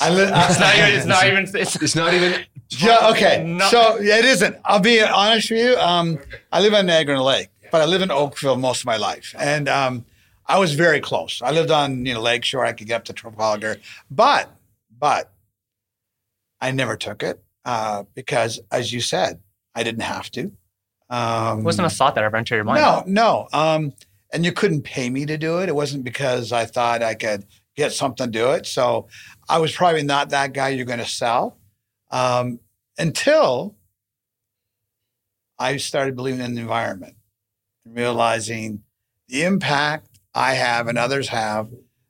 I 0.00 0.08
li- 0.08 0.22
It's 0.32 0.58
not 0.60 0.76
even. 0.78 0.90
It's 0.94 1.06
not 1.06 1.26
even. 1.30 1.42
It's, 1.60 1.76
It's 1.76 1.94
not 1.94 2.14
even. 2.14 2.40
Yeah, 2.70 3.08
okay. 3.10 3.42
No. 3.44 3.66
So 3.68 3.96
it 4.00 4.24
isn't. 4.24 4.56
I'll 4.64 4.78
be 4.78 5.02
honest 5.02 5.50
with 5.50 5.58
you. 5.60 5.76
Um, 5.76 6.20
I 6.52 6.60
live 6.60 6.72
on 6.72 6.86
Niagara 6.86 7.20
Lake, 7.20 7.48
but 7.72 7.80
I 7.82 7.84
live 7.84 8.00
in 8.00 8.12
Oakville 8.12 8.56
most 8.56 8.80
of 8.82 8.86
my 8.86 8.96
life, 8.96 9.34
and 9.36 9.68
um, 9.68 10.04
I 10.50 10.58
was 10.58 10.74
very 10.74 11.00
close. 11.00 11.40
I 11.42 11.52
lived 11.52 11.70
on 11.70 12.04
you 12.04 12.14
know 12.14 12.20
Lakeshore. 12.20 12.66
I 12.66 12.72
could 12.72 12.88
get 12.88 12.96
up 12.96 13.04
to 13.04 13.12
Trafalgar, 13.12 13.76
but 14.10 14.50
but 14.98 15.32
I 16.60 16.72
never 16.72 16.96
took 16.96 17.22
it 17.22 17.42
uh, 17.64 18.02
because, 18.14 18.60
as 18.72 18.92
you 18.92 19.00
said, 19.00 19.40
I 19.76 19.84
didn't 19.84 20.02
have 20.02 20.28
to. 20.32 20.50
Um, 21.08 21.60
it 21.60 21.62
wasn't 21.62 21.86
a 21.86 21.90
thought 21.90 22.16
that 22.16 22.24
ever 22.24 22.36
entered 22.36 22.56
your 22.56 22.64
mind. 22.64 22.80
no, 22.80 23.04
no. 23.06 23.48
Um, 23.52 23.92
and 24.32 24.44
you 24.44 24.52
couldn't 24.52 24.82
pay 24.82 25.08
me 25.08 25.24
to 25.26 25.38
do 25.38 25.60
it. 25.60 25.68
It 25.68 25.74
wasn't 25.74 26.02
because 26.02 26.52
I 26.52 26.66
thought 26.66 27.02
I 27.02 27.14
could 27.14 27.46
get 27.76 27.92
something 27.92 28.26
to 28.26 28.30
do 28.30 28.50
it. 28.50 28.66
So 28.66 29.06
I 29.48 29.58
was 29.58 29.72
probably 29.72 30.02
not 30.02 30.30
that 30.30 30.52
guy 30.52 30.70
you're 30.70 30.84
going 30.84 30.98
to 30.98 31.06
sell 31.06 31.58
um, 32.10 32.58
until 32.98 33.76
I 35.58 35.76
started 35.76 36.16
believing 36.16 36.44
in 36.44 36.54
the 36.54 36.60
environment 36.60 37.14
and 37.84 37.96
realizing 37.96 38.82
the 39.28 39.44
impact 39.44 40.09
I 40.34 40.54
have 40.54 40.86
and 40.88 40.98
others 40.98 41.28
have 41.28 41.68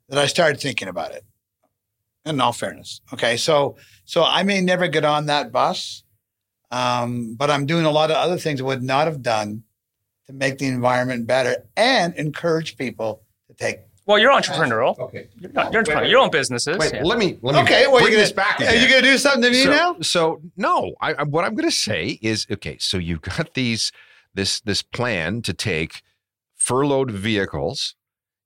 that 0.09 0.17
I 0.17 0.27
started 0.27 0.59
thinking 0.59 0.87
about 0.87 1.11
it. 1.11 1.23
In 2.23 2.39
all 2.39 2.53
fairness, 2.53 3.01
okay, 3.11 3.35
so 3.35 3.77
so 4.05 4.23
I 4.23 4.43
may 4.43 4.61
never 4.61 4.87
get 4.87 5.03
on 5.03 5.25
that 5.25 5.51
bus, 5.51 6.03
um, 6.69 7.33
but 7.33 7.49
I'm 7.49 7.65
doing 7.65 7.85
a 7.85 7.89
lot 7.89 8.11
of 8.11 8.17
other 8.17 8.37
things 8.37 8.61
I 8.61 8.63
would 8.63 8.83
not 8.83 9.07
have 9.07 9.23
done 9.23 9.63
to 10.27 10.33
make 10.33 10.57
the 10.57 10.67
environment 10.67 11.27
better 11.27 11.67
and 11.75 12.13
encourage 12.15 12.77
people 12.77 13.23
to 13.47 13.55
take. 13.55 13.79
Well, 14.05 14.17
you're 14.17 14.31
entrepreneurial. 14.31 14.97
Okay. 14.99 15.29
You're, 15.39 15.51
not, 15.51 15.71
you're 15.71 15.83
entrepreneurial. 15.83 16.09
Your 16.09 16.19
own 16.19 16.31
businesses. 16.31 16.77
Wait. 16.77 16.93
Yeah. 16.93 17.03
Let 17.03 17.19
me. 17.19 17.37
Let 17.41 17.55
me. 17.55 17.61
Okay, 17.61 17.87
well, 17.87 18.01
bring 18.01 18.13
you 18.13 18.19
this 18.19 18.31
back 18.31 18.59
Are 18.59 18.75
you 18.75 18.89
going 18.89 19.03
to 19.03 19.09
do 19.09 19.17
something 19.17 19.43
to 19.43 19.49
me 19.49 19.63
so, 19.63 19.69
now? 19.69 19.95
So 20.01 20.41
no, 20.57 20.95
I, 21.01 21.13
I, 21.13 21.23
what 21.23 21.45
I'm 21.45 21.55
going 21.55 21.69
to 21.69 21.75
say 21.75 22.19
is 22.21 22.47
okay. 22.51 22.77
So 22.79 22.97
you've 22.97 23.21
got 23.21 23.53
these 23.53 23.91
this 24.33 24.59
this 24.61 24.81
plan 24.81 25.41
to 25.43 25.53
take 25.53 26.01
furloughed 26.55 27.11
vehicles. 27.11 27.95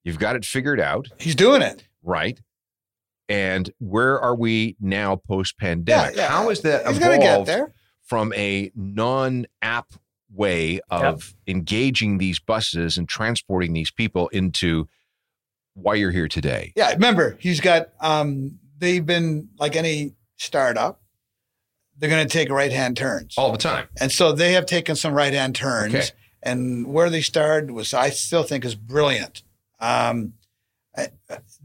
You've 0.05 0.19
got 0.19 0.35
it 0.37 0.45
figured 0.45 0.79
out, 0.79 1.07
He's 1.19 1.35
doing 1.35 1.61
it. 1.61 1.83
right? 2.03 2.39
And 3.27 3.71
where 3.79 4.19
are 4.21 4.35
we 4.35 4.77
now 4.79 5.15
post 5.15 5.57
pandemic? 5.57 6.15
Yeah, 6.15 6.21
yeah. 6.23 6.27
How 6.29 6.49
is 6.51 6.61
that 6.61 6.85
He's 6.85 6.99
to 6.99 7.01
get 7.01 7.21
evolved 7.21 7.49
there. 7.49 7.73
from 8.03 8.31
a 8.33 8.71
non 8.75 9.47
app 9.63 9.87
way 10.31 10.79
of 10.91 11.33
engaging 11.47 12.19
these 12.19 12.39
buses 12.39 12.97
and 12.97 13.09
transporting 13.09 13.73
these 13.73 13.89
people 13.89 14.27
into 14.29 14.87
why 15.73 15.95
you're 15.95 16.11
here 16.11 16.27
today? 16.27 16.71
Yeah, 16.75 16.91
remember, 16.91 17.35
he's 17.39 17.59
got, 17.59 17.89
um, 17.99 18.59
they've 18.77 19.05
been 19.05 19.49
like 19.57 19.75
any 19.75 20.13
startup, 20.37 21.01
they're 21.97 22.09
going 22.11 22.27
to 22.27 22.31
take 22.31 22.49
right 22.51 22.71
hand 22.71 22.95
turns. 22.95 23.33
All 23.37 23.51
the 23.51 23.57
time. 23.57 23.87
And 23.99 24.11
so 24.11 24.33
they 24.33 24.53
have 24.53 24.65
taken 24.67 24.95
some 24.95 25.13
right 25.13 25.33
hand 25.33 25.55
turns. 25.55 25.95
Okay. 25.95 26.05
And 26.43 26.85
where 26.93 27.09
they 27.09 27.21
started 27.21 27.71
was, 27.71 27.91
I 27.93 28.11
still 28.11 28.43
think, 28.43 28.65
is 28.65 28.75
brilliant. 28.75 29.41
Um, 29.79 30.33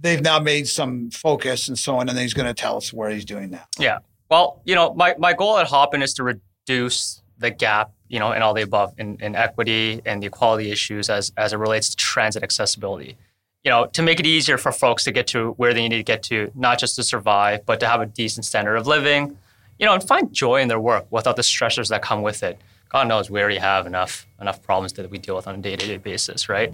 they've 0.00 0.22
now 0.22 0.38
made 0.40 0.68
some 0.68 1.10
focus 1.10 1.68
and 1.68 1.78
so 1.78 1.96
on, 1.96 2.08
and 2.08 2.18
he's 2.18 2.34
going 2.34 2.48
to 2.48 2.54
tell 2.54 2.76
us 2.76 2.92
where 2.92 3.10
he's 3.10 3.24
doing 3.24 3.50
that. 3.50 3.68
Yeah. 3.78 3.98
Well, 4.30 4.60
you 4.64 4.74
know, 4.74 4.94
my, 4.94 5.14
my 5.18 5.32
goal 5.32 5.58
at 5.58 5.66
Hop 5.68 5.94
In 5.94 6.02
is 6.02 6.14
to 6.14 6.24
reduce 6.24 7.22
the 7.38 7.50
gap, 7.50 7.92
you 8.08 8.18
know, 8.18 8.32
in 8.32 8.42
all 8.42 8.54
the 8.54 8.62
above, 8.62 8.94
in, 8.98 9.16
in 9.20 9.34
equity 9.34 10.02
and 10.04 10.22
the 10.22 10.26
equality 10.26 10.70
issues 10.70 11.08
as, 11.08 11.32
as 11.36 11.52
it 11.52 11.56
relates 11.56 11.88
to 11.90 11.96
transit 11.96 12.42
accessibility. 12.42 13.16
You 13.64 13.70
know, 13.70 13.86
to 13.86 14.02
make 14.02 14.18
it 14.18 14.26
easier 14.26 14.56
for 14.56 14.72
folks 14.72 15.04
to 15.04 15.12
get 15.12 15.26
to 15.28 15.50
where 15.52 15.74
they 15.74 15.86
need 15.86 15.96
to 15.96 16.02
get 16.02 16.22
to, 16.24 16.50
not 16.54 16.78
just 16.78 16.96
to 16.96 17.02
survive, 17.02 17.66
but 17.66 17.78
to 17.80 17.86
have 17.86 18.00
a 18.00 18.06
decent 18.06 18.46
standard 18.46 18.76
of 18.76 18.86
living, 18.86 19.36
you 19.78 19.86
know, 19.86 19.94
and 19.94 20.02
find 20.02 20.32
joy 20.32 20.60
in 20.60 20.68
their 20.68 20.80
work 20.80 21.06
without 21.10 21.36
the 21.36 21.42
stressors 21.42 21.88
that 21.88 22.02
come 22.02 22.22
with 22.22 22.42
it. 22.42 22.58
God 22.88 23.06
knows 23.06 23.30
we 23.30 23.40
already 23.40 23.58
have 23.58 23.86
enough 23.86 24.26
enough 24.40 24.62
problems 24.62 24.94
that 24.94 25.10
we 25.10 25.18
deal 25.18 25.36
with 25.36 25.46
on 25.46 25.54
a 25.54 25.58
day-to-day 25.58 25.98
basis, 25.98 26.48
right? 26.48 26.72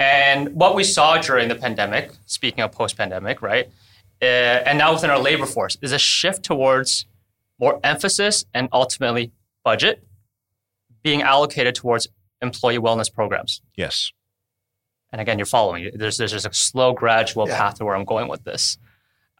And 0.00 0.54
what 0.54 0.74
we 0.74 0.84
saw 0.84 1.18
during 1.18 1.48
the 1.48 1.54
pandemic, 1.56 2.12
speaking 2.26 2.62
of 2.62 2.72
post-pandemic, 2.72 3.42
right, 3.42 3.66
uh, 4.22 4.24
and 4.24 4.78
now 4.78 4.92
within 4.92 5.10
our 5.10 5.18
labor 5.18 5.46
force, 5.46 5.76
is 5.82 5.92
a 5.92 5.98
shift 5.98 6.44
towards 6.44 7.06
more 7.58 7.80
emphasis 7.82 8.44
and 8.54 8.68
ultimately 8.72 9.32
budget 9.64 10.04
being 11.02 11.22
allocated 11.22 11.74
towards 11.74 12.06
employee 12.40 12.78
wellness 12.78 13.12
programs. 13.12 13.60
Yes. 13.76 14.12
And 15.10 15.20
again, 15.20 15.38
you're 15.38 15.46
following. 15.46 15.90
There's 15.94 16.18
there's 16.18 16.32
just 16.32 16.46
a 16.46 16.52
slow, 16.52 16.92
gradual 16.92 17.48
Yeah. 17.48 17.56
path 17.56 17.78
to 17.78 17.84
where 17.84 17.96
I'm 17.96 18.04
going 18.04 18.28
with 18.28 18.44
this. 18.44 18.78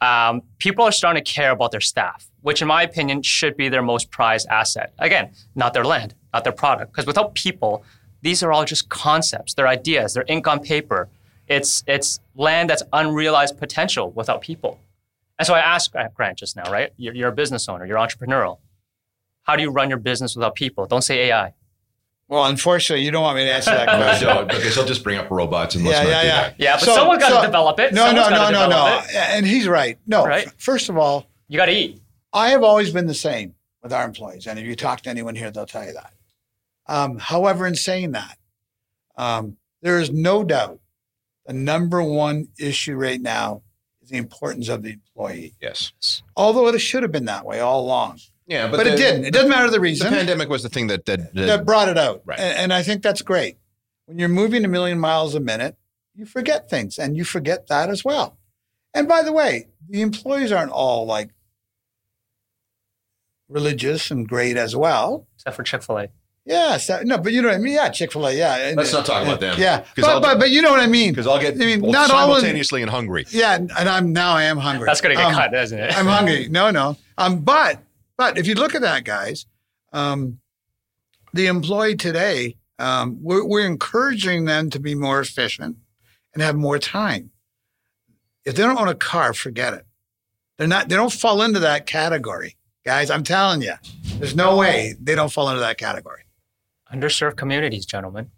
Um, 0.00 0.42
people 0.58 0.84
are 0.84 0.92
starting 0.92 1.22
to 1.22 1.32
care 1.32 1.50
about 1.50 1.72
their 1.72 1.80
staff, 1.80 2.28
which, 2.40 2.62
in 2.62 2.68
my 2.68 2.82
opinion, 2.82 3.22
should 3.22 3.56
be 3.56 3.68
their 3.68 3.82
most 3.82 4.10
prized 4.10 4.46
asset. 4.48 4.92
Again, 4.98 5.32
not 5.56 5.74
their 5.74 5.84
land, 5.84 6.14
not 6.32 6.44
their 6.44 6.52
product, 6.52 6.92
because 6.92 7.06
without 7.06 7.34
people, 7.34 7.84
these 8.22 8.42
are 8.42 8.52
all 8.52 8.64
just 8.64 8.88
concepts. 8.88 9.54
They're 9.54 9.68
ideas. 9.68 10.14
They're 10.14 10.24
ink 10.28 10.46
on 10.48 10.60
paper. 10.60 11.08
It's 11.46 11.82
it's 11.86 12.20
land 12.34 12.68
that's 12.70 12.82
unrealized 12.92 13.58
potential 13.58 14.10
without 14.10 14.40
people. 14.42 14.78
And 15.38 15.46
so 15.46 15.54
I 15.54 15.60
asked 15.60 15.94
Grant 16.14 16.38
just 16.38 16.56
now, 16.56 16.70
right? 16.70 16.92
You're, 16.96 17.14
you're 17.14 17.28
a 17.28 17.32
business 17.32 17.68
owner. 17.68 17.86
You're 17.86 17.98
entrepreneurial. 17.98 18.58
How 19.44 19.56
do 19.56 19.62
you 19.62 19.70
run 19.70 19.88
your 19.88 19.98
business 19.98 20.34
without 20.34 20.54
people? 20.56 20.86
Don't 20.86 21.02
say 21.02 21.28
AI. 21.30 21.54
Well, 22.26 22.44
unfortunately, 22.44 23.04
you 23.06 23.10
don't 23.10 23.22
want 23.22 23.36
me 23.38 23.44
to 23.44 23.52
answer 23.52 23.70
that 23.70 23.86
No, 23.86 23.92
I 23.92 24.02
question. 24.02 24.28
don't, 24.28 24.48
because 24.48 24.74
he'll 24.74 24.84
just 24.84 25.02
bring 25.02 25.16
up 25.16 25.30
robots 25.30 25.74
and 25.76 25.84
let's 25.84 25.96
Yeah, 25.98 26.02
not 26.04 26.10
yeah, 26.10 26.20
do 26.20 26.26
yeah. 26.26 26.42
that. 26.42 26.54
Yeah, 26.58 26.74
but 26.76 26.80
So- 26.84 26.94
someone's 26.96 27.20
got 27.22 27.30
so- 27.30 27.40
to 27.40 27.46
develop 27.46 27.78
it. 27.80 27.94
No, 27.94 28.10
no, 28.12 28.24
Someone's 28.24 28.30
no, 28.30 28.36
gotta 28.36 28.68
no, 28.68 28.96
no. 28.96 28.98
it. 29.04 29.14
And 29.14 29.46
he's 29.46 29.66
right. 29.68 29.96
No, 30.06 30.26
Right. 30.26 30.48
f- 30.48 30.54
first 30.58 30.88
of 30.90 30.98
all, 30.98 31.26
You 31.46 31.56
got 31.56 31.66
to 31.66 31.72
eat. 31.72 32.02
I 32.34 32.50
have 32.50 32.62
always 32.62 32.92
been 32.92 33.06
the 33.06 33.14
same 33.14 33.54
with 33.82 33.92
our 33.94 34.04
employees. 34.04 34.46
And 34.46 34.58
if 34.58 34.66
you 34.66 34.76
talk 34.76 35.00
to 35.02 35.08
anyone 35.10 35.34
here, 35.36 35.50
they'll 35.50 35.64
tell 35.64 35.86
you 35.86 35.94
that. 35.94 36.12
Um, 36.88 37.18
however, 37.18 37.66
in 37.66 37.74
saying 37.74 38.12
that, 38.12 38.38
um, 39.16 39.56
there 39.82 40.00
is 40.00 40.10
no 40.10 40.42
doubt 40.44 40.80
the 41.46 41.52
number 41.52 42.02
one 42.02 42.48
issue 42.58 42.94
right 42.94 43.20
now 43.20 43.62
is 44.02 44.10
the 44.10 44.16
importance 44.16 44.68
of 44.68 44.82
the 44.82 44.92
employee. 44.92 45.54
Yes. 45.60 45.92
Although 46.36 46.68
it 46.68 46.78
should 46.78 47.02
have 47.02 47.12
been 47.12 47.26
that 47.26 47.44
way 47.44 47.60
all 47.60 47.80
along. 47.80 48.20
Yeah, 48.46 48.68
but, 48.68 48.86
it 48.86 48.96
didn't. 48.96 49.26
It 49.26 49.34
doesn't 49.34 49.50
matter 49.50 49.70
the 49.70 49.80
reason. 49.80 50.10
The 50.10 50.16
pandemic 50.16 50.48
was 50.48 50.62
the 50.62 50.70
thing 50.70 50.86
that 50.86 51.04
that, 51.04 51.34
that, 51.34 51.46
that 51.46 51.66
brought 51.66 51.88
it 51.88 51.98
out. 51.98 52.22
Right. 52.24 52.38
And, 52.38 52.58
and 52.58 52.72
I 52.72 52.82
think 52.82 53.02
that's 53.02 53.20
great. 53.20 53.58
When 54.06 54.18
you're 54.18 54.30
moving 54.30 54.64
a 54.64 54.68
million 54.68 54.98
miles 54.98 55.34
a 55.34 55.40
minute, 55.40 55.76
you 56.14 56.24
forget 56.24 56.70
things 56.70 56.98
and 56.98 57.14
you 57.14 57.24
forget 57.24 57.66
that 57.68 57.90
as 57.90 58.04
well. 58.04 58.38
And 58.94 59.06
by 59.06 59.22
the 59.22 59.32
way, 59.32 59.68
the 59.86 60.00
employees 60.00 60.50
aren't 60.50 60.72
all 60.72 61.04
like 61.04 61.30
religious 63.48 64.10
and 64.10 64.26
great 64.26 64.56
as 64.56 64.74
well. 64.74 65.26
Except 65.36 65.56
for 65.56 65.62
Chick 65.62 65.82
Fil 65.82 65.98
A. 65.98 66.08
Yeah, 66.48 66.78
so, 66.78 67.02
no, 67.04 67.18
but 67.18 67.32
you 67.34 67.42
know 67.42 67.48
what 67.48 67.56
I 67.56 67.58
mean. 67.58 67.74
Yeah, 67.74 67.90
Chick 67.90 68.10
Fil 68.10 68.26
A. 68.26 68.32
Yeah, 68.32 68.56
And- 68.56 68.76
Let's 68.78 68.92
not 68.92 69.04
talk 69.04 69.22
about 69.22 69.38
them. 69.38 69.60
Yeah, 69.60 69.80
'Cause 69.94 70.04
I'll- 70.04 70.20
but, 70.20 70.34
but 70.34 70.38
but 70.40 70.50
you 70.50 70.62
know 70.62 70.70
what 70.70 70.80
I 70.80 70.86
mean. 70.86 71.10
because 71.12 71.26
I'll 71.26 71.38
get 71.38 71.54
I 71.54 71.58
mean, 71.58 71.80
both 71.80 71.92
not 71.92 72.10
all 72.10 72.28
in- 72.28 72.40
simultaneously 72.40 72.80
and 72.80 72.90
hungry. 72.90 73.26
Yeah, 73.30 73.54
and 73.56 73.70
I'm 73.88 74.12
now 74.14 74.32
I 74.32 74.44
am 74.44 74.56
hungry. 74.56 74.86
That's 74.86 75.02
going 75.02 75.14
to 75.14 75.20
get 75.22 75.28
Um, 75.30 75.34
cut, 75.34 75.52
isn't 75.54 75.78
it? 75.78 75.96
I'm 75.96 76.06
hungry. 76.06 76.48
No, 76.48 76.70
no. 76.70 76.96
Um, 77.18 77.40
but 77.40 77.80
but 78.16 78.38
if 78.38 78.46
you 78.46 78.54
look 78.54 78.74
at 78.74 78.80
that, 78.80 79.04
guys, 79.04 79.44
um, 79.92 80.40
the 81.34 81.46
employee 81.48 81.96
today, 81.96 82.56
um, 82.78 83.18
we're, 83.20 83.44
we're 83.44 83.66
encouraging 83.66 84.46
them 84.46 84.70
to 84.70 84.80
be 84.80 84.94
more 84.94 85.20
efficient 85.20 85.76
and 86.32 86.42
have 86.42 86.56
more 86.56 86.78
time. 86.78 87.30
If 88.46 88.54
they 88.54 88.62
don't 88.62 88.78
own 88.80 88.88
a 88.88 88.94
car, 88.94 89.34
forget 89.34 89.74
it. 89.74 89.84
They're 90.56 90.66
not. 90.66 90.88
They 90.88 90.96
don't 90.96 91.12
fall 91.12 91.42
into 91.42 91.60
that 91.60 91.84
category, 91.86 92.56
guys. 92.86 93.10
I'm 93.10 93.22
telling 93.22 93.60
you, 93.60 93.74
there's 94.14 94.34
no 94.34 94.56
way 94.56 94.94
they 94.98 95.14
don't 95.14 95.30
fall 95.30 95.48
into 95.50 95.60
that 95.60 95.76
category. 95.76 96.22
Underserved 96.92 97.36
communities, 97.36 97.84
gentlemen, 97.86 98.30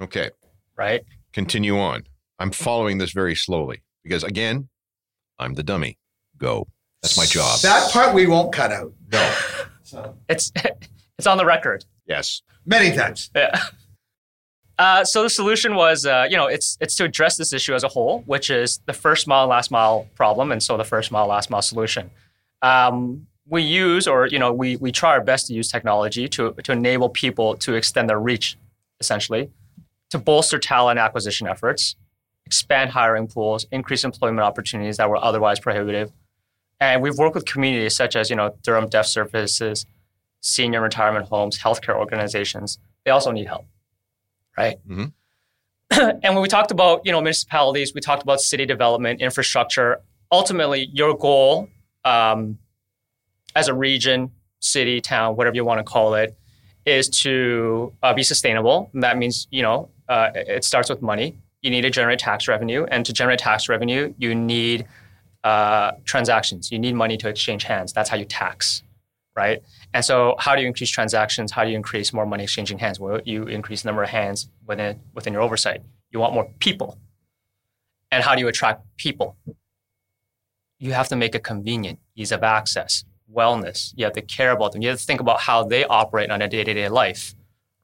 Okay, 0.00 0.30
right? 0.76 1.02
continue 1.32 1.78
on. 1.78 2.04
I'm 2.38 2.50
following 2.50 2.98
this 2.98 3.12
very 3.12 3.34
slowly 3.34 3.82
because 4.02 4.24
again, 4.24 4.68
I'm 5.38 5.54
the 5.54 5.62
dummy. 5.62 5.98
Go. 6.38 6.66
That's 7.02 7.16
my 7.18 7.26
job. 7.26 7.60
That 7.60 7.90
part 7.92 8.14
we 8.14 8.26
won't 8.26 8.52
cut 8.52 8.72
out. 8.72 8.92
No. 9.12 9.34
So 9.82 10.16
It's 10.28 10.50
it's 11.18 11.26
on 11.26 11.36
the 11.36 11.44
record. 11.44 11.84
Yes. 12.06 12.40
many 12.64 12.96
times. 12.96 13.30
Yeah. 13.34 13.58
Uh, 14.78 15.04
so 15.04 15.22
the 15.22 15.28
solution 15.28 15.74
was, 15.74 16.06
uh, 16.06 16.26
you 16.30 16.36
know, 16.38 16.46
it's 16.46 16.78
it's 16.80 16.94
to 16.96 17.04
address 17.04 17.36
this 17.36 17.52
issue 17.52 17.74
as 17.74 17.84
a 17.84 17.88
whole, 17.88 18.20
which 18.20 18.48
is 18.48 18.80
the 18.86 18.94
first 18.94 19.26
mile, 19.26 19.46
last 19.46 19.70
mile 19.70 20.08
problem, 20.14 20.50
and 20.52 20.62
so 20.62 20.78
the 20.78 20.84
first 20.84 21.12
mile, 21.12 21.26
last 21.26 21.50
mile 21.50 21.60
solution. 21.60 22.10
Um, 22.62 23.26
we 23.50 23.62
use, 23.62 24.06
or 24.06 24.26
you 24.26 24.38
know, 24.38 24.52
we 24.52 24.76
we 24.76 24.92
try 24.92 25.10
our 25.10 25.20
best 25.20 25.48
to 25.48 25.54
use 25.54 25.70
technology 25.70 26.28
to 26.28 26.52
to 26.64 26.72
enable 26.72 27.08
people 27.08 27.56
to 27.56 27.74
extend 27.74 28.08
their 28.08 28.20
reach, 28.20 28.56
essentially, 29.00 29.50
to 30.10 30.18
bolster 30.18 30.58
talent 30.58 30.98
acquisition 30.98 31.46
efforts, 31.46 31.96
expand 32.46 32.90
hiring 32.90 33.26
pools, 33.26 33.66
increase 33.70 34.04
employment 34.04 34.40
opportunities 34.40 34.96
that 34.96 35.10
were 35.10 35.22
otherwise 35.22 35.60
prohibitive, 35.60 36.10
and 36.80 37.02
we've 37.02 37.18
worked 37.18 37.34
with 37.34 37.44
communities 37.44 37.94
such 37.94 38.16
as 38.16 38.30
you 38.30 38.36
know 38.36 38.54
Durham 38.62 38.88
Deaf 38.88 39.06
Services, 39.06 39.84
senior 40.40 40.80
retirement 40.80 41.26
homes, 41.28 41.58
healthcare 41.58 41.96
organizations. 41.96 42.78
They 43.04 43.10
also 43.10 43.32
need 43.32 43.46
help 43.46 43.66
right? 44.56 44.76
Mhm. 44.88 45.12
and 45.90 46.34
when 46.34 46.42
we 46.42 46.48
talked 46.48 46.70
about 46.70 47.02
you 47.04 47.12
know 47.12 47.20
municipalities, 47.20 47.94
we 47.94 48.00
talked 48.00 48.22
about 48.22 48.40
city 48.40 48.66
development, 48.66 49.20
infrastructure. 49.20 50.00
Ultimately, 50.32 50.88
your 50.92 51.16
goal 51.16 51.68
um, 52.04 52.58
as 53.54 53.68
a 53.68 53.74
region, 53.74 54.30
city, 54.60 55.00
town, 55.00 55.36
whatever 55.36 55.56
you 55.56 55.64
want 55.64 55.78
to 55.78 55.84
call 55.84 56.14
it, 56.14 56.36
is 56.86 57.08
to 57.08 57.92
uh, 58.02 58.14
be 58.14 58.22
sustainable. 58.22 58.90
And 58.94 59.02
that 59.02 59.18
means 59.18 59.46
you 59.50 59.62
know 59.62 59.90
uh, 60.08 60.30
it 60.34 60.64
starts 60.64 60.90
with 60.90 61.02
money. 61.02 61.36
You 61.62 61.70
need 61.70 61.82
to 61.82 61.90
generate 61.90 62.18
tax 62.18 62.48
revenue, 62.48 62.86
and 62.90 63.04
to 63.06 63.12
generate 63.12 63.38
tax 63.40 63.68
revenue, 63.68 64.14
you 64.18 64.34
need 64.34 64.86
uh, 65.44 65.92
transactions. 66.04 66.70
You 66.70 66.78
need 66.78 66.94
money 66.94 67.16
to 67.18 67.28
exchange 67.28 67.64
hands. 67.64 67.92
That's 67.92 68.08
how 68.10 68.16
you 68.16 68.24
tax, 68.24 68.82
right? 69.36 69.62
And 69.92 70.04
so, 70.04 70.36
how 70.38 70.54
do 70.54 70.62
you 70.62 70.68
increase 70.68 70.90
transactions? 70.90 71.52
How 71.52 71.64
do 71.64 71.70
you 71.70 71.76
increase 71.76 72.12
more 72.12 72.26
money 72.26 72.44
exchanging 72.44 72.78
hands? 72.78 73.00
Well, 73.00 73.20
you 73.24 73.44
increase 73.44 73.82
the 73.82 73.88
number 73.88 74.02
of 74.02 74.10
hands 74.10 74.48
within 74.66 75.00
within 75.14 75.32
your 75.32 75.42
oversight. 75.42 75.82
You 76.10 76.20
want 76.20 76.34
more 76.34 76.48
people. 76.58 76.98
And 78.10 78.24
how 78.24 78.34
do 78.34 78.40
you 78.40 78.48
attract 78.48 78.84
people? 78.96 79.36
You 80.78 80.92
have 80.92 81.08
to 81.08 81.16
make 81.16 81.34
it 81.34 81.44
convenient, 81.44 82.00
ease 82.16 82.32
of 82.32 82.42
access, 82.42 83.04
wellness. 83.34 83.92
You 83.96 84.04
have 84.04 84.14
to 84.14 84.22
care 84.22 84.52
about 84.52 84.72
them. 84.72 84.82
You 84.82 84.90
have 84.90 84.98
to 84.98 85.04
think 85.04 85.20
about 85.20 85.40
how 85.40 85.64
they 85.64 85.84
operate 85.84 86.30
on 86.30 86.42
a 86.42 86.48
day 86.48 86.64
to 86.64 86.74
day 86.74 86.88
life, 86.88 87.34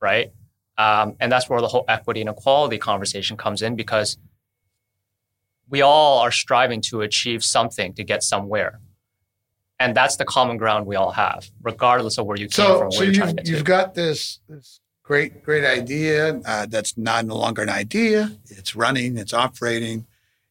right? 0.00 0.32
Um, 0.78 1.16
and 1.20 1.32
that's 1.32 1.48
where 1.48 1.60
the 1.60 1.68
whole 1.68 1.84
equity 1.88 2.20
and 2.20 2.30
equality 2.30 2.78
conversation 2.78 3.36
comes 3.36 3.62
in 3.62 3.76
because 3.76 4.18
we 5.68 5.80
all 5.80 6.18
are 6.18 6.30
striving 6.30 6.80
to 6.82 7.00
achieve 7.00 7.42
something 7.42 7.94
to 7.94 8.04
get 8.04 8.22
somewhere 8.22 8.80
and 9.78 9.94
that's 9.94 10.16
the 10.16 10.24
common 10.24 10.56
ground 10.56 10.86
we 10.86 10.96
all 10.96 11.10
have, 11.10 11.50
regardless 11.62 12.18
of 12.18 12.26
where 12.26 12.36
you 12.36 12.46
came 12.46 12.66
So, 12.66 12.78
from, 12.78 12.92
so 12.92 13.02
you've, 13.02 13.14
trying 13.16 13.36
to 13.36 13.42
get 13.42 13.48
you've 13.48 13.64
got 13.64 13.94
this 13.94 14.40
this 14.48 14.80
great 15.02 15.42
great 15.42 15.64
idea 15.64 16.40
uh, 16.44 16.66
that's 16.66 16.96
not 16.96 17.26
no 17.26 17.36
longer 17.36 17.62
an 17.62 17.68
idea. 17.68 18.32
It's 18.48 18.74
running. 18.74 19.18
It's 19.18 19.34
operating. 19.34 20.06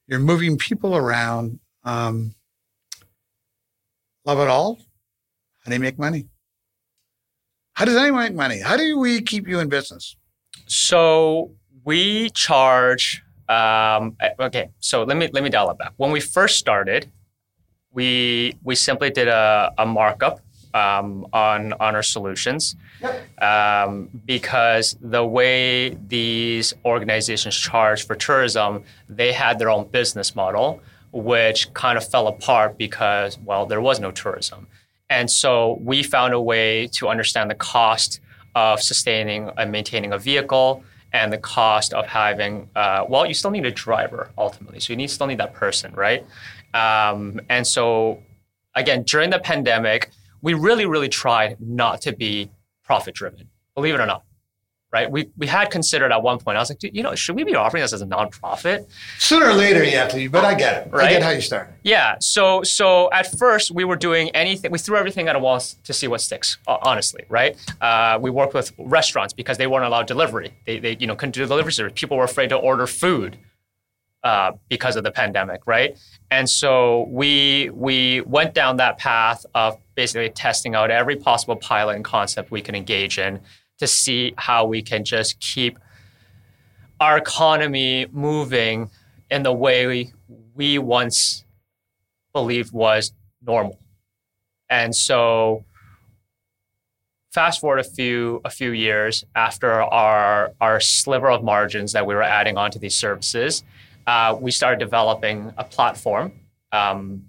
You're 0.08 0.20
moving 0.20 0.58
people 0.58 0.96
around. 0.96 1.60
Um, 1.84 2.36
love 4.26 4.40
it 4.40 4.48
all. 4.48 4.80
Do 5.66 5.74
you 5.74 5.80
make 5.80 5.98
money? 5.98 6.28
How 7.74 7.86
does 7.86 7.96
anyone 7.96 8.24
make 8.24 8.36
money? 8.36 8.62
How 8.62 8.78
do 8.78 9.00
we 9.00 9.22
keep 9.22 9.48
you 9.48 9.60
in 9.60 9.68
business? 9.68 10.16
So 10.68 11.52
we 11.84 12.30
charge. 12.32 13.24
Um, 13.50 14.16
okay, 14.40 14.70
so 14.80 15.04
let 15.04 15.18
me 15.18 15.30
let 15.34 15.44
me 15.44 15.50
dial 15.50 15.70
it 15.72 15.78
back. 15.78 15.94
When 15.98 16.12
we 16.12 16.20
first 16.20 16.58
started, 16.58 17.12
we 17.92 18.56
we 18.64 18.76
simply 18.76 19.10
did 19.10 19.28
a, 19.28 19.74
a 19.78 19.86
markup 19.86 20.40
um, 20.74 21.26
on 21.34 21.74
on 21.74 21.96
our 21.96 22.04
solutions 22.04 22.76
um, 23.42 24.10
because 24.26 24.96
the 25.02 25.26
way 25.26 25.98
these 26.08 26.74
organizations 26.86 27.56
charge 27.56 28.06
for 28.06 28.16
tourism, 28.16 28.84
they 29.10 29.32
had 29.34 29.58
their 29.60 29.70
own 29.70 29.88
business 29.88 30.36
model, 30.36 30.80
which 31.12 31.74
kind 31.74 31.98
of 31.98 32.08
fell 32.08 32.28
apart 32.28 32.78
because 32.78 33.38
well, 33.40 33.66
there 33.66 33.82
was 33.82 34.00
no 34.00 34.12
tourism, 34.12 34.68
and 35.10 35.30
so 35.30 35.78
we 35.82 36.04
found 36.04 36.34
a 36.34 36.42
way 36.42 36.88
to 36.88 37.08
understand 37.08 37.50
the 37.50 37.56
cost 37.56 38.20
of 38.56 38.82
sustaining 38.82 39.52
and 39.58 39.72
maintaining 39.72 40.14
a 40.14 40.18
vehicle 40.18 40.84
and 41.14 41.32
the 41.32 41.38
cost 41.38 41.94
of 41.94 42.06
having 42.06 42.70
uh, 42.76 43.06
well 43.08 43.26
you 43.26 43.34
still 43.34 43.52
need 43.52 43.66
a 43.66 43.72
driver 43.72 44.32
ultimately. 44.38 44.80
So 44.80 44.94
you 44.94 44.98
need 44.98 45.08
still 45.08 45.28
need 45.28 45.40
that 45.40 45.54
person 45.54 45.94
right? 45.94 46.26
Um, 46.74 47.40
and 47.50 47.66
so 47.66 48.22
again 48.74 49.04
during 49.04 49.30
the 49.30 49.40
pandemic 49.40 50.12
we 50.42 50.54
really 50.54 50.86
really 50.86 51.10
tried 51.10 51.58
not 51.60 52.02
to 52.02 52.14
be 52.14 52.50
profit 52.84 53.16
driven 53.16 53.50
believe 53.76 53.96
it 53.96 54.00
or 54.00 54.06
not 54.06 54.24
right 54.96 55.08
we, 55.16 55.30
we 55.42 55.48
had 55.58 55.68
considered 55.78 56.12
at 56.16 56.22
one 56.30 56.38
point 56.44 56.56
i 56.58 56.62
was 56.64 56.70
like 56.72 56.82
you 56.98 57.04
know 57.06 57.14
should 57.22 57.36
we 57.36 57.44
be 57.52 57.56
offering 57.64 57.82
this 57.84 57.94
as 57.98 58.02
a 58.02 58.10
nonprofit 58.16 58.80
Sooner 59.20 59.48
or 59.48 59.54
later, 59.54 59.84
you 59.84 59.98
have 59.98 60.12
to. 60.12 60.30
But 60.30 60.46
I 60.46 60.54
get 60.54 60.74
it. 60.88 60.94
Right? 60.94 61.08
I 61.08 61.14
get 61.14 61.24
how 61.24 61.32
you 61.32 61.42
start. 61.42 61.74
yeah. 61.84 62.16
So 62.20 62.64
so 62.64 63.10
at 63.12 63.26
first 63.38 63.72
we 63.72 63.84
were 63.84 63.96
doing 63.96 64.30
anything. 64.30 64.72
We 64.72 64.80
threw 64.80 64.98
everything 64.98 65.28
at 65.28 65.36
a 65.36 65.40
wall 65.40 65.60
to 65.60 65.94
see 65.94 66.08
what 66.08 66.22
sticks. 66.22 66.58
Honestly, 66.68 67.24
right? 67.30 67.56
Uh, 67.82 68.18
we 68.22 68.30
worked 68.30 68.54
with 68.54 68.72
restaurants 68.78 69.34
because 69.34 69.58
they 69.58 69.68
weren't 69.68 69.86
allowed 69.86 70.08
delivery. 70.08 70.54
They 70.66 70.80
they 70.80 70.98
you 71.00 71.08
know 71.08 71.16
couldn't 71.16 71.36
do 71.36 71.46
delivery 71.46 71.74
service. 71.74 71.94
People 71.96 72.18
were 72.18 72.24
afraid 72.24 72.50
to 72.50 72.56
order 72.56 72.88
food 72.88 73.38
uh, 74.24 74.52
because 74.70 74.96
of 74.96 75.04
the 75.04 75.12
pandemic, 75.12 75.62
right? 75.66 75.98
And 76.32 76.50
so 76.50 77.08
we 77.10 77.70
we 77.74 78.22
went 78.22 78.54
down 78.54 78.78
that 78.78 78.98
path 78.98 79.46
of 79.54 79.78
basically 79.96 80.30
testing 80.30 80.76
out 80.76 80.92
every 80.92 81.16
possible 81.16 81.56
pilot 81.56 81.96
and 81.96 82.06
concept 82.06 82.52
we 82.52 82.62
can 82.62 82.76
engage 82.76 83.18
in 83.18 83.40
to 83.80 83.88
see 83.88 84.34
how 84.38 84.66
we 84.66 84.82
can 84.82 85.04
just 85.04 85.40
keep 85.40 85.78
our 87.00 87.18
economy 87.18 88.08
moving 88.12 88.90
in 89.30 89.44
the 89.44 89.54
way 89.54 90.12
we, 90.54 90.78
once 90.78 91.44
believed 92.34 92.72
was 92.72 93.14
normal. 93.46 93.80
And 94.70 94.96
so 94.96 95.66
fast 97.32 97.60
forward 97.60 97.80
a 97.80 97.84
few 97.84 98.42
a 98.46 98.50
few 98.50 98.72
years 98.72 99.26
after 99.36 99.70
our 99.70 100.54
our 100.62 100.80
sliver 100.80 101.30
of 101.30 101.44
margins 101.44 101.92
that 101.92 102.06
we 102.06 102.16
were 102.16 102.24
adding 102.24 102.58
onto 102.58 102.80
these 102.80 102.96
services, 102.96 103.64
uh, 104.08 104.36
we 104.40 104.52
started 104.52 104.80
developing 104.80 105.54
a 105.58 105.64
platform, 105.64 106.32
um, 106.72 107.26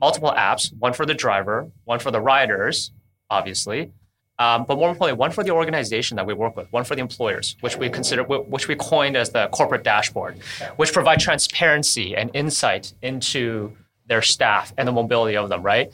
multiple 0.00 0.32
apps, 0.36 0.72
one 0.78 0.92
for 0.92 1.06
the 1.06 1.14
driver, 1.14 1.70
one 1.84 1.98
for 1.98 2.10
the 2.10 2.20
riders, 2.20 2.90
obviously, 3.30 3.92
um, 4.38 4.64
but 4.64 4.78
more 4.78 4.90
importantly, 4.90 5.18
one 5.18 5.30
for 5.30 5.44
the 5.44 5.52
organization 5.52 6.16
that 6.16 6.26
we 6.26 6.34
work 6.34 6.56
with, 6.56 6.72
one 6.72 6.84
for 6.84 6.96
the 6.96 7.00
employers, 7.00 7.56
which 7.60 7.76
we 7.76 7.88
consider, 7.88 8.24
which 8.24 8.66
we 8.66 8.74
coined 8.74 9.16
as 9.16 9.30
the 9.30 9.46
corporate 9.48 9.84
dashboard, 9.84 10.38
which 10.76 10.92
provide 10.92 11.20
transparency 11.20 12.16
and 12.16 12.30
insight 12.34 12.94
into 13.02 13.72
their 14.06 14.22
staff 14.22 14.72
and 14.76 14.88
the 14.88 14.92
mobility 14.92 15.36
of 15.36 15.48
them. 15.48 15.62
Right? 15.62 15.92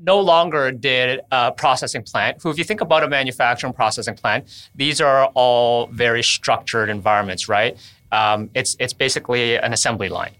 No 0.00 0.20
longer 0.20 0.72
did 0.72 1.20
a 1.30 1.52
processing 1.52 2.02
plant, 2.02 2.38
who, 2.42 2.50
if 2.50 2.58
you 2.58 2.64
think 2.64 2.80
about 2.80 3.02
a 3.02 3.08
manufacturing 3.08 3.72
processing 3.74 4.14
plant, 4.14 4.46
these 4.74 5.00
are 5.00 5.26
all 5.34 5.86
very 5.88 6.22
structured 6.22 6.88
environments. 6.88 7.46
Right? 7.48 7.76
Um, 8.10 8.50
it's 8.54 8.74
it's 8.78 8.94
basically 8.94 9.58
an 9.58 9.74
assembly 9.74 10.08
line, 10.08 10.32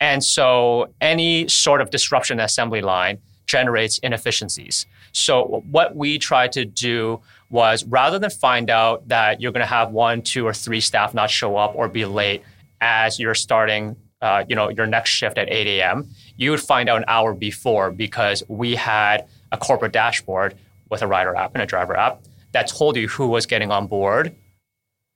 and 0.00 0.24
so 0.24 0.88
any 1.02 1.48
sort 1.48 1.82
of 1.82 1.90
disruption 1.90 2.38
in 2.38 2.44
assembly 2.44 2.80
line 2.80 3.18
generates 3.44 3.98
inefficiencies. 3.98 4.86
So 5.18 5.64
what 5.70 5.96
we 5.96 6.18
tried 6.18 6.52
to 6.52 6.64
do 6.64 7.20
was 7.50 7.84
rather 7.84 8.18
than 8.18 8.30
find 8.30 8.70
out 8.70 9.08
that 9.08 9.40
you're 9.40 9.52
going 9.52 9.66
to 9.66 9.66
have 9.66 9.90
one, 9.90 10.22
two, 10.22 10.46
or 10.46 10.54
three 10.54 10.80
staff 10.80 11.12
not 11.12 11.28
show 11.30 11.56
up 11.56 11.74
or 11.74 11.88
be 11.88 12.04
late 12.04 12.42
as 12.80 13.18
you're 13.18 13.34
starting, 13.34 13.96
uh, 14.22 14.44
you 14.48 14.54
know, 14.54 14.68
your 14.68 14.86
next 14.86 15.10
shift 15.10 15.36
at 15.36 15.50
8 15.50 15.80
a.m., 15.80 16.08
you 16.36 16.52
would 16.52 16.60
find 16.60 16.88
out 16.88 16.98
an 16.98 17.04
hour 17.08 17.34
before 17.34 17.90
because 17.90 18.44
we 18.48 18.76
had 18.76 19.26
a 19.50 19.56
corporate 19.56 19.92
dashboard 19.92 20.54
with 20.88 21.02
a 21.02 21.06
rider 21.06 21.34
app 21.34 21.52
and 21.54 21.62
a 21.62 21.66
driver 21.66 21.96
app 21.96 22.22
that 22.52 22.68
told 22.68 22.96
you 22.96 23.08
who 23.08 23.26
was 23.26 23.44
getting 23.44 23.72
on 23.72 23.88
board, 23.88 24.34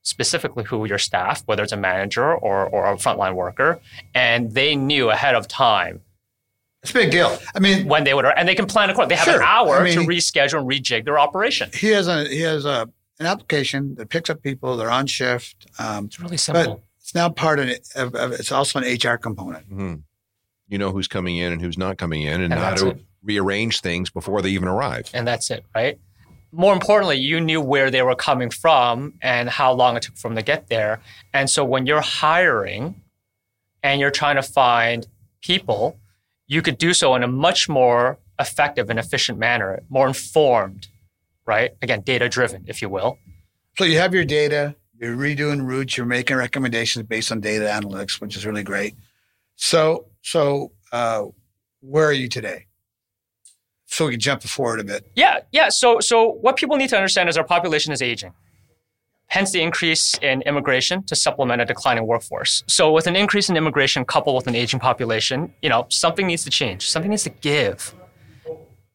specifically 0.03 0.65
who 0.65 0.85
your 0.85 0.99
staff, 0.99 1.43
whether 1.47 1.63
it's 1.63 1.73
a 1.73 1.77
manager 1.77 2.35
or, 2.35 2.67
or 2.67 2.93
a 2.93 2.97
frontline 2.97 3.35
worker, 3.35 3.79
and 4.15 4.53
they 4.53 4.75
knew 4.75 5.11
ahead 5.11 5.37
of 5.37 5.47
time 5.47 6.01
It's 6.83 6.91
a 6.91 6.95
big 6.95 7.11
deal. 7.13 7.39
I 7.55 7.61
mean, 7.61 7.87
when 7.87 8.03
they 8.05 8.13
would, 8.13 8.25
and 8.25 8.49
they 8.49 8.55
can 8.57 8.67
plan 8.67 8.91
accordingly. 8.91 9.15
They 9.15 9.19
have 9.19 9.25
Sure. 9.27 9.37
an 9.41 9.47
hour 9.47 9.77
I 9.81 9.85
mean- 9.85 9.95
to 9.95 10.01
reschedule 10.01 10.59
and 10.61 10.69
rejig 10.69 11.05
their 11.05 11.19
operation. 11.19 11.71
he 11.73 11.89
has 11.89 12.09
a 12.09 12.25
he 12.29 12.41
has 12.41 12.65
a 12.65 12.89
an 13.21 13.27
application 13.27 13.95
that 13.97 14.09
picks 14.09 14.29
up 14.31 14.43
people. 14.43 14.77
They're 14.77 14.91
on 14.91 15.07
shift. 15.07 15.67
Um, 15.79 16.07
It's 16.07 16.19
really 16.19 16.37
simple. 16.37 16.65
but 16.75 16.83
it's 17.01 17.15
now 17.15 17.29
part 17.29 17.61
of, 17.61 17.69
of, 17.95 18.15
of 18.17 18.33
it's 18.33 18.51
also 18.51 18.81
an 18.81 18.85
HR 18.85 19.17
component. 19.17 19.71
Mhm. 19.71 20.03
You 20.69 20.79
know 20.79 20.91
who's 20.91 21.07
coming 21.07 21.37
in 21.37 21.53
and 21.53 21.61
who's 21.63 21.79
not 21.79 21.99
coming 21.99 22.23
in, 22.23 22.41
and, 22.41 22.53
And 22.53 22.55
how 22.55 22.75
to 22.75 22.89
it. 22.91 23.01
rearrange 23.23 23.81
things 23.81 24.11
before 24.11 24.43
they 24.43 24.49
even 24.51 24.67
arrive. 24.67 25.09
and 25.15 25.27
that's 25.29 25.51
it, 25.53 25.65
right? 25.75 26.01
More 26.51 26.73
importantly, 26.75 27.17
you 27.19 27.41
knew 27.41 27.61
where 27.61 27.91
they 27.91 28.03
were 28.03 28.17
coming 28.17 28.51
from 28.51 29.15
and 29.23 29.49
how 29.49 29.73
long 29.73 29.97
it 29.97 30.03
took 30.03 30.17
for 30.17 30.29
them 30.29 30.37
to 30.37 30.43
get 30.43 30.69
there. 30.69 31.01
And 31.33 31.49
so 31.49 31.65
when 31.65 31.87
you're 31.87 32.01
hiring 32.03 33.01
and 33.83 34.01
you're 34.01 34.11
trying 34.11 34.37
to 34.37 34.43
find 34.43 35.07
people, 35.43 35.99
you 36.47 36.63
could 36.63 36.79
do 36.79 36.93
so 36.95 37.15
in 37.15 37.23
a 37.23 37.29
much 37.29 37.69
more 37.69 38.19
effective 38.39 38.91
and 38.91 38.99
efficient 38.99 39.39
manner, 39.39 39.83
more 39.89 40.07
informed, 40.07 40.89
right? 41.47 41.73
Again, 41.81 42.01
data 42.03 42.29
driven, 42.29 42.65
if 42.67 42.83
you 42.83 42.89
will. 42.89 43.19
So 43.79 43.85
you 43.85 43.99
have 43.99 44.15
your 44.15 44.25
data. 44.25 44.75
You're 44.99 45.17
redoing 45.17 45.67
routes. 45.67 45.97
You're 45.97 46.07
making 46.07 46.37
recommendations 46.37 47.07
based 47.07 47.33
on 47.33 47.41
data 47.41 47.65
analytics, 47.65 48.21
which 48.21 48.37
is 48.37 48.47
really 48.47 48.63
great. 48.63 48.95
So 49.57 50.07
so 50.23 50.73
uh, 50.93 51.27
where 51.81 52.07
are 52.07 52.13
you 52.13 52.29
today? 52.29 52.67
So 53.87 54.07
we 54.07 54.13
can 54.13 54.21
jump 54.21 54.43
forward 54.43 54.81
a 54.81 54.85
bit. 54.85 55.11
Yeah, 55.15 55.41
yeah. 55.53 55.69
So, 55.69 56.01
so 56.01 56.31
what 56.41 56.57
people 56.57 56.77
need 56.77 56.89
to 56.91 56.97
understand 56.97 57.29
is 57.29 57.37
our 57.37 57.45
population 57.45 57.93
is 57.93 58.01
aging. 58.01 58.33
Hence 59.33 59.51
the 59.51 59.63
increase 59.63 60.19
in 60.19 60.43
immigration 60.43 61.03
to 61.05 61.17
supplement 61.17 61.63
a 61.63 61.65
declining 61.65 62.07
workforce. 62.07 62.63
So, 62.67 62.93
with 62.93 63.07
an 63.07 63.17
increase 63.17 63.49
in 63.49 63.57
immigration 63.57 64.05
coupled 64.05 64.37
with 64.37 64.47
an 64.47 64.55
aging 64.55 64.79
population, 64.79 65.55
you 65.63 65.71
know, 65.71 65.87
something 65.89 66.27
needs 66.27 66.45
to 66.45 66.51
change. 66.51 66.91
Something 66.91 67.11
needs 67.11 67.23
to 67.23 67.31
give. 67.31 67.95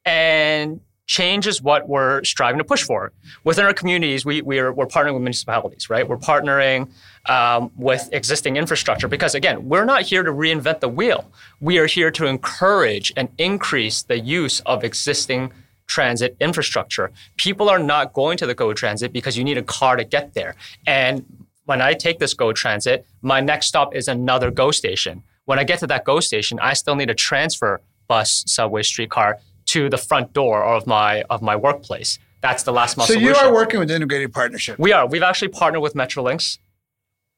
And 0.06 0.80
change 1.08 1.48
is 1.48 1.60
what 1.60 1.90
we're 1.90 2.24
striving 2.24 2.60
to 2.60 2.64
push 2.64 2.84
for. 2.84 3.14
Within 3.46 3.66
our 3.66 3.74
communities, 3.74 4.26
we, 4.26 4.44
we 4.44 4.60
are, 4.60 4.72
we're 4.72 4.86
partnering 4.86 5.14
with 5.14 5.24
municipalities, 5.24 5.90
right? 5.90 6.08
We're 6.08 6.18
partnering 6.18 6.92
um, 7.28 7.72
with 7.76 8.08
existing 8.12 8.58
infrastructure 8.58 9.08
because, 9.08 9.34
again, 9.34 9.68
we're 9.68 9.86
not 9.86 10.04
here 10.04 10.22
to 10.22 10.32
reinvent 10.32 10.82
the 10.82 10.90
wheel. 10.90 11.32
We 11.62 11.80
are 11.80 11.88
here 11.88 12.12
to 12.12 12.28
encourage 12.28 13.12
and 13.18 13.30
increase 13.40 14.04
the 14.04 14.20
use 14.20 14.60
of 14.68 14.84
existing 14.84 15.52
transit 15.88 16.36
infrastructure. 16.40 17.12
People 17.38 17.70
are 17.70 17.80
not 17.80 18.14
going 18.14 18.38
to 18.38 18.46
the 18.46 18.54
GO 18.54 18.74
Transit 18.74 19.12
because 19.12 19.38
you 19.38 19.44
need 19.44 19.58
a 19.58 19.64
car 19.64 19.96
to 19.96 20.04
get 20.04 20.34
there. 20.34 20.56
And 20.86 21.26
when 21.66 21.82
I 21.82 21.94
take 21.94 22.20
this 22.20 22.34
GO 22.34 22.54
Transit, 22.54 23.06
my 23.22 23.42
next 23.42 23.68
stop 23.68 23.96
is 23.96 24.08
another 24.08 24.52
GO 24.52 24.72
station. 24.72 25.24
When 25.46 25.60
I 25.60 25.64
get 25.64 25.80
to 25.80 25.88
that 25.88 26.04
GO 26.04 26.20
station, 26.20 26.60
I 26.62 26.74
still 26.74 26.96
need 26.96 27.10
a 27.10 27.16
transfer 27.16 27.82
bus, 28.08 28.44
subway, 28.48 28.84
streetcar 28.84 29.40
to 29.68 29.90
the 29.90 29.98
front 29.98 30.34
door 30.34 30.64
of 30.64 30.88
my 30.88 31.24
of 31.30 31.42
my 31.42 31.56
workplace. 31.56 32.20
That's 32.42 32.64
the 32.64 32.72
last 32.72 32.98
mile 32.98 33.08
So 33.08 33.14
you 33.14 33.36
are 33.36 33.54
working 33.54 33.80
with 33.80 33.90
integrated 33.90 34.32
partnership. 34.34 34.78
we 34.78 34.92
are. 34.94 35.08
We've 35.08 35.24
actually 35.24 35.50
partnered 35.50 35.82
with 35.82 35.94
Metrolinx. 35.96 36.60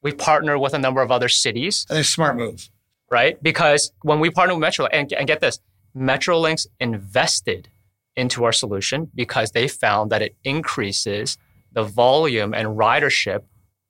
We 0.02 0.12
partner 0.12 0.58
with 0.58 0.74
a 0.74 0.78
number 0.78 1.02
of 1.02 1.10
other 1.10 1.28
cities, 1.28 1.86
I 1.90 1.94
think 1.94 2.06
smart 2.06 2.36
move. 2.36 2.68
right? 3.10 3.42
Because 3.42 3.92
when 4.02 4.18
we 4.20 4.30
partner 4.30 4.54
with 4.54 4.60
Metro, 4.60 4.86
and, 4.86 5.12
and 5.12 5.26
get 5.26 5.40
this, 5.40 5.58
Metrolinx 5.96 6.66
invested 6.78 7.68
into 8.16 8.44
our 8.44 8.52
solution 8.52 9.10
because 9.14 9.52
they 9.52 9.68
found 9.68 10.10
that 10.10 10.22
it 10.22 10.36
increases 10.44 11.38
the 11.72 11.84
volume 11.84 12.52
and 12.54 12.68
ridership 12.76 13.42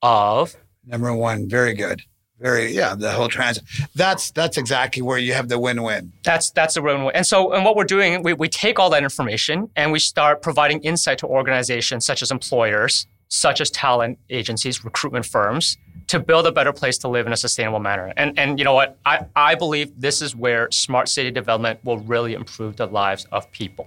of 0.02 0.56
Number 0.86 1.14
one, 1.14 1.48
very 1.48 1.74
good. 1.74 2.02
Very 2.40 2.72
yeah, 2.72 2.94
the 2.94 3.12
whole 3.12 3.28
transit. 3.28 3.64
That's 3.94 4.30
that's 4.30 4.56
exactly 4.56 5.02
where 5.02 5.18
you 5.18 5.34
have 5.34 5.48
the 5.48 5.58
win-win. 5.58 6.12
That's 6.24 6.50
that's 6.50 6.74
the 6.74 6.80
road. 6.80 7.10
And 7.14 7.26
so, 7.26 7.52
and 7.52 7.66
what 7.66 7.76
we're 7.76 7.84
doing, 7.84 8.22
we, 8.22 8.32
we 8.32 8.48
take 8.48 8.78
all 8.78 8.88
that 8.90 9.02
information 9.02 9.68
and 9.76 9.92
we 9.92 9.98
start 9.98 10.40
providing 10.40 10.80
insight 10.80 11.18
to 11.18 11.26
organizations 11.26 12.06
such 12.06 12.22
as 12.22 12.30
employers, 12.30 13.06
such 13.28 13.60
as 13.60 13.70
talent 13.70 14.18
agencies, 14.30 14.82
recruitment 14.82 15.26
firms, 15.26 15.76
to 16.06 16.18
build 16.18 16.46
a 16.46 16.52
better 16.52 16.72
place 16.72 16.96
to 16.98 17.08
live 17.08 17.26
in 17.26 17.34
a 17.34 17.36
sustainable 17.36 17.78
manner. 17.78 18.10
And 18.16 18.38
and 18.38 18.58
you 18.58 18.64
know 18.64 18.74
what? 18.74 18.98
I, 19.04 19.26
I 19.36 19.54
believe 19.54 19.92
this 20.00 20.22
is 20.22 20.34
where 20.34 20.70
smart 20.70 21.10
city 21.10 21.30
development 21.30 21.80
will 21.84 21.98
really 21.98 22.32
improve 22.32 22.76
the 22.76 22.86
lives 22.86 23.26
of 23.32 23.52
people. 23.52 23.86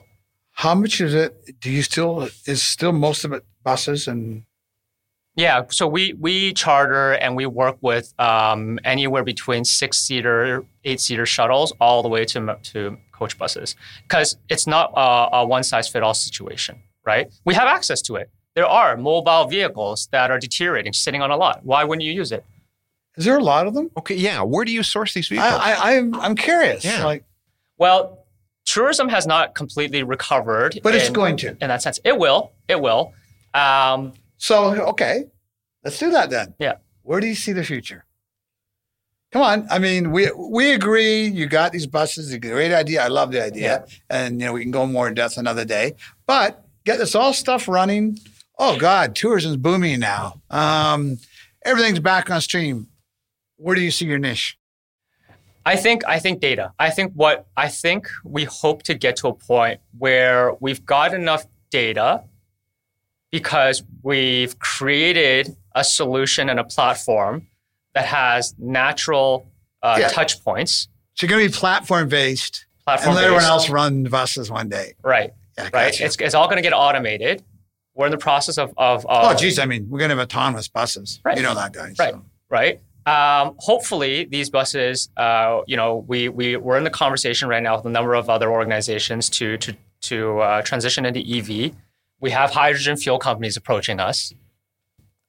How 0.53 0.75
much 0.75 1.01
is 1.01 1.13
it? 1.13 1.59
Do 1.59 1.69
you 1.69 1.81
still 1.81 2.29
is 2.45 2.61
still 2.63 2.91
most 2.91 3.25
of 3.25 3.33
it 3.33 3.43
buses 3.63 4.07
and 4.07 4.43
Yeah, 5.35 5.63
so 5.69 5.87
we 5.87 6.13
we 6.13 6.53
charter 6.53 7.13
and 7.13 7.35
we 7.35 7.45
work 7.45 7.77
with 7.81 8.13
um, 8.19 8.79
anywhere 8.83 9.23
between 9.23 9.65
six 9.65 9.97
seater, 9.97 10.63
eight 10.83 10.99
seater 10.99 11.25
shuttles, 11.25 11.73
all 11.79 12.03
the 12.03 12.09
way 12.09 12.25
to 12.25 12.57
to 12.71 12.97
coach 13.11 13.37
buses, 13.37 13.75
because 14.03 14.37
it's 14.49 14.67
not 14.67 14.91
a, 14.95 15.37
a 15.37 15.45
one 15.45 15.63
size 15.63 15.87
fit 15.89 16.03
all 16.03 16.13
situation, 16.13 16.81
right? 17.05 17.33
We 17.45 17.55
have 17.55 17.67
access 17.67 18.01
to 18.03 18.15
it. 18.15 18.29
There 18.55 18.67
are 18.67 18.95
mobile 18.95 19.45
vehicles 19.45 20.07
that 20.11 20.29
are 20.29 20.37
deteriorating, 20.37 20.93
sitting 20.93 21.23
on 21.23 21.31
a 21.31 21.37
lot. 21.37 21.65
Why 21.65 21.83
wouldn't 21.83 22.03
you 22.05 22.13
use 22.13 22.31
it? 22.31 22.45
is 23.15 23.25
there 23.25 23.37
a 23.37 23.43
lot 23.43 23.67
of 23.67 23.73
them? 23.75 23.91
Okay, 23.97 24.15
yeah. 24.15 24.41
Where 24.41 24.65
do 24.65 24.71
you 24.71 24.83
source 24.83 25.13
these 25.13 25.31
I, 25.31 25.35
vehicles? 25.35 25.61
I 25.63 25.97
I'm 25.97 26.15
I'm 26.15 26.35
curious. 26.35 26.85
Yeah. 26.85 27.03
Like, 27.03 27.23
Well, 27.77 28.22
tourism 28.65 29.09
has 29.09 29.25
not 29.27 29.55
completely 29.55 30.03
recovered, 30.03 30.79
but 30.83 30.95
it's 30.95 31.09
going 31.09 31.37
to. 31.37 31.49
in 31.61 31.67
that 31.67 31.81
sense. 31.81 31.99
It 32.03 32.17
will. 32.17 32.51
It 32.67 32.79
will. 32.81 33.13
Um, 33.53 34.13
So 34.37 34.73
okay, 34.89 35.25
let's 35.83 35.97
do 35.99 36.11
that 36.11 36.29
then. 36.29 36.53
Yeah. 36.59 36.75
Where 37.03 37.19
do 37.19 37.27
you 37.27 37.35
see 37.35 37.51
the 37.53 37.63
future? 37.63 38.05
Come 39.31 39.41
on. 39.41 39.67
I 39.71 39.79
mean, 39.79 40.11
we 40.11 40.29
we 40.31 40.73
agree. 40.73 41.25
You 41.27 41.47
got 41.47 41.71
these 41.71 41.87
buses. 41.87 42.31
A 42.33 42.39
great 42.39 42.71
idea. 42.73 43.03
I 43.03 43.07
love 43.07 43.31
the 43.31 43.43
idea, 43.43 43.83
Yeah. 43.87 43.95
and 44.09 44.39
you 44.39 44.45
know 44.47 44.53
we 44.53 44.61
can 44.61 44.71
go 44.71 44.85
more 44.85 45.07
in 45.07 45.15
depth 45.15 45.37
another 45.37 45.65
day. 45.65 45.95
But 46.27 46.63
get 46.85 46.99
this 46.99 47.15
all 47.15 47.33
stuff 47.33 47.67
running. 47.67 48.19
Oh 48.59 48.77
God, 48.77 49.15
tourism's 49.15 49.57
booming 49.57 49.99
now. 49.99 50.41
Um, 50.51 51.17
everything's 51.65 51.99
back 51.99 52.29
on 52.29 52.41
stream. 52.41 52.87
Where 53.57 53.75
do 53.75 53.81
you 53.81 53.89
see 53.91 54.05
your 54.05 54.19
niche? 54.19 54.57
I 55.65 55.75
think 55.77 56.03
I 56.05 56.19
think 56.19 56.39
data. 56.41 56.73
I 56.79 56.89
think 56.89 57.13
what 57.13 57.47
I 57.55 57.69
think 57.69 58.07
we 58.23 58.43
hope 58.43 58.83
to 58.83 58.93
get 58.93 59.15
to 59.17 59.27
a 59.29 59.33
point 59.33 59.79
where 59.97 60.53
we've 60.59 60.85
got 60.85 61.13
enough 61.13 61.45
data 61.71 62.23
because 63.31 63.83
we've 64.03 64.59
created 64.59 65.55
a 65.75 65.83
solution 65.83 66.49
and 66.49 66.59
a 66.59 66.63
platform 66.63 67.47
that 67.95 68.05
has 68.05 68.53
natural 68.59 69.47
uh, 69.81 69.97
Yeah. 69.99 70.09
touch 70.09 70.43
points. 70.43 70.87
So 71.15 71.25
you're 71.25 71.29
going 71.37 71.45
to 71.47 71.51
be 71.51 71.57
platform 71.57 72.09
based, 72.09 72.65
Platform 72.85 73.09
and 73.09 73.15
let 73.15 73.23
everyone 73.25 73.43
else 73.45 73.69
run 73.69 74.03
buses 74.03 74.51
one 74.51 74.67
day. 74.69 74.93
right, 75.03 75.31
Yeah, 75.57 75.63
right. 75.65 75.71
gotcha. 75.91 76.05
It's, 76.05 76.17
it's 76.19 76.35
all 76.35 76.47
going 76.47 76.57
to 76.57 76.61
get 76.61 76.73
automated. 76.73 77.43
We're 77.95 78.07
in 78.07 78.11
the 78.11 78.17
process 78.17 78.57
of 78.57 78.73
of, 78.77 79.05
of 79.05 79.31
oh, 79.31 79.35
geez. 79.35 79.59
I 79.59 79.65
mean, 79.65 79.87
we're 79.89 79.99
going 79.99 80.09
to 80.09 80.15
have 80.17 80.23
autonomous 80.23 80.67
buses. 80.67 81.19
Right. 81.23 81.37
You 81.37 81.43
know 81.43 81.53
that, 81.55 81.71
guys. 81.73 81.97
Right. 81.99 82.15
right? 82.49 82.81
Um, 83.05 83.55
hopefully, 83.57 84.25
these 84.25 84.49
buses, 84.49 85.09
uh, 85.17 85.61
you 85.67 85.75
know, 85.75 86.05
we 86.07 86.29
we 86.29 86.55
we're 86.55 86.77
in 86.77 86.83
the 86.83 86.89
conversation 86.89 87.47
right 87.49 87.61
now 87.61 87.75
with 87.75 87.85
a 87.85 87.89
number 87.89 88.13
of 88.13 88.29
other 88.29 88.49
organizations 88.51 89.29
to 89.31 89.57
to 89.57 89.75
to 90.03 90.39
uh, 90.39 90.61
transition 90.61 91.05
into 91.05 91.19
EV. 91.19 91.73
We 92.19 92.31
have 92.31 92.51
hydrogen 92.51 92.95
fuel 92.97 93.19
companies 93.19 93.57
approaching 93.57 93.99
us. 93.99 94.33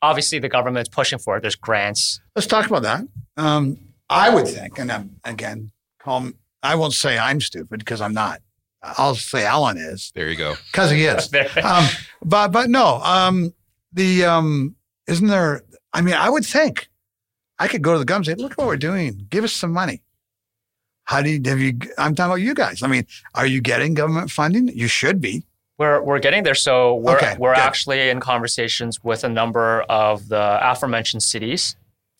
Obviously, 0.02 0.38
the 0.38 0.48
government's 0.48 0.88
pushing 0.88 1.18
for 1.18 1.36
it. 1.36 1.40
There's 1.40 1.56
grants. 1.56 2.20
Let's 2.36 2.46
talk 2.46 2.66
about 2.66 2.82
that. 2.82 3.04
Um, 3.36 3.78
I 4.08 4.32
would 4.32 4.46
think, 4.46 4.78
and 4.78 4.92
I'm, 4.92 5.16
again, 5.24 5.72
call, 5.98 6.30
I 6.62 6.74
won't 6.76 6.92
say 6.92 7.18
I'm 7.18 7.40
stupid 7.40 7.80
because 7.80 8.00
I'm 8.00 8.12
not. 8.14 8.40
I'll 8.82 9.14
say 9.14 9.44
Alan 9.46 9.78
is 9.78 10.12
there 10.14 10.28
you 10.28 10.36
go. 10.36 10.54
because 10.70 10.90
he 10.90 11.04
is. 11.06 11.32
um, 11.64 11.86
but 12.22 12.48
but 12.48 12.68
no, 12.68 13.00
um, 13.02 13.54
the 13.92 14.24
um, 14.24 14.76
isn't 15.08 15.26
there? 15.26 15.62
I 15.92 16.02
mean, 16.02 16.14
I 16.14 16.28
would 16.28 16.44
think 16.44 16.88
I 17.58 17.68
could 17.68 17.82
go 17.82 17.92
to 17.92 17.98
the 17.98 18.04
government 18.04 18.28
and 18.28 18.38
say, 18.38 18.42
"Look 18.42 18.54
what 18.58 18.66
we're 18.66 18.76
doing. 18.76 19.26
Give 19.30 19.44
us 19.44 19.52
some 19.52 19.72
money." 19.72 20.02
How 21.04 21.20
do 21.22 21.28
you 21.30 21.40
have 21.44 21.60
you? 21.60 21.78
I'm 21.98 22.14
talking 22.14 22.30
about 22.32 22.40
you 22.40 22.54
guys. 22.54 22.82
I 22.82 22.86
mean, 22.86 23.06
are 23.34 23.46
you 23.46 23.60
getting 23.60 23.94
government 23.94 24.30
funding? 24.30 24.68
You 24.68 24.88
should 24.88 25.20
be. 25.20 25.44
We're, 25.76 26.00
we're 26.00 26.20
getting 26.20 26.44
there. 26.44 26.54
So 26.54 26.94
we're, 26.94 27.16
Okay, 27.16 27.34
we're 27.38 27.54
good. 27.54 27.60
actually 27.60 28.08
in 28.08 28.20
conversations 28.20 29.02
with 29.02 29.24
a 29.24 29.28
number 29.28 29.82
of 29.82 30.28
the 30.28 30.58
aforementioned 30.62 31.22
cities. 31.22 31.74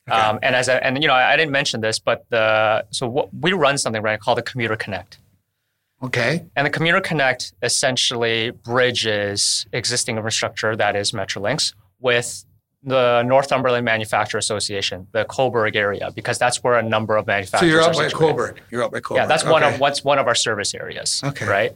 Okay. 0.09 0.19
Um, 0.21 0.39
and 0.43 0.55
as 0.57 0.69
I, 0.69 0.79
and 0.79 1.01
you 1.01 1.07
know, 1.07 1.15
I, 1.15 1.33
I 1.33 1.37
didn't 1.37 1.53
mention 1.53 1.81
this, 1.81 1.99
but 1.99 2.27
the 2.31 2.85
so 2.91 3.09
what, 3.09 3.29
we 3.33 3.53
run 3.53 3.79
something 3.79 4.03
right 4.03 4.19
called 4.21 4.39
the 4.39 4.43
Commuter 4.43 4.77
Connect. 4.77 5.19
Okay. 6.03 6.45
And 6.57 6.67
the 6.67 6.71
Commuter 6.71 7.01
Connect 7.01 7.55
essentially 7.63 8.51
bridges 8.51 9.67
existing 9.73 10.17
infrastructure 10.17 10.77
that 10.77 10.95
is 10.97 11.13
Metrolinx 11.13 11.73
with 12.01 12.45
the 12.85 13.23
Northumberland 13.23 13.85
Manufacturer 13.85 14.39
Association, 14.39 15.07
the 15.13 15.25
Cobourg 15.25 15.75
area, 15.75 16.11
because 16.15 16.39
that's 16.39 16.63
where 16.63 16.75
a 16.75 16.83
number 16.83 17.17
of 17.17 17.27
manufacturers. 17.27 17.71
So 17.71 17.75
you're 17.81 17.83
up 17.83 17.95
by. 17.97 18.09
Cobourg. 18.09 18.59
You're 18.71 18.83
up 18.85 18.93
by 18.93 19.01
Cobourg. 19.01 19.17
Yeah, 19.17 19.27
that's 19.27 19.45
one 19.45 19.63
of 19.63 19.81
what's 19.81 20.05
one 20.05 20.19
of 20.19 20.27
our 20.27 20.35
service 20.35 20.75
areas. 20.75 21.23
Okay. 21.25 21.47
Right. 21.47 21.73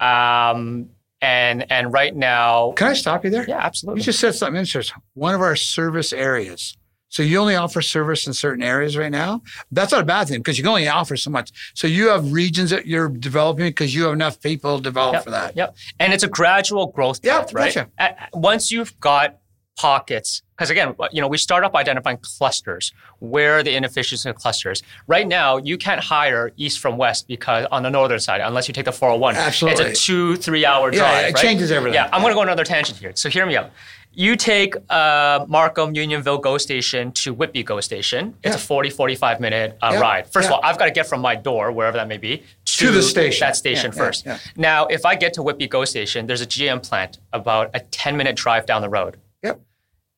Um, 0.00 0.90
and 1.22 1.70
and 1.72 1.92
right 1.92 2.14
now, 2.14 2.72
Can 2.72 2.88
I 2.88 2.92
stop 2.94 3.24
you 3.24 3.30
there? 3.30 3.44
yeah, 3.48 3.58
absolutely. 3.58 4.00
You 4.00 4.04
just 4.04 4.20
said 4.20 4.34
something 4.34 4.58
interesting. 4.58 5.00
One 5.14 5.34
of 5.34 5.40
our 5.40 5.56
service 5.56 6.12
areas. 6.12 6.76
So 7.08 7.22
you 7.22 7.38
only 7.38 7.54
offer 7.54 7.80
service 7.80 8.26
in 8.26 8.34
certain 8.34 8.62
areas 8.62 8.96
right 8.96 9.12
now. 9.12 9.40
That's 9.70 9.92
not 9.92 10.02
a 10.02 10.04
bad 10.04 10.28
thing 10.28 10.40
because 10.40 10.58
you 10.58 10.64
can 10.64 10.70
only 10.70 10.88
offer 10.88 11.16
so 11.16 11.30
much. 11.30 11.50
So 11.74 11.86
you 11.86 12.08
have 12.08 12.30
regions 12.32 12.70
that 12.70 12.86
you're 12.86 13.08
developing 13.08 13.66
because 13.66 13.94
you 13.94 14.02
have 14.04 14.12
enough 14.12 14.40
people 14.42 14.78
developed 14.80 15.14
Yep, 15.14 15.24
for 15.24 15.30
that. 15.30 15.56
Yep. 15.56 15.76
And 16.00 16.12
it's 16.12 16.24
a 16.24 16.28
gradual 16.28 16.88
growth 16.88 17.20
Yeah, 17.22 17.38
path, 17.40 17.54
right? 17.54 17.72
gotcha. 17.74 17.88
At- 17.96 18.28
Once 18.34 18.70
you've 18.72 18.98
got 19.00 19.38
pockets, 19.76 20.42
because 20.56 20.70
again, 20.70 20.94
you 21.12 21.20
know, 21.20 21.28
we 21.28 21.36
start 21.38 21.62
off 21.64 21.74
identifying 21.74 22.18
clusters. 22.22 22.92
Where 23.18 23.58
are 23.58 23.62
the 23.62 23.74
inefficiencies 23.76 24.24
in 24.26 24.32
clusters? 24.34 24.82
Right 25.06 25.26
now, 25.28 25.58
you 25.58 25.76
can't 25.76 26.02
hire 26.02 26.50
east 26.56 26.78
from 26.80 26.96
west 26.96 27.28
because 27.28 27.66
on 27.70 27.82
the 27.82 27.90
northern 27.90 28.18
side, 28.20 28.40
unless 28.40 28.66
you 28.68 28.74
take 28.74 28.86
the 28.86 28.92
401. 28.92 29.36
Absolutely. 29.36 29.84
It's 29.84 30.00
a 30.00 30.02
two, 30.04 30.36
three 30.36 30.64
hour 30.64 30.90
drive 30.90 31.00
Yeah, 31.00 31.28
it 31.28 31.34
right? 31.34 31.42
changes 31.42 31.70
everything. 31.70 31.94
Yeah, 31.94 32.08
I'm 32.12 32.22
going 32.22 32.30
to 32.30 32.34
go 32.34 32.40
on 32.40 32.48
another 32.48 32.64
tangent 32.64 32.98
here. 32.98 33.12
So 33.14 33.28
hear 33.28 33.44
me 33.46 33.56
out. 33.56 33.70
You 34.18 34.34
take 34.34 34.74
uh, 34.88 35.44
Markham, 35.46 35.94
Unionville 35.94 36.38
GO 36.38 36.56
station 36.56 37.12
to 37.12 37.34
Whitby 37.34 37.62
GO 37.64 37.80
station. 37.82 38.34
It's 38.42 38.54
Yeah. 38.54 38.54
a 38.54 38.58
40, 38.58 38.88
45 38.88 39.40
minute 39.40 39.76
uh, 39.82 39.90
Yeah, 39.92 40.00
ride. 40.00 40.26
First 40.32 40.48
yeah. 40.48 40.56
of 40.56 40.60
all, 40.64 40.68
I've 40.70 40.78
got 40.78 40.86
to 40.86 40.90
get 40.90 41.06
from 41.06 41.20
my 41.20 41.34
door, 41.34 41.70
wherever 41.70 41.98
that 41.98 42.08
may 42.08 42.16
be, 42.16 42.42
To 42.64 42.90
the 42.90 43.02
station. 43.02 43.46
That 43.46 43.56
station 43.56 43.92
first. 43.92 44.26
Now, 44.56 44.86
if 44.86 45.04
I 45.04 45.16
get 45.16 45.34
to 45.34 45.42
Whitby 45.42 45.68
GO 45.68 45.84
station, 45.84 46.26
there's 46.26 46.40
a 46.40 46.46
GM 46.46 46.82
plant 46.88 47.18
about 47.34 47.70
a 47.74 47.80
10 47.80 48.16
minute 48.16 48.36
drive 48.36 48.64
down 48.64 48.80
the 48.80 48.88
road. 48.88 49.18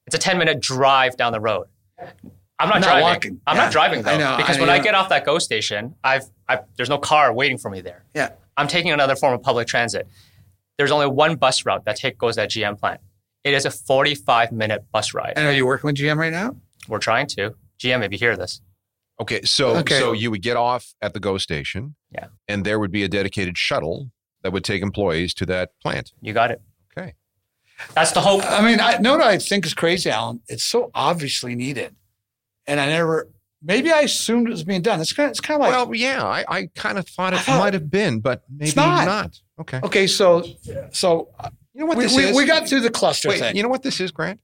Yep. 0.09 0.15
It's 0.15 0.15
a 0.15 0.19
10 0.19 0.39
minute 0.39 0.61
drive 0.61 1.17
down 1.17 1.33
the 1.33 1.41
road. 1.41 1.67
I'm 2.61 2.69
not, 2.69 2.81
Not 2.81 2.83
driving. 2.83 3.03
walking. 3.03 3.41
I'm 3.47 3.57
Yeah, 3.57 3.63
not 3.65 3.73
driving 3.73 4.03
though, 4.03 4.11
I 4.11 4.17
know, 4.17 4.37
because 4.37 4.57
I 4.57 4.61
when 4.61 4.71
I 4.71 4.79
know. 4.79 4.85
get 4.85 4.95
off 4.95 5.09
that 5.11 5.25
GO 5.25 5.39
station, 5.39 5.95
I've, 6.03 6.25
I've 6.49 6.61
there's 6.77 6.89
no 6.89 6.99
car 6.99 7.33
waiting 7.33 7.57
for 7.59 7.71
me 7.71 7.81
there. 7.81 8.05
Yeah. 8.15 8.31
I'm 8.57 8.67
taking 8.67 8.91
another 8.91 9.15
form 9.15 9.33
of 9.35 9.43
public 9.43 9.69
transit. 9.69 10.09
There's 10.77 10.91
only 10.91 11.07
one 11.07 11.37
bus 11.37 11.65
route 11.65 11.85
that 11.85 11.97
take, 11.97 12.19
goes 12.19 12.35
to 12.35 12.43
that 12.43 12.51
GM 12.51 12.79
plant. 12.79 13.01
It 13.45 13.55
is 13.55 13.65
a 13.65 13.71
45 13.71 14.51
minute 14.53 14.85
bus 14.93 15.15
ride. 15.15 15.35
And 15.37 15.47
are 15.47 15.53
you 15.53 15.67
working 15.67 15.87
with 15.89 15.97
GM 15.97 16.17
right 16.17 16.33
now? 16.33 16.57
We're 16.89 16.99
trying 16.99 17.27
to. 17.29 17.55
GM, 17.79 18.01
maybe 18.01 18.17
hear 18.17 18.37
this. 18.37 18.61
Okay, 19.21 19.43
so 19.43 19.77
Okay. 19.77 19.99
so 19.99 20.13
you 20.13 20.31
would 20.31 20.43
get 20.43 20.57
off 20.57 20.95
at 21.01 21.13
the 21.15 21.21
GO 21.21 21.39
station, 21.39 21.95
Yeah. 22.13 22.27
and 22.49 22.65
there 22.65 22.79
would 22.81 22.91
be 22.91 23.05
a 23.05 23.09
dedicated 23.09 23.57
shuttle 23.59 24.11
that 24.43 24.53
would 24.53 24.65
take 24.65 24.83
employees 24.83 25.33
to 25.35 25.47
that 25.47 25.71
plant. 25.83 26.13
You 26.21 26.33
got 26.33 26.51
it. 26.51 26.61
Okay. 27.81 27.93
That's 27.95 28.13
the 28.13 28.21
hope. 28.21 28.43
I 28.45 28.61
mean, 28.63 28.81
I 28.81 28.99
know 28.99 29.13
what 29.19 29.27
I 29.27 29.39
think 29.39 29.65
is 29.67 29.75
crazy, 29.75 30.11
Alan. 30.11 30.41
It's 30.49 30.65
so 30.65 30.91
obviously 30.95 31.55
needed. 31.55 31.95
And 32.67 32.81
I 32.81 32.87
never, 32.87 33.29
maybe 33.63 33.91
I 33.93 34.01
assumed 34.01 34.49
it 34.49 34.51
was 34.51 34.65
being 34.65 34.83
done. 34.83 35.01
It's 35.01 35.13
kind 35.13 35.27
of, 35.27 35.31
it's 35.31 35.41
kind 35.41 35.63
of 35.63 35.69
like, 35.69 35.73
well, 35.89 35.95
yeah, 35.95 36.25
I, 36.25 36.45
I 36.49 36.67
kind 36.75 36.99
of 36.99 37.07
thought 37.09 37.33
it 37.35 37.41
thought- 37.41 37.59
might 37.59 37.75
have 37.75 37.91
been, 37.91 38.21
but 38.21 38.43
maybe 38.51 38.73
not. 38.77 39.41
Okay. 39.61 39.81
okay, 39.83 40.07
so, 40.07 40.45
so 40.93 41.29
You 41.75 41.81
know 41.81 41.87
what 41.87 41.97
we, 41.99 42.05
this 42.05 42.17
we, 42.17 42.25
is? 42.25 42.37
we 42.37 42.47
got 42.47 42.69
through 42.69 42.81
the 42.81 42.91
cluster 42.91 43.29
Wait, 43.29 43.41
thing. 43.41 43.57
you 43.57 43.63
know 43.63 43.69
what 43.69 43.83
this 43.83 44.01
is, 44.01 44.11
Grant? 44.11 44.41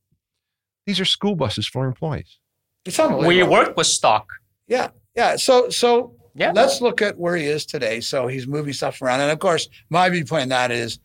These 0.86 1.00
are 1.00 1.04
school 1.04 1.34
buses 1.36 1.66
for 1.66 1.86
employees. 1.86 2.38
it's 2.84 2.98
unbelievable. 2.98 3.28
We 3.28 3.42
work 3.42 3.76
with 3.76 3.86
stock. 3.86 4.28
Yeah, 4.68 4.88
yeah. 5.16 5.36
So, 5.36 5.68
so 5.70 6.14
Yeah. 6.34 6.52
let's 6.54 6.80
look 6.80 7.00
at 7.02 7.18
where 7.18 7.36
he 7.36 7.44
is 7.46 7.64
today. 7.66 8.00
So 8.00 8.26
he's 8.26 8.46
moving 8.46 8.72
stuff 8.72 9.00
around, 9.02 9.20
and 9.20 9.30
of 9.30 9.38
course, 9.38 9.68
my 9.90 10.08
viewpoint 10.08 10.42
on 10.44 10.48
that 10.50 10.70
is, 10.70 10.98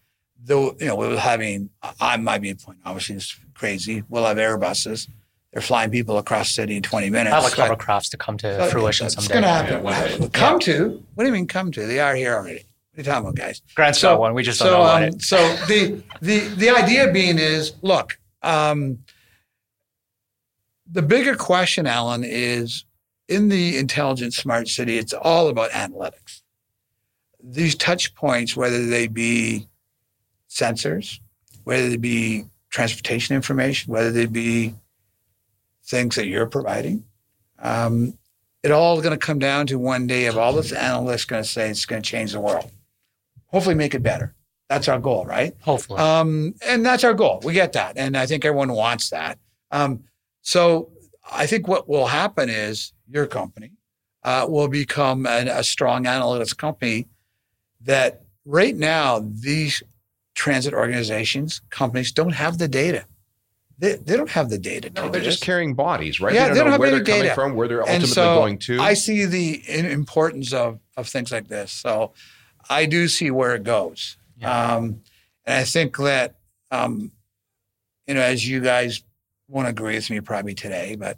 though 0.44 0.76
you 0.80 0.88
know, 0.88 0.96
we 0.96 1.08
were 1.08 1.18
having. 1.18 1.70
I 2.00 2.18
my 2.18 2.38
viewpoint 2.38 2.80
obviously 2.86 3.16
it's 3.16 3.38
crazy. 3.54 4.04
We'll 4.10 4.26
have 4.26 4.38
Airbuses. 4.38 5.08
They're 5.52 5.62
flying 5.62 5.90
people 5.90 6.20
across 6.20 6.50
the 6.50 6.54
city 6.54 6.76
in 6.78 6.84
20 6.84 7.10
minutes. 7.10 7.34
I 7.34 7.40
like 7.40 7.54
a 7.54 7.56
but- 7.56 7.80
hovercrafts 7.80 8.12
to 8.12 8.18
come 8.18 8.38
to 8.38 8.56
but 8.60 8.72
fruition 8.72 9.08
It's 9.08 9.16
someday. 9.16 9.42
going 9.42 9.44
to 9.44 9.94
happen. 9.94 10.30
Come 10.30 10.60
to? 10.60 11.04
What 11.16 11.24
do 11.24 11.28
you 11.28 11.34
mean 11.34 11.48
come 11.48 11.72
to? 11.72 11.88
They 11.88 12.00
are 12.00 12.14
here 12.14 12.36
already. 12.36 12.66
What 12.92 12.98
are 12.98 13.02
you 13.02 13.04
talking 13.04 13.30
about, 13.30 13.36
guys? 13.36 13.62
Grant's 13.74 14.02
got 14.02 14.20
one. 14.20 14.34
We 14.36 14.44
just 14.44 14.60
don't 14.60 14.70
so, 14.70 14.78
know 14.78 14.84
um, 14.84 15.04
it. 15.04 15.22
So 15.22 15.38
the 15.68 16.04
the 16.22 16.40
the 16.40 16.70
idea 16.70 17.12
being 17.12 17.40
is, 17.40 17.74
look, 17.82 18.20
um, 18.44 19.00
the 20.92 21.02
bigger 21.02 21.36
question, 21.36 21.88
Alan, 21.88 22.24
is 22.24 22.86
in 23.28 23.50
the 23.50 23.78
intelligent 23.78 24.34
smart 24.34 24.68
city. 24.68 24.98
It's 24.98 25.14
all 25.14 25.48
about 25.48 25.72
analytics. 25.72 26.42
These 27.42 27.76
touch 27.76 28.14
points, 28.16 28.56
whether 28.56 28.86
they 28.86 29.08
be 29.08 29.69
sensors, 30.50 31.20
whether 31.64 31.90
they 31.90 31.98
be 31.98 32.46
transportation 32.70 33.36
information, 33.36 33.92
whether 33.92 34.12
they 34.12 34.26
be 34.26 34.74
things 35.86 36.16
that 36.16 36.28
you're 36.28 36.48
providing, 36.48 37.04
um, 37.60 38.18
it 38.64 38.72
all 38.72 39.02
going 39.02 39.18
to 39.18 39.26
come 39.26 39.40
down 39.40 39.68
to 39.68 39.80
one 39.80 40.08
day 40.08 40.26
of 40.26 40.38
all 40.38 40.54
this 40.54 40.72
analysts 40.72 41.26
going 41.26 41.44
to 41.44 41.48
say 41.48 41.70
it's 41.70 41.86
going 41.86 42.02
to 42.02 42.10
change 42.10 42.34
the 42.34 42.40
world. 42.40 42.72
Hopefully, 43.48 43.76
make 43.76 43.96
it 43.96 44.04
better. 44.04 44.36
That's 44.68 44.88
our 44.88 45.00
goal, 45.00 45.26
right? 45.26 45.56
Hopefully. 45.62 46.00
Um, 46.00 46.54
and 46.68 46.86
that's 46.86 47.04
our 47.04 47.14
goal. 47.16 47.42
We 47.44 47.54
get 47.54 47.74
that. 47.74 47.98
And 47.98 48.16
I 48.16 48.28
think 48.28 48.46
everyone 48.46 48.72
wants 48.72 49.10
that. 49.10 49.40
Um, 49.72 50.04
so 50.42 50.92
I 51.32 51.48
think 51.48 51.68
what 51.68 51.90
will 51.90 52.06
happen 52.06 52.50
is 52.50 52.94
your 53.10 53.26
company 53.26 53.72
uh, 54.24 54.46
will 54.48 54.68
become 54.68 55.26
an, 55.26 55.48
a 55.48 55.64
strong 55.64 56.04
analytics 56.04 56.56
company 56.56 57.08
that 57.82 58.22
right 58.46 58.76
now, 58.76 59.22
these 59.28 59.82
transit 60.40 60.74
organizations, 60.74 61.62
companies 61.70 62.14
don't 62.14 62.32
have 62.32 62.58
the 62.58 62.68
data. 62.70 63.04
They, 63.78 63.96
they 63.96 64.16
don't 64.16 64.30
have 64.30 64.50
the 64.50 64.58
data. 64.58 64.90
No, 64.96 65.10
they're 65.10 65.22
just 65.22 65.44
carrying 65.44 65.74
bodies, 65.74 66.22
right? 66.22 66.34
Yeah, 66.34 66.48
they 66.48 66.54
they 66.54 66.56
don't 66.56 66.58
don't 66.58 66.66
know 66.68 66.72
have 66.72 66.80
where 66.80 66.90
any 66.90 66.98
they're 66.98 67.06
coming 67.06 67.24
data. 67.24 67.36
from, 67.36 67.56
where 67.56 67.68
they're 67.68 67.82
ultimately 67.82 68.08
so 68.08 68.36
going 68.36 68.58
to. 68.60 68.80
I 68.80 68.94
see 68.94 69.26
the 69.26 69.92
importance 69.92 70.54
of, 70.54 70.80
of 70.96 71.10
things 71.10 71.32
like 71.34 71.50
this. 71.50 71.74
So 71.74 72.14
I 72.70 72.86
do 72.86 73.10
see 73.10 73.32
where 73.32 73.54
it 73.56 73.64
goes. 73.64 74.16
Yeah. 74.38 74.76
Um, 74.76 75.02
and 75.46 75.58
I 75.58 75.66
think 75.66 75.98
that, 75.98 76.36
um, 76.72 77.12
you 78.08 78.14
know, 78.14 78.22
as 78.22 78.48
you 78.48 78.62
guys 78.62 79.04
won't 79.50 79.68
agree 79.68 79.96
with 79.96 80.10
me 80.10 80.22
probably 80.22 80.56
today, 80.56 80.96
but 80.96 81.18